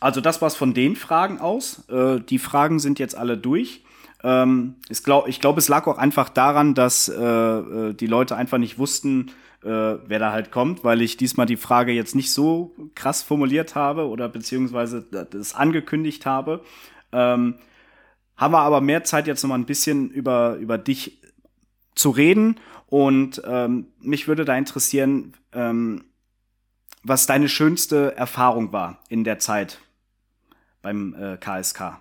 also 0.00 0.20
das 0.20 0.40
war's 0.40 0.56
von 0.56 0.72
den 0.72 0.96
Fragen 0.96 1.38
aus. 1.40 1.86
Äh, 1.88 2.20
die 2.20 2.38
Fragen 2.38 2.78
sind 2.78 2.98
jetzt 2.98 3.16
alle 3.16 3.36
durch. 3.36 3.84
Ähm, 4.22 4.76
ich 4.88 5.02
glaube, 5.02 5.30
glaub, 5.32 5.58
es 5.58 5.68
lag 5.68 5.86
auch 5.86 5.98
einfach 5.98 6.28
daran, 6.28 6.74
dass 6.74 7.08
äh, 7.08 7.20
äh, 7.22 7.92
die 7.94 8.06
Leute 8.06 8.36
einfach 8.36 8.58
nicht 8.58 8.78
wussten, 8.78 9.32
äh, 9.62 9.68
wer 9.68 10.18
da 10.20 10.30
halt 10.30 10.52
kommt, 10.52 10.84
weil 10.84 11.02
ich 11.02 11.16
diesmal 11.16 11.46
die 11.46 11.56
Frage 11.56 11.92
jetzt 11.92 12.14
nicht 12.14 12.32
so 12.32 12.74
krass 12.94 13.22
formuliert 13.22 13.74
habe 13.74 14.06
oder 14.06 14.28
beziehungsweise 14.28 15.02
das 15.02 15.54
angekündigt 15.54 16.26
habe. 16.26 16.62
Ähm, 17.10 17.56
haben 18.38 18.52
wir 18.52 18.60
aber 18.60 18.80
mehr 18.80 19.04
Zeit 19.04 19.26
jetzt 19.26 19.42
noch 19.42 19.48
mal 19.48 19.58
ein 19.58 19.66
bisschen 19.66 20.10
über, 20.10 20.54
über 20.54 20.78
dich 20.78 21.20
zu 21.94 22.10
reden 22.10 22.58
und 22.86 23.42
ähm, 23.44 23.88
mich 24.00 24.28
würde 24.28 24.46
da 24.46 24.56
interessieren, 24.56 25.34
ähm, 25.52 26.04
was 27.02 27.26
deine 27.26 27.48
schönste 27.48 28.16
Erfahrung 28.16 28.72
war 28.72 29.02
in 29.08 29.24
der 29.24 29.38
Zeit, 29.38 29.80
beim 30.80 31.14
äh, 31.14 31.36
KSK? 31.36 32.00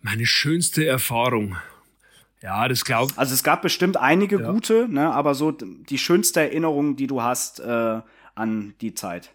Meine 0.00 0.26
schönste 0.26 0.86
Erfahrung. 0.86 1.56
Ja, 2.40 2.66
das 2.68 2.84
glaube 2.84 3.12
Also 3.16 3.34
es 3.34 3.42
gab 3.42 3.62
bestimmt 3.62 3.96
einige 3.96 4.40
ja. 4.40 4.50
gute, 4.50 4.88
ne, 4.88 5.12
aber 5.12 5.34
so 5.34 5.52
die 5.52 5.98
schönste 5.98 6.40
Erinnerung, 6.40 6.96
die 6.96 7.06
du 7.06 7.22
hast 7.22 7.60
äh, 7.60 8.00
an 8.34 8.74
die 8.80 8.94
Zeit. 8.94 9.30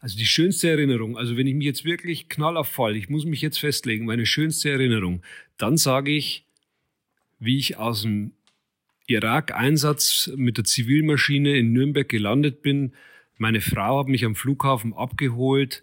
Also 0.00 0.16
die 0.16 0.26
schönste 0.26 0.70
Erinnerung, 0.70 1.16
also 1.16 1.36
wenn 1.36 1.46
ich 1.46 1.54
mich 1.54 1.66
jetzt 1.66 1.84
wirklich 1.84 2.28
knall 2.28 2.56
auf 2.56 2.68
Fall, 2.68 2.96
ich 2.96 3.08
muss 3.08 3.24
mich 3.24 3.42
jetzt 3.42 3.58
festlegen, 3.58 4.06
meine 4.06 4.26
schönste 4.26 4.70
Erinnerung, 4.70 5.22
dann 5.56 5.76
sage 5.76 6.12
ich, 6.12 6.44
wie 7.40 7.58
ich 7.58 7.76
aus 7.76 8.02
dem 8.02 8.32
Irak-Einsatz 9.06 10.30
mit 10.36 10.56
der 10.56 10.64
Zivilmaschine 10.64 11.56
in 11.56 11.72
Nürnberg 11.72 12.08
gelandet 12.08 12.62
bin. 12.62 12.92
Meine 13.36 13.60
Frau 13.60 14.00
hat 14.00 14.08
mich 14.08 14.24
am 14.24 14.34
Flughafen 14.34 14.92
abgeholt, 14.92 15.82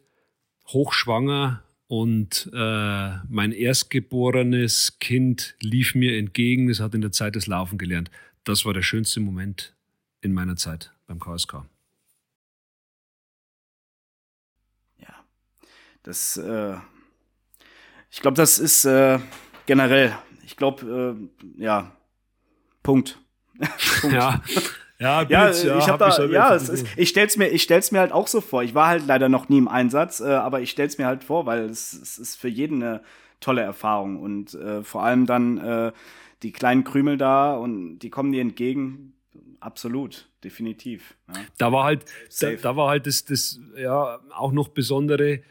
hochschwanger, 0.68 1.66
und 1.88 2.50
äh, 2.54 3.18
mein 3.30 3.52
erstgeborenes 3.52 4.98
Kind 5.00 5.56
lief 5.62 5.94
mir 5.94 6.18
entgegen. 6.18 6.70
Es 6.70 6.80
hat 6.80 6.96
in 6.96 7.02
der 7.02 7.12
Zeit 7.12 7.36
das 7.36 7.48
Laufen 7.48 7.78
gelernt. 7.78 8.10
Das 8.44 8.66
war 8.66 8.74
der 8.74 8.82
schönste 8.82 9.20
Moment 9.20 9.76
in 10.22 10.34
meiner 10.34 10.56
Zeit 10.56 10.92
beim 11.08 11.20
KSK. 11.20 11.66
Das, 16.06 16.38
äh, 16.38 16.76
ich 18.10 18.22
glaube, 18.22 18.38
das 18.38 18.60
ist 18.60 18.86
äh, 18.86 19.20
generell, 19.66 20.16
ich 20.46 20.56
glaube, 20.56 21.18
äh, 21.18 21.62
ja, 21.62 21.92
Punkt. 22.84 23.20
Punkt. 24.02 24.16
Ja, 24.16 24.42
Ja, 24.98 25.24
gut, 25.24 25.32
ja, 25.32 25.52
ja, 25.52 25.78
ich 25.78 25.90
habe 25.90 25.98
da, 25.98 26.26
ja, 26.28 26.56
es 26.56 26.70
ist, 26.70 26.88
ich 26.96 27.10
stell's 27.10 27.36
mir, 27.36 27.50
ich 27.50 27.64
stell's 27.64 27.92
mir 27.92 28.00
halt 28.00 28.14
auch 28.14 28.28
so 28.28 28.40
vor. 28.40 28.64
Ich 28.64 28.74
war 28.76 28.88
halt 28.88 29.06
leider 29.06 29.28
noch 29.28 29.50
nie 29.50 29.58
im 29.58 29.68
Einsatz, 29.68 30.22
äh, 30.22 30.28
aber 30.28 30.62
ich 30.62 30.72
stell's 30.72 30.98
mir 30.98 31.06
halt 31.06 31.24
vor, 31.24 31.46
weil 31.46 31.66
es, 31.66 31.92
es 31.92 32.18
ist 32.18 32.38
für 32.38 32.48
jeden 32.48 32.82
eine 32.82 33.02
tolle 33.42 33.62
Erfahrung 33.62 34.22
und 34.22 34.54
äh, 34.54 34.84
vor 34.84 35.04
allem 35.04 35.26
dann 35.26 35.58
äh, 35.58 35.92
die 36.44 36.54
kleinen 36.54 36.86
Krümel 36.86 37.18
da 37.18 37.56
und 37.56 38.00
die 38.00 38.10
kommen 38.10 38.32
dir 38.32 38.42
entgegen. 38.42 39.14
Absolut, 39.60 40.30
definitiv. 40.44 41.16
Ja. 41.28 41.42
Da 41.58 41.72
war 41.74 41.84
halt, 41.84 42.06
da, 42.40 42.52
da, 42.54 42.76
war 42.78 42.90
halt 42.90 43.06
das, 43.06 43.26
das 43.26 43.60
ja 43.76 44.20
auch 44.34 44.54
noch 44.54 44.70
besondere. 44.70 45.42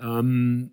Ähm, 0.00 0.72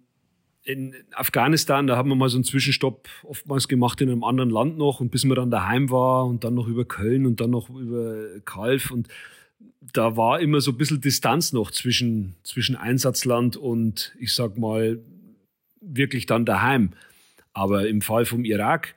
in 0.64 0.94
Afghanistan, 1.14 1.88
da 1.88 1.96
haben 1.96 2.10
wir 2.10 2.16
mal 2.16 2.30
so 2.30 2.38
einen 2.38 2.44
Zwischenstopp 2.44 3.08
oftmals 3.24 3.70
gemacht 3.70 4.02
in 4.02 4.10
einem 4.10 4.24
anderen 4.24 4.50
Land 4.50 4.78
noch 4.78 5.00
und 5.00 5.12
bis 5.12 5.24
man 5.24 5.36
dann 5.36 5.52
daheim 5.52 5.90
war 5.90 6.26
und 6.26 6.44
dann 6.44 6.56
noch 6.56 6.68
über 6.68 6.84
Köln 6.84 7.26
und 7.26 7.40
dann 7.40 7.52
noch 7.52 7.70
über 7.70 8.40
Kalf 8.44 8.92
und 8.92 9.08
da 9.94 10.18
war 10.18 10.40
immer 10.40 10.60
so 10.60 10.72
ein 10.72 10.78
bisschen 10.78 11.00
Distanz 11.00 11.54
noch 11.54 11.72
zwischen, 11.72 12.36
zwischen 12.44 12.76
Einsatzland 12.76 13.56
und 13.56 14.14
ich 14.20 14.34
sag 14.34 14.58
mal 14.58 15.00
wirklich 15.80 16.26
dann 16.26 16.46
daheim. 16.46 16.92
Aber 17.54 17.88
im 17.88 18.02
Fall 18.02 18.26
vom 18.26 18.44
Irak, 18.44 18.96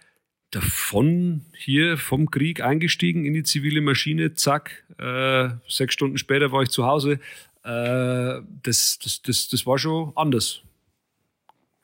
davon 0.50 1.42
hier 1.54 1.96
vom 1.96 2.30
Krieg 2.30 2.62
eingestiegen 2.62 3.24
in 3.24 3.34
die 3.34 3.44
zivile 3.44 3.80
Maschine, 3.80 4.34
zack, 4.34 4.84
äh, 4.98 5.50
sechs 5.68 5.94
Stunden 5.94 6.18
später 6.18 6.50
war 6.50 6.62
ich 6.62 6.70
zu 6.70 6.84
Hause. 6.84 7.20
Äh, 7.62 8.40
das, 8.62 8.98
das, 8.98 9.22
das, 9.22 9.48
das 9.48 9.66
war 9.66 9.78
schon 9.78 10.12
anders. 10.16 10.62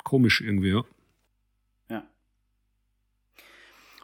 Komisch 0.05 0.41
irgendwie, 0.41 0.71
ja. 0.71 0.85
Ja. 1.91 2.05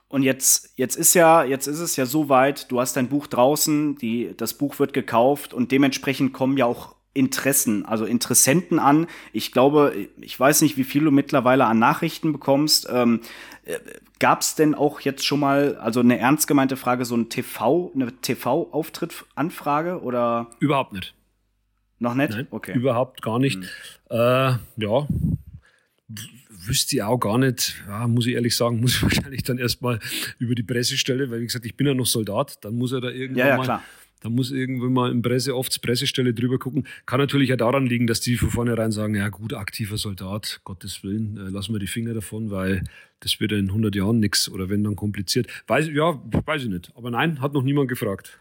Und 0.09 0.23
jetzt, 0.23 0.73
jetzt 0.77 0.97
ist 0.97 1.15
ja, 1.15 1.45
jetzt 1.45 1.67
ist 1.67 1.79
es 1.79 1.97
ja 1.97 2.07
so 2.07 2.29
weit, 2.29 2.71
du 2.71 2.81
hast 2.81 2.97
dein 2.97 3.09
Buch 3.09 3.27
draußen, 3.27 3.97
die, 3.97 4.35
das 4.37 4.55
Buch 4.55 4.79
wird 4.79 4.93
gekauft 4.93 5.55
und 5.55 5.73
dementsprechend 5.73 6.33
kommen 6.33 6.57
ja 6.57 6.67
auch 6.67 6.95
Interessen, 7.15 7.85
also 7.85 8.05
Interessenten 8.07 8.79
an. 8.79 9.07
Ich 9.33 9.53
glaube, 9.53 10.09
ich 10.21 10.39
weiß 10.39 10.63
nicht, 10.63 10.77
wie 10.79 10.85
viel 10.85 11.05
du 11.05 11.11
mittlerweile 11.11 11.67
an 11.67 11.79
Nachrichten 11.79 12.33
bekommst. 12.33 12.89
Ähm, 12.91 13.21
äh, 13.65 13.79
Gab 14.19 14.43
es 14.43 14.55
denn 14.55 14.75
auch 14.75 15.01
jetzt 15.01 15.27
schon 15.27 15.41
mal, 15.41 15.77
also 15.77 15.99
eine 15.99 16.17
ernst 16.17 16.47
gemeinte 16.47 16.77
Frage, 16.77 17.05
so 17.05 17.17
ein 17.17 17.29
TV, 17.29 17.91
eine 17.95 18.13
TV-Auftritt-Anfrage 18.21 20.01
oder? 20.01 20.49
Überhaupt 20.61 20.93
nicht. 20.93 21.13
Noch 22.03 22.15
nicht? 22.15 22.31
Nein, 22.31 22.49
okay. 22.51 22.75
Überhaupt 22.75 23.23
gar 23.23 23.39
nicht. 23.39 23.61
Hm. 23.61 23.63
Äh, 24.11 24.57
ja, 24.77 25.07
wüsste 26.67 26.97
ich 26.97 27.03
auch 27.03 27.19
gar 27.19 27.39
nicht, 27.39 27.81
ja, 27.87 28.09
muss 28.09 28.27
ich 28.27 28.35
ehrlich 28.35 28.57
sagen, 28.57 28.81
muss 28.81 28.97
ich 28.97 29.03
wahrscheinlich 29.03 29.45
dann 29.45 29.59
erstmal 29.59 30.01
über 30.39 30.57
die 30.57 30.65
Pressestelle, 30.65 31.31
weil 31.31 31.41
wie 31.41 31.47
gesagt, 31.47 31.65
ich 31.65 31.77
bin 31.77 31.87
ja 31.87 31.95
noch 31.95 32.07
Soldat, 32.07 32.65
dann 32.65 32.75
muss 32.75 32.91
er 32.91 33.01
da 33.01 33.09
irgendwann 33.09 33.39
ja, 33.39 33.49
ja, 33.49 33.57
mal 33.57 33.65
klar. 33.65 33.83
Da 34.21 34.31
muss 34.31 34.51
irgendwann 34.51 34.93
mal 34.93 35.11
im 35.11 35.23
Presse, 35.23 35.57
oft 35.57 35.81
Pressestelle 35.83 36.35
drüber 36.35 36.59
gucken. 36.59 36.87
Kann 37.07 37.19
natürlich 37.19 37.49
ja 37.49 37.57
daran 37.57 37.87
liegen, 37.87 38.07
dass 38.07 38.21
die 38.21 38.37
von 38.37 38.51
vornherein 38.51 38.93
sagen, 38.93 39.17
ja 39.17 39.29
gut, 39.29 39.53
aktiver 39.53 39.97
Soldat, 39.97 40.61
Gottes 40.63 41.03
Willen, 41.03 41.37
äh, 41.37 41.51
lassen 41.51 41.73
wir 41.73 41.81
die 41.81 41.89
Finger 41.89 42.15
davon, 42.15 42.51
weil 42.51 42.85
das 43.21 43.39
wird 43.39 43.53
ja 43.53 43.59
in 43.59 43.69
100 43.69 43.95
Jahren 43.95 44.21
nichts 44.21 44.49
oder 44.49 44.69
wenn 44.69 44.85
dann 44.85 44.97
kompliziert. 44.97 45.49
Weiß, 45.69 45.89
ja, 45.89 46.21
weiß 46.47 46.65
ich 46.65 46.69
nicht. 46.69 46.93
Aber 46.97 47.11
nein, 47.11 47.41
hat 47.41 47.53
noch 47.53 47.63
niemand 47.63 47.89
gefragt. 47.89 48.41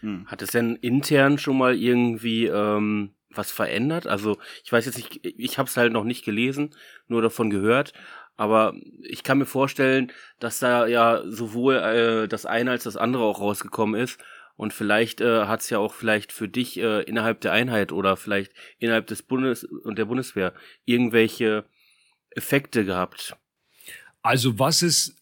Hm. 0.00 0.26
Hat 0.26 0.42
es 0.42 0.50
denn 0.50 0.76
intern 0.76 1.38
schon 1.38 1.58
mal 1.58 1.74
irgendwie 1.74 2.46
ähm, 2.46 3.10
was 3.30 3.50
verändert? 3.50 4.06
Also 4.06 4.38
ich 4.64 4.72
weiß 4.72 4.86
jetzt 4.86 4.96
nicht, 4.96 5.20
ich 5.24 5.58
habe 5.58 5.68
es 5.68 5.76
halt 5.76 5.92
noch 5.92 6.04
nicht 6.04 6.24
gelesen, 6.24 6.74
nur 7.08 7.22
davon 7.22 7.50
gehört. 7.50 7.92
Aber 8.36 8.74
ich 9.02 9.24
kann 9.24 9.38
mir 9.38 9.46
vorstellen, 9.46 10.12
dass 10.38 10.60
da 10.60 10.86
ja 10.86 11.22
sowohl 11.26 11.74
äh, 11.74 12.28
das 12.28 12.46
eine 12.46 12.70
als 12.70 12.84
das 12.84 12.96
andere 12.96 13.24
auch 13.24 13.40
rausgekommen 13.40 14.00
ist. 14.00 14.20
Und 14.56 14.72
vielleicht 14.72 15.20
äh, 15.20 15.46
hat 15.46 15.60
es 15.60 15.70
ja 15.70 15.78
auch 15.78 15.92
vielleicht 15.92 16.32
für 16.32 16.48
dich 16.48 16.78
äh, 16.78 17.02
innerhalb 17.02 17.40
der 17.40 17.52
Einheit 17.52 17.92
oder 17.92 18.16
vielleicht 18.16 18.52
innerhalb 18.78 19.06
des 19.08 19.22
Bundes 19.22 19.64
und 19.64 19.98
der 19.98 20.04
Bundeswehr 20.04 20.54
irgendwelche 20.84 21.64
Effekte 22.30 22.84
gehabt. 22.84 23.36
Also 24.22 24.58
was 24.58 24.82
es 24.82 25.16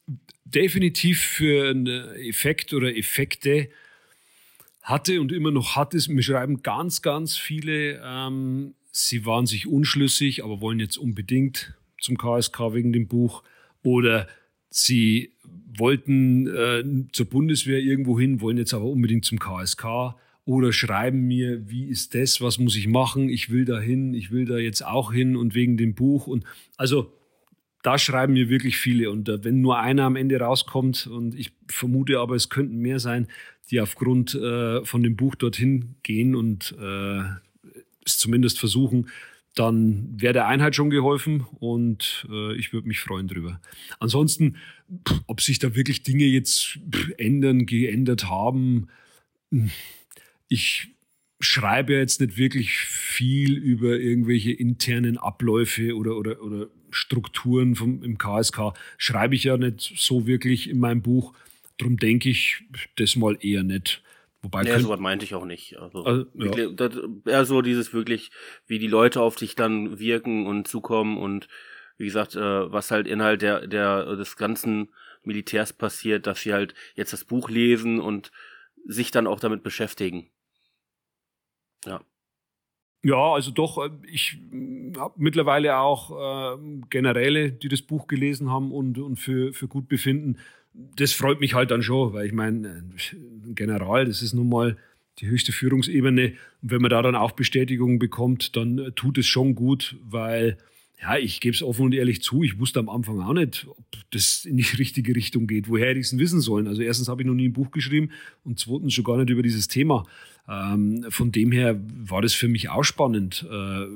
definitiv 0.44 1.22
für 1.22 1.70
einen 1.70 2.14
Effekt 2.16 2.72
oder 2.72 2.94
Effekte 2.94 3.68
hatte 4.86 5.20
und 5.20 5.32
immer 5.32 5.50
noch 5.50 5.74
hat, 5.74 5.94
ist, 5.94 6.08
mir 6.08 6.22
schreiben 6.22 6.62
ganz, 6.62 7.02
ganz 7.02 7.36
viele, 7.36 8.00
ähm, 8.04 8.74
sie 8.92 9.26
waren 9.26 9.44
sich 9.44 9.66
unschlüssig, 9.66 10.44
aber 10.44 10.60
wollen 10.60 10.78
jetzt 10.78 10.96
unbedingt 10.96 11.74
zum 12.00 12.16
KSK 12.16 12.72
wegen 12.72 12.92
dem 12.92 13.08
Buch. 13.08 13.42
Oder 13.82 14.28
sie 14.70 15.32
wollten 15.76 16.46
äh, 16.46 16.84
zur 17.12 17.26
Bundeswehr 17.26 17.80
irgendwo 17.80 18.18
hin, 18.18 18.40
wollen 18.40 18.58
jetzt 18.58 18.74
aber 18.74 18.84
unbedingt 18.84 19.24
zum 19.24 19.40
KSK 19.40 20.14
oder 20.44 20.72
schreiben 20.72 21.26
mir, 21.26 21.68
wie 21.68 21.86
ist 21.86 22.14
das, 22.14 22.40
was 22.40 22.58
muss 22.58 22.76
ich 22.76 22.86
machen, 22.86 23.28
ich 23.28 23.50
will 23.50 23.64
da 23.64 23.80
hin, 23.80 24.14
ich 24.14 24.30
will 24.30 24.44
da 24.44 24.56
jetzt 24.56 24.86
auch 24.86 25.12
hin 25.12 25.36
und 25.36 25.56
wegen 25.56 25.76
dem 25.76 25.96
Buch. 25.96 26.28
Und 26.28 26.44
also 26.76 27.12
da 27.82 27.98
schreiben 27.98 28.32
mir 28.32 28.48
wirklich 28.48 28.78
viele. 28.78 29.10
Und 29.10 29.28
äh, 29.28 29.42
wenn 29.44 29.60
nur 29.60 29.78
einer 29.78 30.04
am 30.04 30.16
Ende 30.16 30.38
rauskommt 30.38 31.08
und 31.08 31.34
ich 31.34 31.52
vermute 31.68 32.20
aber, 32.20 32.36
es 32.36 32.48
könnten 32.48 32.78
mehr 32.78 33.00
sein, 33.00 33.26
die 33.70 33.80
aufgrund 33.80 34.34
äh, 34.34 34.84
von 34.84 35.02
dem 35.02 35.16
Buch 35.16 35.34
dorthin 35.34 35.96
gehen 36.02 36.34
und 36.34 36.74
äh, 36.80 37.22
es 38.04 38.18
zumindest 38.18 38.58
versuchen, 38.58 39.08
dann 39.54 40.14
wäre 40.20 40.34
der 40.34 40.46
Einheit 40.46 40.76
schon 40.76 40.90
geholfen 40.90 41.46
und 41.58 42.26
äh, 42.30 42.54
ich 42.56 42.72
würde 42.72 42.86
mich 42.86 43.00
freuen 43.00 43.26
drüber. 43.26 43.60
Ansonsten, 43.98 44.56
ob 45.26 45.40
sich 45.40 45.58
da 45.58 45.74
wirklich 45.74 46.02
Dinge 46.02 46.26
jetzt 46.26 46.78
ändern, 47.16 47.64
geändert 47.66 48.28
haben, 48.28 48.88
ich 50.48 50.88
schreibe 51.40 51.94
jetzt 51.94 52.20
nicht 52.20 52.36
wirklich 52.36 52.72
viel 52.78 53.56
über 53.56 53.98
irgendwelche 53.98 54.52
internen 54.52 55.16
Abläufe 55.18 55.96
oder, 55.96 56.16
oder, 56.16 56.42
oder 56.42 56.66
Strukturen 56.90 57.76
vom, 57.76 58.02
im 58.02 58.18
KSK. 58.18 58.72
Schreibe 58.98 59.34
ich 59.34 59.44
ja 59.44 59.56
nicht 59.56 59.94
so 59.96 60.26
wirklich 60.26 60.68
in 60.68 60.78
meinem 60.78 61.02
Buch. 61.02 61.34
Darum 61.78 61.96
denke 61.96 62.30
ich 62.30 62.64
das 62.96 63.16
mal 63.16 63.36
eher 63.40 63.62
nicht. 63.62 64.02
Wobei 64.42 64.62
ja, 64.62 64.78
sowas 64.78 65.00
meinte 65.00 65.24
ich 65.24 65.34
auch 65.34 65.44
nicht. 65.44 65.76
Also, 65.76 66.04
also 66.04 66.26
ja. 66.34 66.70
das, 66.70 66.96
eher 67.24 67.44
so 67.44 67.62
dieses 67.62 67.92
wirklich, 67.92 68.30
wie 68.66 68.78
die 68.78 68.86
Leute 68.86 69.20
auf 69.20 69.36
dich 69.36 69.56
dann 69.56 69.98
wirken 69.98 70.46
und 70.46 70.68
zukommen 70.68 71.18
und 71.18 71.48
wie 71.98 72.04
gesagt, 72.04 72.36
äh, 72.36 72.72
was 72.72 72.90
halt 72.90 73.06
Inhalt 73.06 73.42
der, 73.42 73.66
der, 73.66 74.16
des 74.16 74.36
ganzen 74.36 74.90
Militärs 75.24 75.72
passiert, 75.72 76.26
dass 76.26 76.42
sie 76.42 76.52
halt 76.52 76.74
jetzt 76.94 77.12
das 77.12 77.24
Buch 77.24 77.48
lesen 77.50 78.00
und 78.00 78.30
sich 78.86 79.10
dann 79.10 79.26
auch 79.26 79.40
damit 79.40 79.62
beschäftigen. 79.62 80.30
Ja. 81.84 82.02
Ja, 83.02 83.32
also 83.32 83.50
doch, 83.50 83.78
äh, 83.78 83.90
ich 84.06 84.38
habe 84.96 85.14
mittlerweile 85.16 85.78
auch 85.78 86.56
äh, 86.56 86.80
Generäle, 86.90 87.52
die 87.52 87.68
das 87.68 87.82
Buch 87.82 88.06
gelesen 88.06 88.50
haben 88.50 88.72
und, 88.72 88.98
und 88.98 89.16
für, 89.16 89.52
für 89.52 89.68
gut 89.68 89.88
befinden 89.88 90.38
das 90.96 91.12
freut 91.12 91.40
mich 91.40 91.54
halt 91.54 91.70
dann 91.70 91.82
schon, 91.82 92.12
weil 92.12 92.26
ich 92.26 92.32
meine, 92.32 92.68
ein 92.68 93.54
General, 93.54 94.04
das 94.04 94.22
ist 94.22 94.34
nun 94.34 94.48
mal 94.48 94.76
die 95.18 95.26
höchste 95.26 95.52
Führungsebene. 95.52 96.34
Und 96.62 96.70
wenn 96.70 96.82
man 96.82 96.90
da 96.90 97.02
dann 97.02 97.14
auch 97.14 97.32
Bestätigung 97.32 97.98
bekommt, 97.98 98.56
dann 98.56 98.92
tut 98.94 99.18
es 99.18 99.26
schon 99.26 99.54
gut, 99.54 99.96
weil, 100.02 100.58
ja, 101.00 101.16
ich 101.16 101.40
gebe 101.40 101.54
es 101.54 101.62
offen 101.62 101.86
und 101.86 101.94
ehrlich 101.94 102.22
zu, 102.22 102.42
ich 102.42 102.58
wusste 102.58 102.80
am 102.80 102.88
Anfang 102.88 103.20
auch 103.20 103.32
nicht, 103.32 103.66
ob 103.68 103.84
das 104.10 104.44
in 104.44 104.56
die 104.56 104.64
richtige 104.78 105.14
Richtung 105.14 105.46
geht. 105.46 105.68
Woher 105.68 105.88
hätte 105.88 106.00
ich 106.00 106.06
es 106.06 106.18
wissen 106.18 106.40
sollen? 106.40 106.66
Also 106.66 106.82
erstens 106.82 107.08
habe 107.08 107.22
ich 107.22 107.26
noch 107.26 107.34
nie 107.34 107.48
ein 107.48 107.54
Buch 107.54 107.70
geschrieben 107.70 108.10
und 108.44 108.58
zweitens 108.58 108.94
schon 108.94 109.04
gar 109.04 109.16
nicht 109.16 109.30
über 109.30 109.42
dieses 109.42 109.68
Thema. 109.68 110.06
Ähm, 110.48 111.06
von 111.08 111.32
dem 111.32 111.52
her 111.52 111.80
war 111.96 112.22
das 112.22 112.34
für 112.34 112.48
mich 112.48 112.68
auch 112.68 112.84
spannend, 112.84 113.46
äh, 113.50 113.86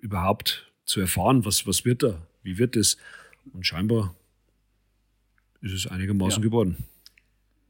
überhaupt 0.00 0.72
zu 0.84 1.00
erfahren, 1.00 1.44
was, 1.44 1.66
was 1.66 1.84
wird 1.84 2.04
da, 2.04 2.26
wie 2.42 2.58
wird 2.58 2.76
das. 2.76 2.96
Und 3.52 3.66
scheinbar 3.66 4.14
ist 5.60 5.72
es 5.72 5.86
einigermaßen 5.86 6.42
ja. 6.42 6.48
geworden. 6.48 6.76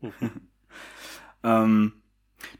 ähm, 1.45 1.93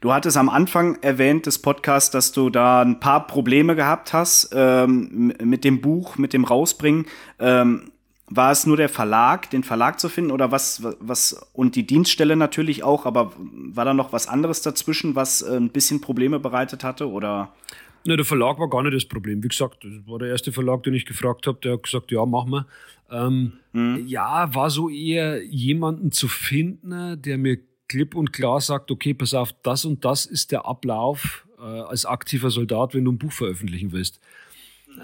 du 0.01 0.13
hattest 0.13 0.37
am 0.37 0.49
Anfang 0.49 1.01
erwähnt 1.01 1.45
des 1.45 1.61
Podcasts, 1.61 2.11
dass 2.11 2.31
du 2.31 2.49
da 2.49 2.81
ein 2.81 2.99
paar 2.99 3.27
Probleme 3.27 3.75
gehabt 3.75 4.13
hast 4.13 4.49
ähm, 4.53 5.33
mit 5.43 5.63
dem 5.63 5.81
Buch, 5.81 6.17
mit 6.17 6.33
dem 6.33 6.43
Rausbringen. 6.43 7.05
Ähm, 7.39 7.91
war 8.29 8.51
es 8.51 8.65
nur 8.65 8.75
der 8.75 8.89
Verlag, 8.89 9.49
den 9.51 9.63
Verlag 9.63 10.01
zu 10.01 10.09
finden 10.09 10.31
oder 10.31 10.51
was, 10.51 10.83
was, 10.99 11.49
und 11.53 11.75
die 11.75 11.87
Dienststelle 11.87 12.35
natürlich 12.35 12.83
auch, 12.83 13.05
aber 13.05 13.31
war 13.37 13.85
da 13.85 13.93
noch 13.93 14.11
was 14.11 14.27
anderes 14.27 14.61
dazwischen, 14.61 15.15
was 15.15 15.41
äh, 15.41 15.55
ein 15.55 15.69
bisschen 15.69 16.01
Probleme 16.01 16.39
bereitet 16.39 16.83
hatte 16.83 17.09
oder? 17.09 17.53
Ne, 18.07 18.15
der 18.15 18.25
Verlag 18.25 18.57
war 18.57 18.69
gar 18.69 18.83
nicht 18.83 18.95
das 18.95 19.03
Problem. 19.03 19.43
Wie 19.43 19.49
gesagt, 19.49 19.83
das 19.83 19.91
war 20.05 20.17
der 20.17 20.29
erste 20.29 20.53
Verlag, 20.53 20.81
den 20.83 20.93
ich 20.93 21.05
gefragt 21.05 21.45
habe, 21.45 21.59
der 21.61 21.73
hat 21.73 21.83
gesagt, 21.83 22.09
ja, 22.09 22.25
machen 22.25 22.51
wir. 22.51 22.67
Ähm, 23.11 23.53
mhm. 23.73 24.07
Ja, 24.07 24.55
war 24.55 24.69
so 24.69 24.89
eher 24.89 25.43
jemanden 25.43 26.13
zu 26.13 26.29
finden, 26.29 27.21
der 27.21 27.37
mir 27.37 27.57
klipp 27.89 28.15
und 28.15 28.31
klar 28.31 28.61
sagt, 28.61 28.91
okay, 28.91 29.13
pass 29.13 29.33
auf, 29.33 29.53
das 29.61 29.83
und 29.83 30.05
das 30.05 30.25
ist 30.25 30.53
der 30.53 30.65
Ablauf 30.65 31.45
äh, 31.59 31.63
als 31.63 32.05
aktiver 32.05 32.49
Soldat, 32.49 32.93
wenn 32.93 33.03
du 33.03 33.11
ein 33.11 33.17
Buch 33.17 33.33
veröffentlichen 33.33 33.91
willst. 33.91 34.21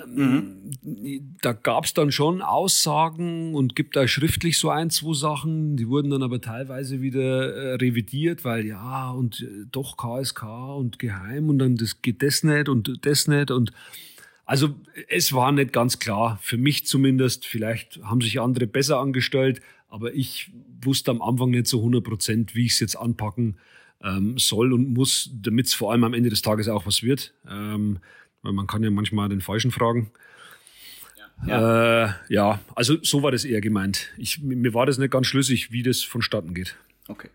Mhm. 0.08 1.36
Da 1.41 1.54
gab 1.54 1.86
es 1.86 1.94
dann 1.94 2.12
schon 2.12 2.41
Aussagen 2.41 3.56
und 3.56 3.76
gibt 3.76 3.96
da 3.96 4.08
schriftlich 4.08 4.58
so 4.58 4.70
ein, 4.70 4.89
zwei 4.89 5.14
Sachen, 5.14 5.78
die 5.78 5.88
wurden 5.88 6.10
dann 6.10 6.24
aber 6.24 6.41
teilweise 6.41 7.02
wieder 7.02 7.54
äh, 7.54 7.74
revidiert, 7.76 8.44
weil 8.44 8.66
ja 8.66 9.12
und 9.12 9.41
äh, 9.41 9.66
doch 9.72 9.98
KSK 9.98 10.44
und 10.78 11.00
geheim 11.00 11.50
und 11.50 11.60
dann 11.60 11.76
das 11.76 12.02
geht 12.02 12.24
das 12.24 12.44
nicht 12.44 12.70
und 12.70 13.06
das 13.06 13.28
nicht 13.28 13.52
und 13.52 13.72
also 14.46 14.76
es 15.08 15.32
war 15.32 15.52
nicht 15.52 15.72
ganz 15.72 16.00
klar, 16.00 16.38
für 16.41 16.58
mich 16.58 16.86
zumindest. 16.86 17.46
Vielleicht 17.46 18.02
haben 18.04 18.20
sich 18.20 18.41
andere 18.41 18.68
besser 18.68 19.00
angestellt, 19.00 19.62
aber 19.88 20.14
ich 20.14 20.52
wusste 20.82 21.12
am 21.12 21.22
Anfang 21.22 21.52
nicht 21.52 21.68
so 21.68 21.78
100 21.78 22.04
Prozent, 22.04 22.56
wie 22.56 22.66
ich 22.66 22.74
es 22.74 22.80
jetzt 22.82 22.96
anpacken 22.96 23.58
ähm, 24.04 24.38
soll 24.38 24.74
und 24.74 24.94
muss, 24.94 25.32
damit 25.34 25.68
es 25.68 25.74
vor 25.74 25.91
allem 25.91 26.04
am 26.04 26.14
Ende 26.14 26.30
des 26.30 26.41
Tages 26.41 26.68
auch 26.68 26.86
was 26.86 27.04
wird. 27.04 27.34
Ähm, 27.50 28.00
weil 28.44 28.54
man 28.54 28.68
kann 28.68 28.84
ja 28.84 28.91
manchmal 28.91 29.30
den 29.30 29.41
Falschen 29.41 29.72
fragen. 29.72 30.12
Ja. 31.48 32.06
Äh, 32.06 32.14
ja, 32.30 32.60
also 32.76 32.98
so 33.02 33.24
war 33.24 33.32
das 33.32 33.44
eher 33.44 33.62
gemeint. 33.62 34.12
Ich, 34.18 34.41
mir 34.41 34.74
war 34.74 34.86
das 34.86 34.98
nicht 34.98 35.12
ganz 35.12 35.28
schlüssig, 35.28 35.72
wie 35.72 35.84
das 35.84 36.04
vonstatten 36.04 36.54
geht. 36.54 36.78
Okay. 37.08 37.30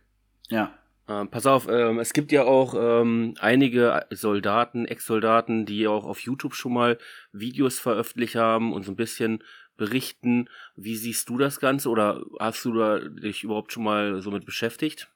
Ja. 0.49 0.79
Äh, 1.09 1.25
pass 1.27 1.47
auf, 1.47 1.67
ähm, 1.69 1.99
es 1.99 2.13
gibt 2.13 2.33
ja 2.33 2.45
auch 2.45 2.75
ähm, 2.79 3.35
einige 3.41 4.07
Soldaten, 4.11 4.85
Ex-Soldaten, 4.87 5.67
die 5.67 5.87
auch 5.89 6.05
auf 6.05 6.21
YouTube 6.21 6.55
schon 6.55 6.75
mal 6.75 6.99
Videos 7.33 7.81
veröffentlicht 7.81 8.37
haben 8.37 8.73
und 8.73 8.85
so 8.85 8.93
ein 8.93 8.97
bisschen 8.97 9.43
berichten. 9.77 10.49
Wie 10.77 10.97
siehst 10.97 11.29
du 11.29 11.39
das 11.39 11.61
Ganze 11.61 11.89
oder 11.89 12.23
hast 12.39 12.65
du 12.65 12.75
da 12.75 12.99
dich 12.99 13.43
überhaupt 13.43 13.73
schon 13.73 13.85
mal 13.85 14.21
so 14.21 14.31
mit 14.31 14.45
beschäftigt? 14.45 15.09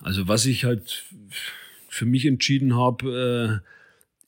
Also 0.00 0.28
was 0.28 0.46
ich 0.46 0.64
halt 0.64 1.04
für 1.88 2.06
mich 2.06 2.26
entschieden 2.26 2.76
habe, 2.76 3.62
äh, 3.62 3.68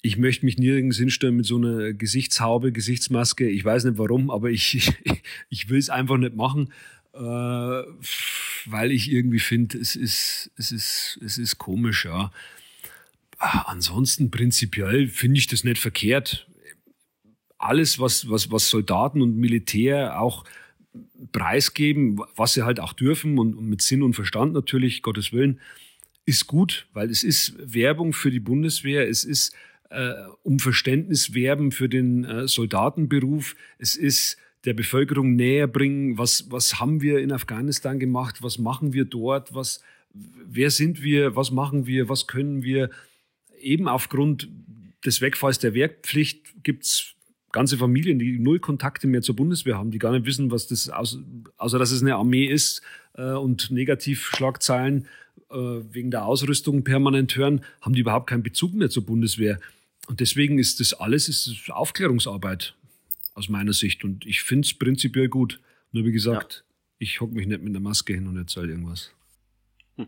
ich 0.07 0.17
möchte 0.17 0.45
mich 0.45 0.57
nirgends 0.57 0.99
hinstellen 0.99 1.37
mit 1.37 1.47
so 1.47 1.57
einer 1.57 1.93
Gesichtshaube, 1.93 2.73
Gesichtsmaske. 2.73 3.49
Ich 3.49 3.65
weiß 3.65 3.85
nicht 3.85 3.99
warum, 3.99 4.31
aber 4.31 4.51
ich, 4.51 4.75
ich, 5.05 5.23
ich 5.51 5.69
will 5.69 5.79
es 5.79 5.91
einfach 5.91 6.17
nicht 6.17 6.37
machen, 6.37 6.73
äh, 7.13 7.19
weil 7.19 8.93
ich 8.93 9.11
irgendwie 9.11 9.41
finde, 9.41 9.79
es 9.79 9.97
ist, 9.97 10.51
es, 10.57 10.73
ist, 10.73 11.19
es 11.25 11.39
ist 11.39 11.59
komisch, 11.59 12.05
ja. 12.05 12.31
Ah, 13.39 13.65
ansonsten 13.67 14.31
prinzipiell 14.31 15.09
finde 15.09 15.39
ich 15.39 15.47
das 15.47 15.65
nicht 15.65 15.79
verkehrt. 15.79 16.49
Alles, 17.59 17.99
was, 17.99 18.31
was, 18.31 18.51
was 18.51 18.71
Soldaten 18.71 19.21
und 19.21 19.37
Militär 19.37 20.21
auch 20.21 20.45
preisgeben, 21.33 22.21
was 22.37 22.55
sie 22.55 22.65
halt 22.65 22.81
auch 22.81 22.93
dürfen 22.93 23.39
und, 23.39 23.55
und 23.55 23.69
mit 23.69 23.83
Sinn 23.83 24.03
und 24.03 24.15
Verstand 24.15 24.53
natürlich, 24.53 25.03
Gottes 25.03 25.33
Willen, 25.33 25.61
ist 26.25 26.47
gut, 26.47 26.87
weil 26.93 27.11
es 27.11 27.23
ist 27.23 27.55
Werbung 27.59 28.13
für 28.13 28.31
die 28.31 28.41
Bundeswehr, 28.41 29.09
es 29.09 29.25
ist 29.25 29.55
um 30.43 30.59
Verständnis 30.59 31.35
werben 31.35 31.73
für 31.73 31.89
den 31.89 32.25
äh, 32.25 32.49
Soldatenberuf, 32.49 33.55
es 33.79 33.97
ist 33.97 34.37
der 34.65 34.75
Bevölkerung 34.75 35.37
näher 35.37 35.69
bringen, 35.69 36.19
was, 36.19 36.51
was 36.51 36.81
haben 36.81 37.01
wir 37.01 37.21
in 37.21 37.33
Afghanistan 37.33 38.01
gemacht, 38.01 38.43
was 38.43 38.59
machen 38.59 38.93
wir 38.93 39.05
dort, 39.05 39.55
was, 39.55 39.83
wer 40.13 40.71
sind 40.71 41.03
wir, 41.03 41.37
was 41.37 41.53
machen 41.53 41.87
wir, 41.87 42.09
was 42.09 42.27
können 42.27 42.63
wir. 42.63 42.91
Eben 43.61 43.89
aufgrund 43.89 44.49
des 45.05 45.21
Wegfalls 45.21 45.61
der 45.61 45.73
Wehrpflicht 45.75 46.65
gibt 46.65 46.85
es 46.85 47.15
ganze 47.53 47.79
Familien, 47.79 48.19
die 48.19 48.39
null 48.39 48.59
Kontakte 48.59 49.07
mehr 49.07 49.23
zur 49.23 49.37
Bundeswehr 49.37 49.79
haben, 49.79 49.91
die 49.91 49.99
gar 49.99 50.13
nicht 50.13 50.27
wissen, 50.27 50.51
was 50.51 50.67
das, 50.67 50.91
außer, 50.91 51.19
außer 51.57 51.79
dass 51.79 51.93
es 51.93 52.03
eine 52.03 52.17
Armee 52.17 52.47
ist 52.47 52.83
äh, 53.15 53.33
und 53.33 53.71
Negativschlagzeilen 53.71 55.07
äh, 55.51 55.57
wegen 55.57 56.11
der 56.11 56.27
Ausrüstung 56.27 56.85
permanent 56.85 57.37
hören, 57.37 57.63
haben 57.81 57.95
die 57.95 58.01
überhaupt 58.01 58.29
keinen 58.29 58.43
Bezug 58.43 58.75
mehr 58.75 58.91
zur 58.91 59.07
Bundeswehr. 59.07 59.59
Und 60.07 60.21
deswegen 60.21 60.59
ist 60.59 60.81
das 60.81 60.95
alles 60.95 61.29
ist 61.29 61.71
Aufklärungsarbeit 61.71 62.75
aus 63.35 63.49
meiner 63.49 63.73
Sicht. 63.73 64.05
Und 64.05 64.25
ich 64.27 64.43
finde 64.43 64.67
es 64.67 64.75
prinzipiell 64.75 65.29
gut. 65.29 65.61
Nur 65.93 66.05
wie 66.05 66.13
gesagt, 66.13 66.65
ja. 66.67 66.75
ich 66.99 67.21
hocke 67.21 67.35
mich 67.35 67.47
nicht 67.47 67.63
mit 67.63 67.71
einer 67.71 67.81
Maske 67.81 68.15
hin 68.15 68.27
und 68.27 68.37
erzähle 68.37 68.69
irgendwas. 68.69 69.13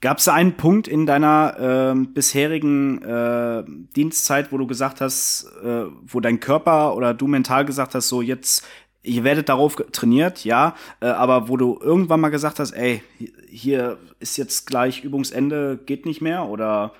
Gab 0.00 0.18
es 0.18 0.28
einen 0.28 0.56
Punkt 0.56 0.86
in 0.86 1.06
deiner 1.06 1.94
äh, 1.94 2.06
bisherigen 2.06 3.00
äh, 3.02 3.64
Dienstzeit, 3.96 4.52
wo 4.52 4.58
du 4.58 4.66
gesagt 4.66 5.00
hast, 5.00 5.46
äh, 5.64 5.86
wo 6.02 6.20
dein 6.20 6.40
Körper 6.40 6.94
oder 6.94 7.14
du 7.14 7.26
mental 7.26 7.64
gesagt 7.64 7.94
hast, 7.94 8.10
so 8.10 8.20
jetzt, 8.20 8.66
ihr 9.02 9.24
werdet 9.24 9.48
darauf 9.48 9.76
trainiert, 9.92 10.44
ja, 10.44 10.76
äh, 11.00 11.06
aber 11.06 11.48
wo 11.48 11.56
du 11.56 11.78
irgendwann 11.80 12.20
mal 12.20 12.28
gesagt 12.28 12.58
hast, 12.58 12.72
ey, 12.72 13.02
hier 13.48 13.96
ist 14.20 14.36
jetzt 14.36 14.66
gleich 14.66 15.04
Übungsende, 15.04 15.80
geht 15.86 16.04
nicht 16.04 16.20
mehr 16.20 16.50
oder 16.50 16.92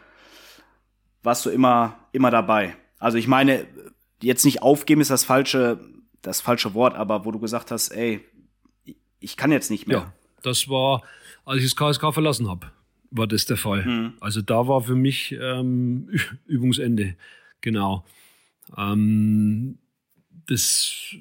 warst 1.25 1.45
du 1.45 1.51
immer, 1.51 1.99
immer 2.12 2.31
dabei? 2.31 2.77
Also 2.99 3.18
ich 3.18 3.27
meine, 3.27 3.66
jetzt 4.22 4.45
nicht 4.45 4.62
aufgeben 4.62 5.01
ist 5.01 5.11
das 5.11 5.25
falsche, 5.25 5.81
das 6.22 6.41
falsche 6.41 6.75
Wort, 6.75 6.95
aber 6.95 7.25
wo 7.25 7.33
du 7.33 7.41
gesagt 7.41 7.70
hast, 7.70 7.91
ey, 7.91 8.20
ich 9.18 9.37
kann 9.37 9.51
jetzt 9.51 9.70
nicht 9.70 9.87
mehr. 9.87 9.99
Ja, 9.99 10.12
das 10.43 10.68
war, 10.68 11.03
als 11.45 11.62
ich 11.62 11.75
das 11.75 11.77
KSK 11.77 12.14
verlassen 12.14 12.49
habe 12.49 12.70
war 13.14 13.29
das 13.29 13.47
der 13.47 13.57
Fall. 13.57 13.85
Mhm. 13.85 14.12
Also 14.20 14.43
da 14.43 14.66
war 14.66 14.83
für 14.83 14.97
mich 14.97 15.37
ähm, 15.41 16.11
Übungsende, 16.47 17.16
genau. 17.61 18.05
Ähm, 18.77 19.79
das, 20.47 21.14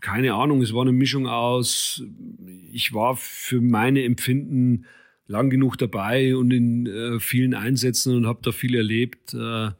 keine 0.00 0.34
Ahnung, 0.34 0.60
es 0.60 0.74
war 0.74 0.82
eine 0.82 0.92
Mischung 0.92 1.26
aus, 1.26 2.02
ich 2.70 2.92
war 2.92 3.16
für 3.16 3.60
meine 3.60 4.04
Empfinden 4.04 4.84
lang 5.26 5.50
genug 5.50 5.76
dabei 5.78 6.36
und 6.36 6.50
in 6.52 6.86
äh, 6.86 7.20
vielen 7.20 7.54
Einsätzen 7.54 8.16
und 8.16 8.26
habe 8.26 8.40
da 8.42 8.52
viel 8.52 8.74
erlebt. 8.74 9.34
Äh, 9.34 9.70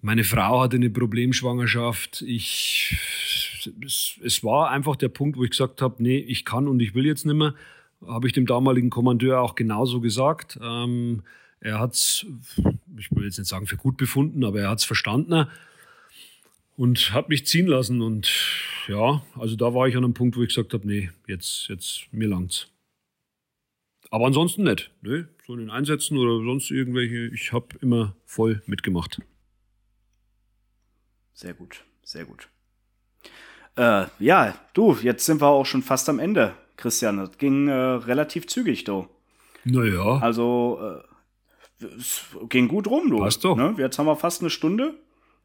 meine 0.00 0.24
Frau 0.24 0.60
hatte 0.60 0.76
eine 0.76 0.90
Problemschwangerschaft. 0.90 2.22
Ich, 2.22 2.96
es, 3.84 4.14
es, 4.22 4.44
war 4.44 4.70
einfach 4.70 4.96
der 4.96 5.08
Punkt, 5.08 5.36
wo 5.36 5.44
ich 5.44 5.50
gesagt 5.50 5.82
habe, 5.82 6.02
nee, 6.02 6.18
ich 6.18 6.44
kann 6.44 6.68
und 6.68 6.80
ich 6.80 6.94
will 6.94 7.06
jetzt 7.06 7.26
nicht 7.26 7.34
mehr 7.34 7.54
habe 8.06 8.26
ich 8.26 8.32
dem 8.32 8.46
damaligen 8.46 8.90
Kommandeur 8.90 9.40
auch 9.40 9.54
genauso 9.54 10.00
gesagt. 10.00 10.58
Ähm, 10.62 11.22
er 11.60 11.80
hat 11.80 11.94
es, 11.94 12.26
ich 12.96 13.10
will 13.10 13.24
jetzt 13.24 13.38
nicht 13.38 13.48
sagen 13.48 13.66
für 13.66 13.76
gut 13.76 13.96
befunden, 13.96 14.44
aber 14.44 14.60
er 14.60 14.70
hat 14.70 14.78
es 14.78 14.84
verstanden 14.84 15.46
und 16.76 17.12
hat 17.12 17.28
mich 17.28 17.46
ziehen 17.46 17.66
lassen. 17.66 18.00
Und 18.00 18.30
ja, 18.86 19.22
also 19.34 19.56
da 19.56 19.74
war 19.74 19.88
ich 19.88 19.96
an 19.96 20.04
einem 20.04 20.14
Punkt, 20.14 20.36
wo 20.36 20.42
ich 20.42 20.48
gesagt 20.48 20.72
habe, 20.74 20.86
nee, 20.86 21.10
jetzt, 21.26 21.68
jetzt, 21.68 22.06
mir 22.12 22.28
langt's. 22.28 22.70
Aber 24.10 24.26
ansonsten 24.26 24.64
nicht. 24.64 24.90
Nee, 25.02 25.24
so 25.46 25.54
in 25.54 25.60
den 25.60 25.70
Einsätzen 25.70 26.16
oder 26.16 26.42
sonst 26.44 26.70
irgendwelche, 26.70 27.26
ich 27.34 27.52
habe 27.52 27.66
immer 27.80 28.14
voll 28.24 28.62
mitgemacht. 28.66 29.20
Sehr 31.34 31.54
gut, 31.54 31.84
sehr 32.02 32.24
gut. 32.24 32.48
Äh, 33.76 34.06
ja, 34.18 34.58
du, 34.74 34.96
jetzt 35.02 35.24
sind 35.24 35.40
wir 35.40 35.46
auch 35.46 35.66
schon 35.66 35.82
fast 35.82 36.08
am 36.08 36.18
Ende. 36.18 36.54
Christian. 36.76 37.18
Das 37.18 37.36
ging 37.38 37.68
äh, 37.68 37.72
relativ 37.72 38.46
zügig, 38.46 38.84
du. 38.84 39.08
Naja. 39.64 40.18
Also, 40.18 41.02
äh, 41.80 41.84
es 41.98 42.22
ging 42.48 42.68
gut 42.68 42.86
rum, 42.86 43.10
du. 43.10 43.18
Passt 43.18 43.44
doch. 43.44 43.56
Ne? 43.56 43.74
Jetzt 43.78 43.98
haben 43.98 44.06
wir 44.06 44.16
fast 44.16 44.40
eine 44.40 44.50
Stunde. 44.50 44.94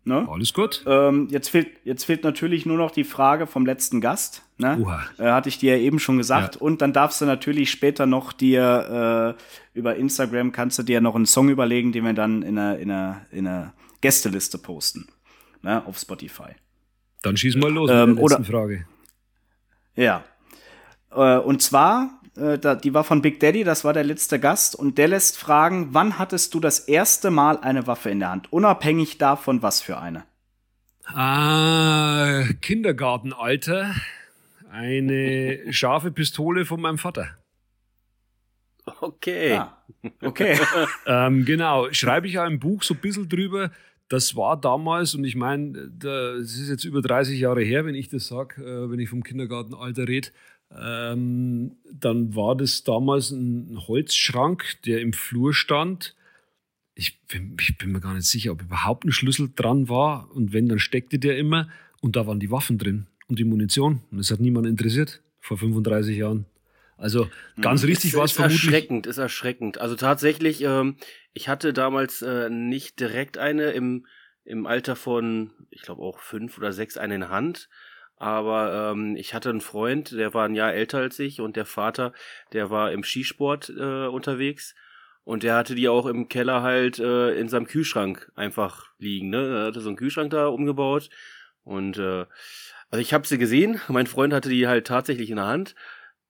Ne? 0.05 0.27
Alles 0.29 0.53
gut. 0.53 0.83
Ähm, 0.85 1.27
jetzt, 1.31 1.49
fehlt, 1.49 1.69
jetzt 1.85 2.03
fehlt 2.03 2.23
natürlich 2.23 2.65
nur 2.65 2.77
noch 2.77 2.91
die 2.91 3.05
Frage 3.05 3.47
vom 3.47 3.65
letzten 3.65 4.01
Gast. 4.01 4.43
Ne? 4.57 4.85
Äh, 5.17 5.31
hatte 5.31 5.47
ich 5.47 5.57
dir 5.57 5.77
ja 5.77 5.81
eben 5.81 5.99
schon 5.99 6.17
gesagt. 6.17 6.55
Ja. 6.55 6.61
Und 6.61 6.81
dann 6.81 6.91
darfst 6.91 7.21
du 7.21 7.25
natürlich 7.25 7.71
später 7.71 8.05
noch 8.05 8.33
dir 8.33 9.37
äh, 9.39 9.77
über 9.79 9.95
Instagram 9.95 10.51
kannst 10.51 10.77
du 10.77 10.83
dir 10.83 10.99
noch 10.99 11.15
einen 11.15 11.25
Song 11.25 11.49
überlegen, 11.49 11.93
den 11.93 12.03
wir 12.03 12.13
dann 12.13 12.41
in 12.41 12.57
einer, 12.57 12.77
in 12.79 12.91
einer, 12.91 13.21
in 13.31 13.47
einer 13.47 13.73
Gästeliste 14.01 14.57
posten. 14.57 15.07
Ne? 15.61 15.85
Auf 15.85 15.97
Spotify. 15.97 16.51
Dann 17.21 17.37
schieß 17.37 17.55
mal 17.55 17.71
los 17.71 17.89
ähm, 17.89 18.09
mit 18.09 18.17
der 18.17 18.23
letzten 18.23 18.41
oder, 18.41 18.43
Frage. 18.43 18.85
Ja, 19.95 20.23
äh, 21.15 21.37
und 21.37 21.61
zwar, 21.61 22.19
äh, 22.35 22.77
die 22.77 22.93
war 22.93 23.03
von 23.03 23.21
Big 23.21 23.39
Daddy, 23.39 23.63
das 23.63 23.83
war 23.83 23.93
der 23.93 24.03
letzte 24.03 24.39
Gast, 24.39 24.75
und 24.75 24.97
der 24.97 25.07
lässt 25.07 25.37
fragen, 25.37 25.89
wann 25.91 26.17
hattest 26.17 26.53
du 26.53 26.59
das 26.59 26.79
erste 26.79 27.31
Mal 27.31 27.57
eine 27.57 27.87
Waffe 27.87 28.09
in 28.09 28.19
der 28.19 28.31
Hand? 28.31 28.51
Unabhängig 28.51 29.17
davon, 29.17 29.61
was 29.61 29.81
für 29.81 29.99
eine? 29.99 30.23
Ah, 31.05 32.43
Kindergartenalter. 32.61 33.93
Eine 34.71 35.71
scharfe 35.71 36.11
Pistole 36.11 36.65
von 36.65 36.81
meinem 36.81 36.97
Vater. 36.97 37.37
Okay. 39.01 39.53
Ah, 39.53 39.77
okay. 40.21 40.57
ähm, 41.05 41.45
genau. 41.45 41.91
Schreibe 41.91 42.27
ich 42.27 42.33
ja 42.33 42.47
im 42.47 42.59
Buch 42.59 42.83
so 42.83 42.95
ein 42.95 42.99
bisschen 42.99 43.29
drüber. 43.29 43.71
Das 44.09 44.35
war 44.35 44.59
damals, 44.59 45.15
und 45.15 45.23
ich 45.23 45.35
meine, 45.35 45.89
das 45.97 46.55
ist 46.55 46.69
jetzt 46.69 46.83
über 46.83 47.01
30 47.01 47.39
Jahre 47.39 47.61
her, 47.61 47.85
wenn 47.85 47.95
ich 47.95 48.09
das 48.09 48.27
sage, 48.27 48.61
äh, 48.61 48.89
wenn 48.89 48.99
ich 48.99 49.09
vom 49.09 49.23
Kindergartenalter 49.23 50.07
rede. 50.07 50.29
Ähm, 50.79 51.77
dann 51.91 52.35
war 52.35 52.55
das 52.55 52.83
damals 52.83 53.31
ein 53.31 53.77
Holzschrank, 53.87 54.81
der 54.85 55.01
im 55.01 55.13
Flur 55.13 55.53
stand. 55.53 56.15
Ich 56.95 57.21
bin, 57.27 57.55
ich 57.59 57.77
bin, 57.77 57.91
mir 57.91 57.99
gar 57.99 58.13
nicht 58.13 58.27
sicher, 58.27 58.51
ob 58.51 58.61
überhaupt 58.61 59.05
ein 59.05 59.11
Schlüssel 59.11 59.51
dran 59.55 59.89
war. 59.89 60.31
Und 60.31 60.53
wenn, 60.53 60.69
dann 60.69 60.79
steckte 60.79 61.19
der 61.19 61.37
immer. 61.37 61.69
Und 62.01 62.15
da 62.15 62.27
waren 62.27 62.39
die 62.39 62.51
Waffen 62.51 62.77
drin 62.77 63.07
und 63.27 63.39
die 63.39 63.45
Munition. 63.45 64.01
Und 64.11 64.17
das 64.17 64.31
hat 64.31 64.39
niemand 64.39 64.67
interessiert 64.67 65.21
vor 65.39 65.57
35 65.57 66.17
Jahren. 66.17 66.45
Also 66.97 67.29
ganz 67.59 67.81
hm. 67.81 67.89
richtig 67.89 68.15
war 68.15 68.25
es 68.25 68.31
vermutlich. 68.31 68.61
Ist 68.61 68.65
erschreckend, 68.65 69.07
ist 69.07 69.17
erschreckend. 69.17 69.77
Also 69.79 69.95
tatsächlich, 69.95 70.63
ähm, 70.63 70.95
ich 71.33 71.49
hatte 71.49 71.73
damals 71.73 72.21
äh, 72.21 72.49
nicht 72.49 72.99
direkt 72.99 73.37
eine 73.37 73.71
im, 73.71 74.05
im 74.45 74.65
Alter 74.65 74.95
von, 74.95 75.51
ich 75.69 75.81
glaube 75.81 76.01
auch 76.01 76.19
fünf 76.19 76.57
oder 76.57 76.71
sechs 76.71 76.97
eine 76.97 77.15
in 77.15 77.29
Hand. 77.29 77.69
Aber 78.17 78.91
ähm, 78.93 79.15
ich 79.15 79.33
hatte 79.33 79.49
einen 79.49 79.61
Freund, 79.61 80.11
der 80.11 80.33
war 80.33 80.45
ein 80.45 80.55
Jahr 80.55 80.73
älter 80.73 80.99
als 80.99 81.19
ich 81.19 81.41
und 81.41 81.55
der 81.55 81.65
Vater, 81.65 82.13
der 82.53 82.69
war 82.69 82.91
im 82.91 83.03
Skisport 83.03 83.69
äh, 83.69 84.07
unterwegs 84.07 84.75
und 85.23 85.43
der 85.43 85.55
hatte 85.55 85.75
die 85.75 85.89
auch 85.89 86.05
im 86.05 86.29
Keller 86.29 86.61
halt 86.61 86.99
äh, 86.99 87.31
in 87.37 87.49
seinem 87.49 87.67
Kühlschrank 87.67 88.31
einfach 88.35 88.91
liegen. 88.97 89.29
Ne? 89.29 89.59
Er 89.59 89.65
hatte 89.67 89.81
so 89.81 89.89
einen 89.89 89.97
Kühlschrank 89.97 90.31
da 90.31 90.47
umgebaut 90.47 91.09
und 91.63 91.97
äh, 91.97 92.25
also 92.89 93.01
ich 93.01 93.13
habe 93.13 93.27
sie 93.27 93.37
gesehen. 93.37 93.81
Mein 93.87 94.07
Freund 94.07 94.33
hatte 94.33 94.49
die 94.49 94.67
halt 94.67 94.87
tatsächlich 94.87 95.29
in 95.29 95.37
der 95.37 95.47
Hand, 95.47 95.75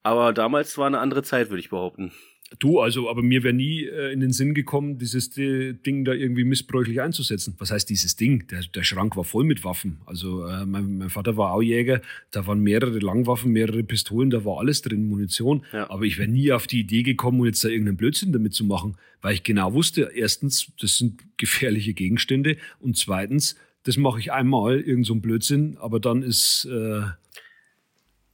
aber 0.04 0.34
damals 0.34 0.78
war 0.78 0.88
eine 0.88 1.00
andere 1.00 1.24
Zeit, 1.24 1.50
würde 1.50 1.60
ich 1.60 1.70
behaupten. 1.70 2.14
Du, 2.60 2.80
also, 2.80 3.10
aber 3.10 3.22
mir 3.22 3.44
wäre 3.44 3.54
nie 3.54 3.84
äh, 3.84 4.12
in 4.12 4.20
den 4.20 4.32
Sinn 4.32 4.54
gekommen, 4.54 4.98
dieses 4.98 5.30
Ding 5.32 6.06
da 6.06 6.14
irgendwie 6.14 6.44
missbräuchlich 6.44 7.02
einzusetzen. 7.02 7.56
Was 7.58 7.72
heißt 7.72 7.90
dieses 7.90 8.16
Ding? 8.16 8.48
Der, 8.48 8.62
der 8.62 8.84
Schrank 8.84 9.18
war 9.18 9.24
voll 9.24 9.44
mit 9.44 9.64
Waffen. 9.64 9.98
Also, 10.06 10.46
äh, 10.46 10.66
mein, 10.66 10.98
mein, 10.98 11.10
Vater 11.10 11.38
war 11.38 11.54
auch 11.54 11.62
Jäger, 11.62 12.02
da 12.32 12.46
waren 12.48 12.60
mehrere 12.60 13.00
Langwaffen, 13.00 13.52
mehrere 13.52 13.84
Pistolen, 13.84 14.30
da 14.30 14.46
war 14.46 14.60
alles 14.60 14.82
drin, 14.82 15.08
Munition. 15.08 15.66
Ja. 15.72 15.90
Aber 15.90 16.04
ich 16.04 16.18
wäre 16.18 16.30
nie 16.30 16.52
auf 16.52 16.68
die 16.68 16.82
Idee 16.82 17.04
gekommen, 17.04 17.40
um 17.40 17.46
jetzt 17.46 17.64
da 17.64 17.70
irgendeinen 17.70 17.98
Blödsinn 17.98 18.32
damit 18.32 18.54
zu 18.54 18.66
machen, 18.66 18.98
weil 19.22 19.34
ich 19.34 19.44
genau 19.44 19.74
wusste, 19.74 20.12
erstens, 20.14 20.72
das 20.80 20.98
sind 20.98 21.22
gefährliche 21.38 21.94
Gegenstände 21.94 22.58
und 22.80 22.98
zweitens, 22.98 23.56
das 23.84 23.98
mache 23.98 24.20
ich 24.20 24.32
einmal, 24.32 24.80
irgend 24.80 25.06
so 25.06 25.14
ein 25.14 25.22
Blödsinn, 25.22 25.78
aber 25.80 26.00
dann 26.00 26.24
ist 26.24 26.66
äh, 26.66 27.02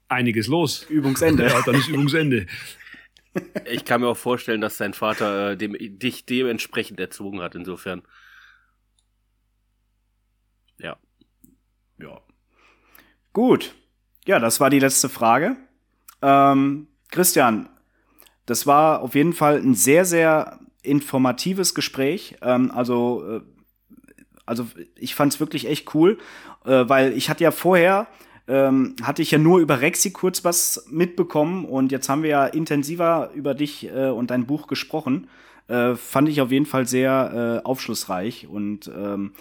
einiges 0.10 0.48
los. 0.48 0.86
Übungsende. 0.90 1.44
Ja, 1.50 1.62
dann 1.66 1.76
ist 1.76 1.88
Übungsende. 1.88 2.46
Ich 3.66 3.86
kann 3.86 4.02
mir 4.02 4.08
auch 4.08 4.18
vorstellen, 4.18 4.62
dass 4.62 4.78
dein 4.78 4.94
Vater 4.94 5.52
äh, 5.52 5.58
dem, 5.58 5.76
dich 5.78 6.26
dementsprechend 6.26 7.00
erzogen 7.00 7.42
hat, 7.42 7.56
insofern. 7.56 8.02
Ja. 10.78 10.98
Ja. 12.00 12.22
Gut. 13.34 13.76
Ja, 14.26 14.40
das 14.40 14.60
war 14.60 14.70
die 14.70 14.80
letzte 14.80 15.10
Frage. 15.10 15.58
Ähm, 16.22 16.88
Christian, 17.10 17.70
das 18.46 18.68
war 18.68 19.02
auf 19.02 19.16
jeden 19.16 19.34
Fall 19.34 19.58
ein 19.58 19.76
sehr, 19.76 20.06
sehr 20.06 20.60
informatives 20.82 21.76
Gespräch. 21.76 22.38
Ähm, 22.42 22.72
also, 22.72 23.38
äh, 23.38 23.42
also 24.46 24.68
ich 24.96 25.16
fand 25.16 25.34
es 25.34 25.40
wirklich 25.40 25.68
echt 25.68 25.94
cool, 25.94 26.18
äh, 26.66 26.86
weil 26.88 27.14
ich 27.14 27.30
hatte 27.30 27.44
ja 27.44 27.52
vorher 27.52 28.08
ähm, 28.50 28.96
hatte 29.04 29.22
ich 29.22 29.32
ja 29.32 29.38
nur 29.38 29.60
über 29.60 29.80
Rexi 29.80 30.12
kurz 30.12 30.44
was 30.44 30.88
mitbekommen 30.90 31.66
und 31.66 31.92
jetzt 31.92 32.10
haben 32.10 32.24
wir 32.24 32.30
ja 32.32 32.46
intensiver 32.48 33.30
über 33.36 33.54
dich 33.54 33.86
äh, 33.86 34.10
und 34.10 34.32
dein 34.32 34.48
Buch 34.48 34.68
gesprochen. 34.68 35.30
Äh, 35.68 35.96
fand 35.96 36.28
ich 36.28 36.42
auf 36.42 36.52
jeden 36.52 36.66
Fall 36.66 36.88
sehr 36.88 37.62
äh, 37.64 37.66
aufschlussreich 37.66 38.48
und 38.48 38.92
ähm, 38.94 39.34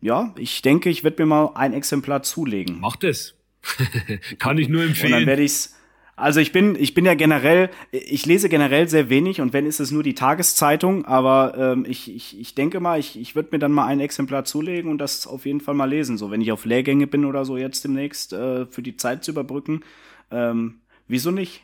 ja, 0.00 0.34
ich 0.36 0.60
denke, 0.60 0.90
ich 0.90 1.04
werde 1.04 1.22
mir 1.22 1.26
mal 1.26 1.52
ein 1.54 1.72
Exemplar 1.72 2.22
zulegen. 2.22 2.80
Mach 2.80 2.96
das. 2.96 3.34
Kann 4.38 4.58
ich 4.58 4.68
nur 4.68 4.82
empfehlen. 4.82 5.12
Und 5.12 5.20
dann 5.20 5.26
werde 5.26 5.42
ich's. 5.42 5.75
Also 6.18 6.40
ich 6.40 6.50
bin, 6.50 6.76
ich 6.76 6.94
bin 6.94 7.04
ja 7.04 7.12
generell, 7.12 7.68
ich 7.90 8.24
lese 8.24 8.48
generell 8.48 8.88
sehr 8.88 9.10
wenig 9.10 9.42
und 9.42 9.52
wenn 9.52 9.66
ist 9.66 9.80
es 9.80 9.90
nur 9.90 10.02
die 10.02 10.14
Tageszeitung, 10.14 11.04
aber 11.04 11.54
ähm, 11.58 11.84
ich, 11.86 12.14
ich, 12.14 12.40
ich 12.40 12.54
denke 12.54 12.80
mal, 12.80 12.98
ich, 12.98 13.20
ich 13.20 13.36
würde 13.36 13.50
mir 13.52 13.58
dann 13.58 13.72
mal 13.72 13.84
ein 13.84 14.00
Exemplar 14.00 14.46
zulegen 14.46 14.90
und 14.90 14.96
das 14.96 15.26
auf 15.26 15.44
jeden 15.44 15.60
Fall 15.60 15.74
mal 15.74 15.84
lesen. 15.84 16.16
So, 16.16 16.30
wenn 16.30 16.40
ich 16.40 16.52
auf 16.52 16.64
Lehrgänge 16.64 17.06
bin 17.06 17.26
oder 17.26 17.44
so 17.44 17.58
jetzt 17.58 17.84
demnächst 17.84 18.32
äh, 18.32 18.64
für 18.64 18.80
die 18.80 18.96
Zeit 18.96 19.24
zu 19.24 19.32
überbrücken. 19.32 19.82
Ähm, 20.30 20.80
wieso 21.06 21.30
nicht? 21.30 21.62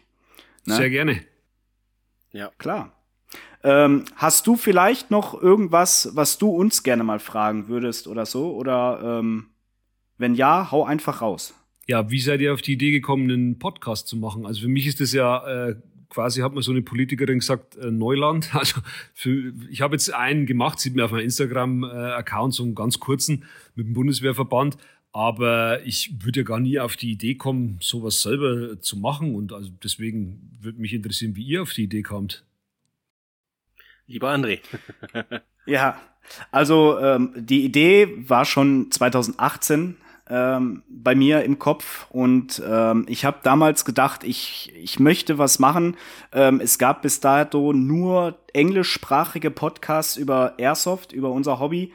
Ne? 0.66 0.74
Sehr 0.74 0.90
gerne. 0.90 1.22
Ja. 2.32 2.50
Klar. 2.59 2.92
Ähm, 3.64 4.05
hast 4.16 4.46
du 4.46 4.57
vielleicht 4.57 5.11
noch 5.11 5.40
irgendwas, 5.40 6.11
was 6.12 6.36
du 6.36 6.50
uns 6.50 6.82
gerne 6.82 7.05
mal 7.05 7.20
fragen 7.20 7.68
würdest 7.68 8.07
oder 8.07 8.26
so? 8.26 8.55
Oder 8.55 9.00
ähm, 9.03 9.46
wenn 10.18 10.34
ja, 10.34 10.70
hau 10.70 10.84
einfach 10.84 11.22
raus 11.22 11.55
ja, 11.89 12.11
wie 12.11 12.20
seid 12.20 12.41
ihr 12.41 12.53
auf 12.53 12.62
die 12.62 12.74
Idee 12.74 12.91
gekommen, 12.91 13.30
einen 13.30 13.59
Podcast 13.59 14.09
zu 14.09 14.16
machen? 14.16 14.47
Also 14.47 14.62
für 14.62 14.68
mich 14.68 14.87
ist 14.87 15.01
das 15.01 15.12
ja 15.12 15.68
äh, 15.68 15.76
quasi, 16.09 16.43
hat 16.43 16.55
mir 16.55 16.62
so 16.62 16.72
eine 16.72 16.83
Politikerin 16.83 17.39
gesagt, 17.39 17.76
äh, 17.76 17.91
Neuland. 17.91 18.51
Also 18.55 18.80
für, 19.14 19.53
ich 19.70 19.80
habe 19.80 19.95
jetzt 19.95 20.12
einen 20.12 20.47
gemacht, 20.47 20.78
sieht 20.78 20.95
man 20.95 21.05
auf 21.05 21.11
meinem 21.11 21.24
Instagram-Account, 21.24 22.55
so 22.55 22.62
einen 22.62 22.74
ganz 22.74 23.01
kurzen 23.01 23.45
mit 23.74 23.87
dem 23.87 23.95
Bundeswehrverband. 23.95 24.76
Aber 25.14 25.85
ich 25.85 26.24
würde 26.24 26.41
ja 26.41 26.45
gar 26.45 26.61
nie 26.61 26.78
auf 26.78 26.97
die 26.97 27.12
Idee 27.12 27.35
kommen, 27.35 27.78
sowas 27.83 28.22
selber 28.22 28.80
zu 28.80 28.97
machen. 28.97 29.35
Und 29.35 29.53
also 29.53 29.70
deswegen 29.83 30.51
würde 30.61 30.80
mich 30.80 30.95
interessieren, 30.95 31.37
wie 31.37 31.45
ihr 31.45 31.62
auf 31.62 31.72
die 31.72 31.85
Idee 31.85 32.03
kommt. 32.03 32.45
Lieber 34.07 34.30
André. 34.30 34.61
ja, 35.66 36.01
also 36.51 36.99
ähm, 36.99 37.33
die 37.37 37.64
Idee 37.64 38.09
war 38.28 38.45
schon 38.45 38.91
2018 38.91 39.97
ähm, 40.29 40.83
bei 40.89 41.14
mir 41.14 41.43
im 41.43 41.59
Kopf 41.59 42.07
und 42.11 42.62
ähm, 42.66 43.07
ich 43.09 43.25
habe 43.25 43.39
damals 43.43 43.85
gedacht, 43.85 44.25
ich, 44.25 44.73
ich 44.77 45.01
möchte 45.01 45.39
was 45.39 45.59
machen. 45.59 45.97
Ähm, 46.33 46.61
es 46.61 46.79
gab 46.79 47.03
bis 47.03 47.20
dato 47.20 47.73
nur 47.73 48.39
englischsprachige 48.53 49.51
Podcasts 49.51 50.16
über 50.16 50.55
Airsoft, 50.59 51.12
über 51.12 51.31
unser 51.31 51.59
Hobby. 51.59 51.93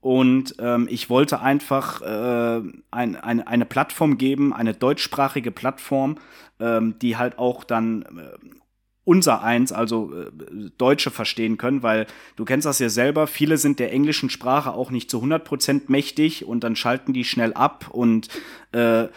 Und 0.00 0.56
ähm, 0.58 0.88
ich 0.90 1.10
wollte 1.10 1.40
einfach 1.40 2.02
äh, 2.02 2.60
ein, 2.90 3.16
eine, 3.16 3.46
eine 3.46 3.64
Plattform 3.64 4.18
geben, 4.18 4.52
eine 4.52 4.74
deutschsprachige 4.74 5.52
Plattform, 5.52 6.18
ähm, 6.58 6.98
die 6.98 7.16
halt 7.16 7.38
auch 7.38 7.62
dann 7.62 8.02
äh, 8.02 8.61
unser 9.04 9.42
eins, 9.42 9.72
also 9.72 10.12
äh, 10.12 10.30
Deutsche 10.78 11.10
verstehen 11.10 11.58
können, 11.58 11.82
weil 11.82 12.06
du 12.36 12.44
kennst 12.44 12.66
das 12.66 12.78
ja 12.78 12.88
selber, 12.88 13.26
viele 13.26 13.56
sind 13.58 13.78
der 13.78 13.92
englischen 13.92 14.30
Sprache 14.30 14.72
auch 14.72 14.90
nicht 14.90 15.10
zu 15.10 15.22
100% 15.22 15.82
mächtig 15.88 16.44
und 16.44 16.62
dann 16.62 16.76
schalten 16.76 17.12
die 17.12 17.24
schnell 17.24 17.52
ab 17.52 17.88
und 17.90 18.28
äh, 18.72 19.08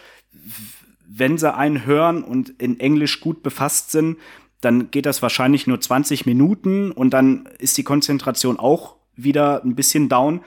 wenn 1.08 1.38
sie 1.38 1.54
einen 1.54 1.86
hören 1.86 2.24
und 2.24 2.50
in 2.60 2.80
Englisch 2.80 3.20
gut 3.20 3.42
befasst 3.42 3.92
sind, 3.92 4.18
dann 4.60 4.90
geht 4.90 5.06
das 5.06 5.22
wahrscheinlich 5.22 5.66
nur 5.66 5.80
20 5.80 6.26
Minuten 6.26 6.90
und 6.90 7.10
dann 7.10 7.48
ist 7.58 7.78
die 7.78 7.84
Konzentration 7.84 8.58
auch 8.58 8.96
wieder 9.14 9.62
ein 9.64 9.74
bisschen 9.74 10.08
down. 10.08 10.40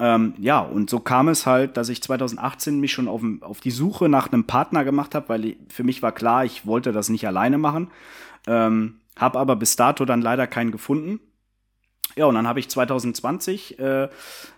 Ähm, 0.00 0.34
ja, 0.38 0.60
und 0.60 0.88
so 0.88 0.98
kam 0.98 1.28
es 1.28 1.46
halt, 1.46 1.76
dass 1.76 1.90
ich 1.90 2.02
2018 2.02 2.80
mich 2.80 2.92
schon 2.92 3.06
auf, 3.06 3.22
auf 3.42 3.60
die 3.60 3.70
Suche 3.70 4.08
nach 4.08 4.32
einem 4.32 4.44
Partner 4.44 4.82
gemacht 4.82 5.14
habe, 5.14 5.28
weil 5.28 5.56
für 5.68 5.84
mich 5.84 6.02
war 6.02 6.12
klar, 6.12 6.44
ich 6.44 6.66
wollte 6.66 6.90
das 6.92 7.10
nicht 7.10 7.26
alleine 7.26 7.58
machen. 7.58 7.90
Ähm, 8.46 9.00
habe 9.16 9.38
aber 9.38 9.56
bis 9.56 9.76
dato 9.76 10.04
dann 10.04 10.22
leider 10.22 10.46
keinen 10.46 10.70
gefunden. 10.70 11.20
Ja, 12.16 12.26
und 12.26 12.34
dann 12.34 12.48
habe 12.48 12.58
ich 12.58 12.68
2020, 12.68 13.78
äh, 13.78 14.08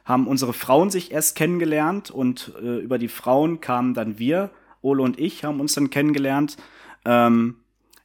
haben 0.04 0.26
unsere 0.26 0.52
Frauen 0.52 0.90
sich 0.90 1.12
erst 1.12 1.36
kennengelernt 1.36 2.10
und 2.10 2.52
äh, 2.62 2.78
über 2.78 2.98
die 2.98 3.08
Frauen 3.08 3.60
kamen 3.60 3.94
dann 3.94 4.18
wir, 4.18 4.50
Ole 4.80 5.02
und 5.02 5.18
ich, 5.18 5.44
haben 5.44 5.60
uns 5.60 5.74
dann 5.74 5.90
kennengelernt. 5.90 6.56
Ähm, 7.04 7.56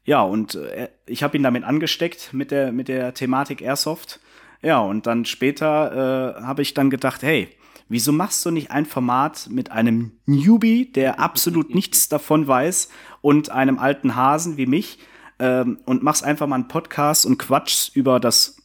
ja, 0.03 0.21
und 0.21 0.55
äh, 0.55 0.89
ich 1.05 1.23
habe 1.23 1.37
ihn 1.37 1.43
damit 1.43 1.63
angesteckt 1.63 2.33
mit 2.33 2.51
der, 2.51 2.71
mit 2.71 2.87
der 2.87 3.13
Thematik 3.13 3.61
Airsoft. 3.61 4.19
Ja, 4.61 4.79
und 4.79 5.07
dann 5.07 5.25
später 5.25 6.37
äh, 6.37 6.43
habe 6.43 6.61
ich 6.61 6.73
dann 6.73 6.89
gedacht, 6.89 7.23
hey, 7.23 7.49
wieso 7.89 8.11
machst 8.11 8.45
du 8.45 8.51
nicht 8.51 8.71
ein 8.71 8.85
Format 8.85 9.47
mit 9.49 9.71
einem 9.71 10.11
Newbie, 10.25 10.91
der 10.91 11.19
absolut 11.19 11.73
nichts 11.73 12.09
davon 12.09 12.47
weiß, 12.47 12.89
und 13.21 13.49
einem 13.49 13.79
alten 13.79 14.15
Hasen 14.15 14.57
wie 14.57 14.65
mich? 14.65 14.99
Ähm, 15.39 15.79
und 15.85 16.03
machst 16.03 16.23
einfach 16.23 16.47
mal 16.47 16.55
einen 16.55 16.67
Podcast 16.67 17.25
und 17.25 17.37
quatschst 17.37 17.95
über 17.95 18.19
das 18.19 18.57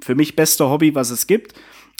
für 0.00 0.14
mich 0.14 0.36
beste 0.36 0.68
Hobby, 0.68 0.94
was 0.94 1.10
es 1.10 1.26
gibt 1.26 1.54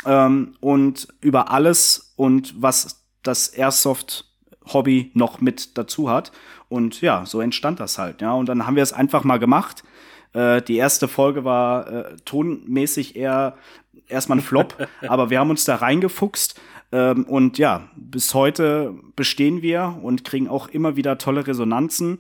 ähm, 0.07 0.55
und 0.61 1.09
über 1.21 1.51
alles 1.51 2.13
und 2.17 2.55
was 2.61 3.05
das 3.23 3.49
Airsoft-Hobby 3.49 5.11
noch 5.15 5.41
mit 5.41 5.77
dazu 5.77 6.11
hat. 6.11 6.33
Und 6.69 7.01
ja, 7.01 7.27
so 7.27 7.41
entstand 7.41 7.81
das 7.81 7.99
halt. 7.99 8.21
Ja, 8.21 8.33
und 8.33 8.49
dann 8.49 8.67
haben 8.67 8.77
wir 8.77 8.83
es 8.83 8.93
einfach 8.93 9.25
mal 9.25 9.39
gemacht. 9.39 9.83
Äh, 10.33 10.63
die 10.63 10.77
erste 10.77 11.09
Folge 11.09 11.45
war 11.45 11.89
äh, 11.89 12.17
tonmäßig 12.25 13.17
eher 13.17 13.57
erstmal 14.09 14.39
ein 14.39 14.43
Flop, 14.43 14.75
aber 15.09 15.31
wir 15.31 15.41
haben 15.41 15.51
uns 15.51 15.65
da 15.65 15.77
reingefuchst. 15.77 16.61
Ähm, 16.93 17.25
und 17.25 17.59
ja, 17.59 17.89
bis 17.97 18.35
heute 18.35 18.95
bestehen 19.17 19.63
wir 19.63 19.99
und 20.03 20.25
kriegen 20.25 20.49
auch 20.49 20.69
immer 20.69 20.97
wieder 20.97 21.19
tolle 21.19 21.47
Resonanzen 21.47 22.19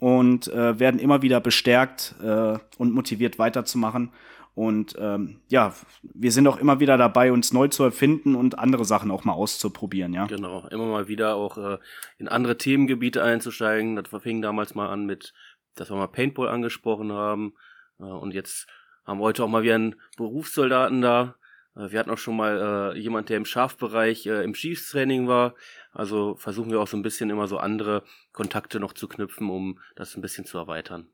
und 0.00 0.48
äh, 0.48 0.78
werden 0.78 1.00
immer 1.00 1.22
wieder 1.22 1.40
bestärkt 1.40 2.14
äh, 2.22 2.58
und 2.78 2.92
motiviert 2.92 3.38
weiterzumachen. 3.38 4.12
Und 4.54 4.96
ähm, 4.98 5.40
ja, 5.46 5.72
wir 6.02 6.32
sind 6.32 6.48
auch 6.48 6.56
immer 6.56 6.80
wieder 6.80 6.96
dabei, 6.96 7.30
uns 7.30 7.52
neu 7.52 7.68
zu 7.68 7.84
erfinden 7.84 8.34
und 8.34 8.58
andere 8.58 8.84
Sachen 8.84 9.12
auch 9.12 9.24
mal 9.24 9.34
auszuprobieren, 9.34 10.12
ja. 10.12 10.26
Genau, 10.26 10.66
immer 10.72 10.86
mal 10.86 11.06
wieder 11.06 11.36
auch 11.36 11.58
äh, 11.58 11.78
in 12.18 12.26
andere 12.26 12.58
Themengebiete 12.58 13.22
einzusteigen. 13.22 13.94
Das 13.94 14.08
fing 14.20 14.42
damals 14.42 14.74
mal 14.74 14.88
an 14.88 15.06
mit, 15.06 15.32
dass 15.76 15.90
wir 15.90 15.96
mal 15.96 16.08
Paintball 16.08 16.48
angesprochen 16.48 17.12
haben. 17.12 17.54
Äh, 18.00 18.02
und 18.02 18.34
jetzt 18.34 18.66
haben 19.04 19.20
wir 19.20 19.24
heute 19.24 19.44
auch 19.44 19.48
mal 19.48 19.62
wieder 19.62 19.76
einen 19.76 19.94
Berufssoldaten 20.16 21.02
da. 21.02 21.36
Äh, 21.76 21.92
wir 21.92 22.00
hatten 22.00 22.10
auch 22.10 22.18
schon 22.18 22.36
mal 22.36 22.94
äh, 22.96 22.98
jemand, 22.98 23.28
der 23.28 23.36
im 23.36 23.44
Schafbereich 23.44 24.26
äh, 24.26 24.42
im 24.42 24.54
Schießtraining 24.54 25.28
war. 25.28 25.54
Also 25.98 26.36
versuchen 26.36 26.70
wir 26.70 26.80
auch 26.80 26.86
so 26.86 26.96
ein 26.96 27.02
bisschen 27.02 27.28
immer 27.28 27.48
so 27.48 27.58
andere 27.58 28.04
Kontakte 28.32 28.78
noch 28.78 28.92
zu 28.92 29.08
knüpfen, 29.08 29.50
um 29.50 29.80
das 29.96 30.14
ein 30.14 30.22
bisschen 30.22 30.44
zu 30.44 30.56
erweitern. 30.56 31.08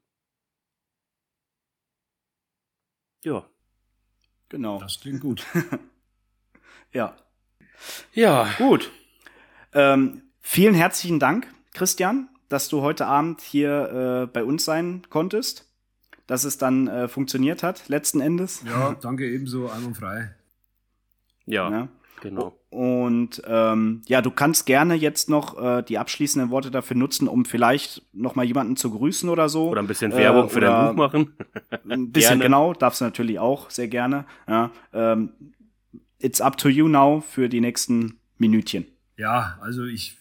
Ja. 3.23 3.47
Genau. 4.51 4.79
Das 4.79 5.01
klingt 5.01 5.23
gut. 5.23 5.47
ja. 6.93 7.17
Ja. 8.13 8.53
Gut. 8.59 8.93
Ähm, 9.73 10.21
vielen 10.41 10.75
herzlichen 10.75 11.19
Dank, 11.19 11.47
Christian, 11.73 12.29
dass 12.51 12.69
du 12.69 12.83
heute 12.83 13.07
Abend 13.07 13.41
hier 13.41 14.25
äh, 14.25 14.27
bei 14.27 14.45
uns 14.45 14.67
sein 14.67 15.01
konntest, 15.09 15.67
dass 16.27 16.45
es 16.45 16.59
dann 16.59 16.89
äh, 16.89 17.09
funktioniert 17.09 17.63
hat, 17.63 17.89
letzten 17.89 18.21
Endes. 18.21 18.63
Ja, 18.67 18.95
danke 19.01 19.27
ebenso, 19.31 19.71
einwandfrei. 19.71 20.35
Ja. 21.47 21.71
ja. 21.71 21.89
Genau. 22.25 22.59
Und 22.71 23.43
ähm, 23.47 24.01
ja, 24.07 24.23
du 24.23 24.31
kannst 24.31 24.65
gerne 24.65 24.95
jetzt 24.95 25.29
noch 25.29 25.63
äh, 25.63 25.83
die 25.83 25.99
abschließenden 25.99 26.51
Worte 26.51 26.71
dafür 26.71 26.97
nutzen, 26.97 27.29
um 27.29 27.45
vielleicht 27.45 28.03
noch 28.15 28.35
mal 28.35 28.45
jemanden 28.45 28.77
zu 28.77 28.91
grüßen 28.91 29.29
oder 29.29 29.51
so. 29.51 29.69
Oder 29.69 29.83
ein 29.83 29.87
bisschen 29.87 30.11
Werbung 30.13 30.47
äh, 30.47 30.49
für 30.49 30.61
dein 30.61 30.89
Buch 30.89 30.95
machen. 30.95 31.35
ein 31.89 32.13
bisschen, 32.13 32.31
gerne. 32.31 32.45
genau, 32.45 32.73
darfst 32.73 33.03
du 33.03 33.05
natürlich 33.05 33.39
auch, 33.39 33.69
sehr 33.69 33.89
gerne. 33.89 34.25
Ja, 34.49 34.71
ähm, 34.95 35.33
it's 36.19 36.41
up 36.41 36.57
to 36.57 36.71
you 36.71 36.89
now 36.89 37.21
für 37.21 37.51
die 37.51 37.61
nächsten 37.61 38.19
Minütchen. 38.39 38.87
Ja, 39.19 39.59
also 39.61 39.85
ich 39.85 40.19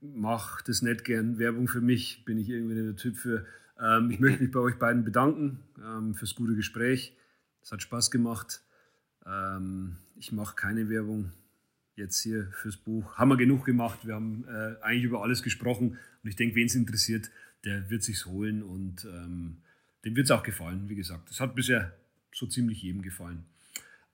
mache 0.00 0.64
das 0.66 0.82
nicht 0.82 1.04
gern. 1.04 1.38
Werbung 1.38 1.68
für 1.68 1.80
mich 1.80 2.24
bin 2.24 2.36
ich 2.36 2.48
irgendwie 2.48 2.74
der 2.74 2.96
Typ 2.96 3.16
für. 3.16 3.46
Ähm, 3.80 4.10
ich 4.10 4.18
möchte 4.18 4.42
mich 4.42 4.50
bei 4.50 4.58
euch 4.58 4.76
beiden 4.76 5.04
bedanken 5.04 5.60
ähm, 5.78 6.16
fürs 6.16 6.34
gute 6.34 6.56
Gespräch. 6.56 7.16
Es 7.62 7.70
hat 7.70 7.80
Spaß 7.80 8.10
gemacht. 8.10 8.60
Ähm, 9.24 9.98
ich 10.16 10.32
mache 10.32 10.56
keine 10.56 10.88
Werbung 10.88 11.30
jetzt 11.96 12.20
hier 12.20 12.48
fürs 12.52 12.76
Buch. 12.76 13.16
Haben 13.16 13.30
wir 13.30 13.36
genug 13.36 13.64
gemacht. 13.64 14.06
Wir 14.06 14.14
haben 14.14 14.44
äh, 14.48 14.82
eigentlich 14.82 15.04
über 15.04 15.22
alles 15.22 15.42
gesprochen. 15.42 15.98
Und 16.22 16.28
ich 16.28 16.36
denke, 16.36 16.54
wen 16.56 16.66
es 16.66 16.74
interessiert, 16.74 17.30
der 17.64 17.90
wird 17.90 18.02
sich's 18.02 18.26
holen. 18.26 18.62
Und 18.62 19.04
ähm, 19.04 19.58
dem 20.04 20.16
wird 20.16 20.24
es 20.24 20.30
auch 20.30 20.42
gefallen, 20.42 20.88
wie 20.88 20.94
gesagt. 20.94 21.30
Das 21.30 21.40
hat 21.40 21.54
bisher 21.54 21.96
so 22.32 22.46
ziemlich 22.46 22.82
jedem 22.82 23.02
gefallen. 23.02 23.44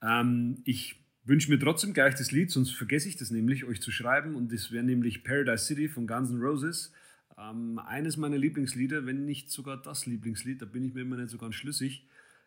Ähm, 0.03 0.59
ich 0.65 0.97
wünsche 1.25 1.51
mir 1.51 1.59
trotzdem 1.59 1.93
gleich 1.93 2.15
das 2.15 2.33
Lied, 2.33 2.51
sonst 2.51 2.73
vergesse 2.73 3.09
ich 3.09 3.17
das 3.17 3.31
nämlich, 3.31 3.65
euch 3.65 3.81
zu 3.81 3.91
schreiben. 3.91 4.35
Und 4.35 4.53
das 4.53 4.73
wäre 4.73 4.85
nämlich 4.85 5.25
Paradise 5.25 5.65
City 5.65 5.89
von 5.89 6.07
Guns 6.07 6.31
N' 6.31 6.41
Roses. 6.41 6.93
Ähm, 7.39 7.79
eines 7.79 8.17
meiner 8.17 8.39
Lieblingslieder, 8.39 9.07
wenn 9.07 9.25
nicht 9.25 9.51
sogar 9.51 9.81
das 9.81 10.07
Lieblingslied, 10.07 10.61
da 10.61 10.67
bin 10.67 10.85
ich 10.85 10.95
mir 10.95 11.03
immer 11.03 11.17
nicht 11.17 11.31
so 11.31 11.39
ganz 11.39 11.55
schlüssig. 11.55 12.07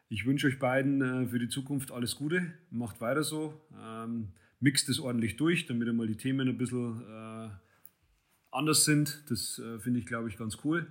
Ich 0.09 0.25
wünsche 0.25 0.47
euch 0.47 0.59
beiden 0.59 1.01
äh, 1.01 1.27
für 1.27 1.39
die 1.39 1.47
Zukunft 1.47 1.91
alles 1.91 2.15
Gute. 2.15 2.53
Macht 2.69 3.01
weiter 3.01 3.23
so. 3.23 3.59
Ähm, 3.81 4.29
mixt 4.63 4.87
es 4.87 4.99
ordentlich 4.99 5.35
durch, 5.35 5.65
damit 5.65 5.89
einmal 5.89 6.07
die 6.07 6.15
Themen 6.15 6.47
ein 6.47 6.57
bisschen 6.57 7.01
äh, 7.01 7.49
anders 8.49 8.85
sind. 8.85 9.23
Das 9.29 9.59
äh, 9.59 9.77
finde 9.79 9.99
ich, 9.99 10.05
glaube 10.05 10.29
ich, 10.29 10.37
ganz 10.37 10.57
cool. 10.63 10.87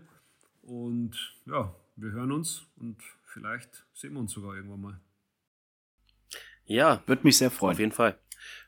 Und 0.60 1.34
ja, 1.46 1.74
wir 1.96 2.12
hören 2.12 2.32
uns 2.32 2.66
und 2.76 2.98
vielleicht 3.24 3.86
sehen 3.94 4.12
wir 4.12 4.20
uns 4.20 4.32
sogar 4.32 4.54
irgendwann 4.54 4.80
mal. 4.80 5.00
Ja, 6.66 7.02
würde 7.06 7.22
mich 7.24 7.38
sehr 7.38 7.50
freuen. 7.50 7.72
Auf 7.72 7.80
jeden 7.80 7.92
Fall. 7.92 8.18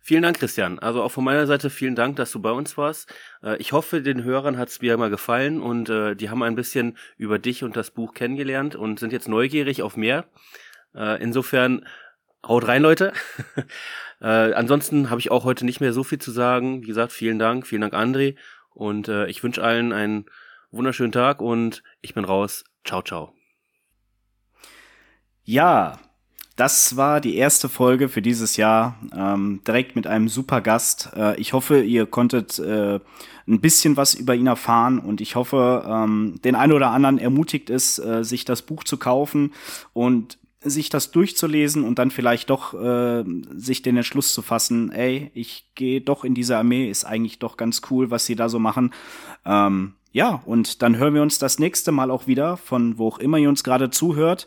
Vielen 0.01 0.23
Dank, 0.23 0.39
Christian. 0.39 0.79
Also 0.79 1.03
auch 1.03 1.11
von 1.11 1.25
meiner 1.25 1.47
Seite 1.47 1.69
vielen 1.69 1.97
Dank, 1.97 2.17
dass 2.17 2.33
du 2.33 2.41
bei 2.41 2.51
uns 2.51 2.77
warst. 2.79 3.13
Äh, 3.43 3.59
ich 3.59 3.73
hoffe, 3.73 4.01
den 4.01 4.25
Hörern 4.25 4.57
hat 4.57 4.69
es 4.69 4.81
wieder 4.81 4.97
mal 4.97 5.11
gefallen 5.11 5.61
und 5.61 5.91
äh, 5.91 6.17
die 6.17 6.31
haben 6.31 6.43
ein 6.43 6.55
bisschen 6.55 6.97
über 7.19 7.39
dich 7.39 7.63
und 7.63 7.77
das 7.77 7.91
Buch 7.91 8.15
kennengelernt 8.15 8.75
und 8.75 8.99
sind 8.99 9.13
jetzt 9.13 9.29
neugierig 9.29 9.83
auf 9.83 9.97
mehr. 9.97 10.27
Äh, 10.95 11.23
insofern 11.23 11.87
haut 12.47 12.67
rein, 12.67 12.83
Leute. 12.83 13.13
ansonsten 14.21 15.11
habe 15.11 15.21
ich 15.21 15.31
auch 15.31 15.45
heute 15.45 15.67
nicht 15.67 15.81
mehr 15.81 15.93
so 15.93 16.03
viel 16.03 16.19
zu 16.19 16.31
sagen. 16.31 16.83
Wie 16.83 16.87
gesagt, 16.87 17.13
vielen 17.13 17.39
Dank, 17.39 17.67
vielen 17.67 17.83
Dank, 17.83 17.95
André. 17.95 18.37
Und 18.71 19.09
ich 19.09 19.43
wünsche 19.43 19.63
allen 19.63 19.93
einen 19.93 20.27
wunderschönen 20.71 21.13
Tag 21.13 21.43
und 21.43 21.83
ich 22.01 22.15
bin 22.15 22.25
raus. 22.25 22.65
Ciao, 22.85 23.03
ciao. 23.03 23.35
Ja, 25.45 25.99
das 26.57 26.97
war 26.97 27.21
die 27.21 27.37
erste 27.37 27.69
Folge 27.69 28.09
für 28.09 28.23
dieses 28.23 28.57
Jahr, 28.57 28.97
ähm, 29.13 29.61
direkt 29.67 29.97
mit 29.97 30.07
einem 30.07 30.29
super 30.29 30.61
Gast. 30.61 31.11
Äh, 31.17 31.39
ich 31.41 31.53
hoffe, 31.53 31.83
ihr 31.83 32.07
konntet 32.07 32.61
äh, 32.61 33.01
ein 33.47 33.61
bisschen 33.61 33.97
was 33.97 34.15
über 34.15 34.35
ihn 34.37 34.47
erfahren 34.47 35.01
und 35.01 35.21
ich 35.21 35.35
hoffe, 35.35 35.85
ähm, 35.87 36.41
den 36.45 36.55
einen 36.55 36.73
oder 36.73 36.91
anderen 36.91 37.19
ermutigt 37.19 37.71
es, 37.71 37.99
äh, 37.99 38.23
sich 38.23 38.45
das 38.45 38.63
Buch 38.63 38.85
zu 38.85 38.99
kaufen 38.99 39.53
und 39.93 40.39
sich 40.65 40.89
das 40.89 41.11
durchzulesen 41.11 41.85
und 41.85 41.99
dann 41.99 42.11
vielleicht 42.11 42.51
doch 42.51 42.75
äh, 42.75 43.25
sich 43.55 43.83
den 43.83 43.97
Entschluss 43.97 44.35
zu 44.35 44.43
fassen, 44.43 44.91
ey, 44.91 45.31
ich 45.35 45.71
gehe 45.75 46.01
doch 46.01 46.25
in 46.25 46.35
diese 46.35 46.57
Armee, 46.57 46.89
ist 46.89 47.05
eigentlich 47.05 47.39
doch 47.39 47.57
ganz 47.57 47.83
cool, 47.91 48.11
was 48.11 48.27
sie 48.27 48.37
da 48.37 48.49
so 48.49 48.59
machen. 48.59 48.93
Ähm, 49.45 49.95
ja, 50.13 50.43
und 50.47 50.83
dann 50.83 50.97
hören 50.97 51.15
wir 51.15 51.23
uns 51.23 51.39
das 51.39 51.59
nächste 51.59 51.93
Mal 51.93 52.11
auch 52.11 52.27
wieder, 52.27 52.57
von 52.57 52.99
wo 52.99 53.09
auch 53.09 53.19
immer 53.19 53.39
ihr 53.39 53.49
uns 53.49 53.65
gerade 53.65 53.91
zuhört 53.91 54.47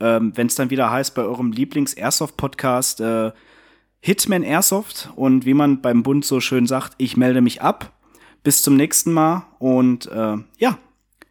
ähm, 0.00 0.32
wenn 0.34 0.46
es 0.46 0.54
dann 0.54 0.70
wieder 0.70 0.90
heißt 0.90 1.14
bei 1.14 1.22
eurem 1.22 1.52
Lieblings-Airsoft-Podcast 1.52 3.00
äh, 3.00 3.32
Hitman 4.00 4.44
Airsoft 4.44 5.10
und 5.16 5.44
wie 5.44 5.54
man 5.54 5.80
beim 5.80 6.02
Bund 6.02 6.24
so 6.24 6.40
schön 6.40 6.66
sagt, 6.66 6.94
ich 6.98 7.16
melde 7.16 7.40
mich 7.40 7.62
ab. 7.62 7.92
Bis 8.44 8.62
zum 8.62 8.76
nächsten 8.76 9.12
Mal 9.12 9.46
und 9.58 10.06
äh, 10.06 10.36
ja, 10.58 10.78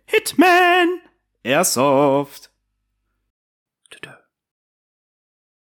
Hitman 0.05 0.99
Airsoft. 1.43 2.51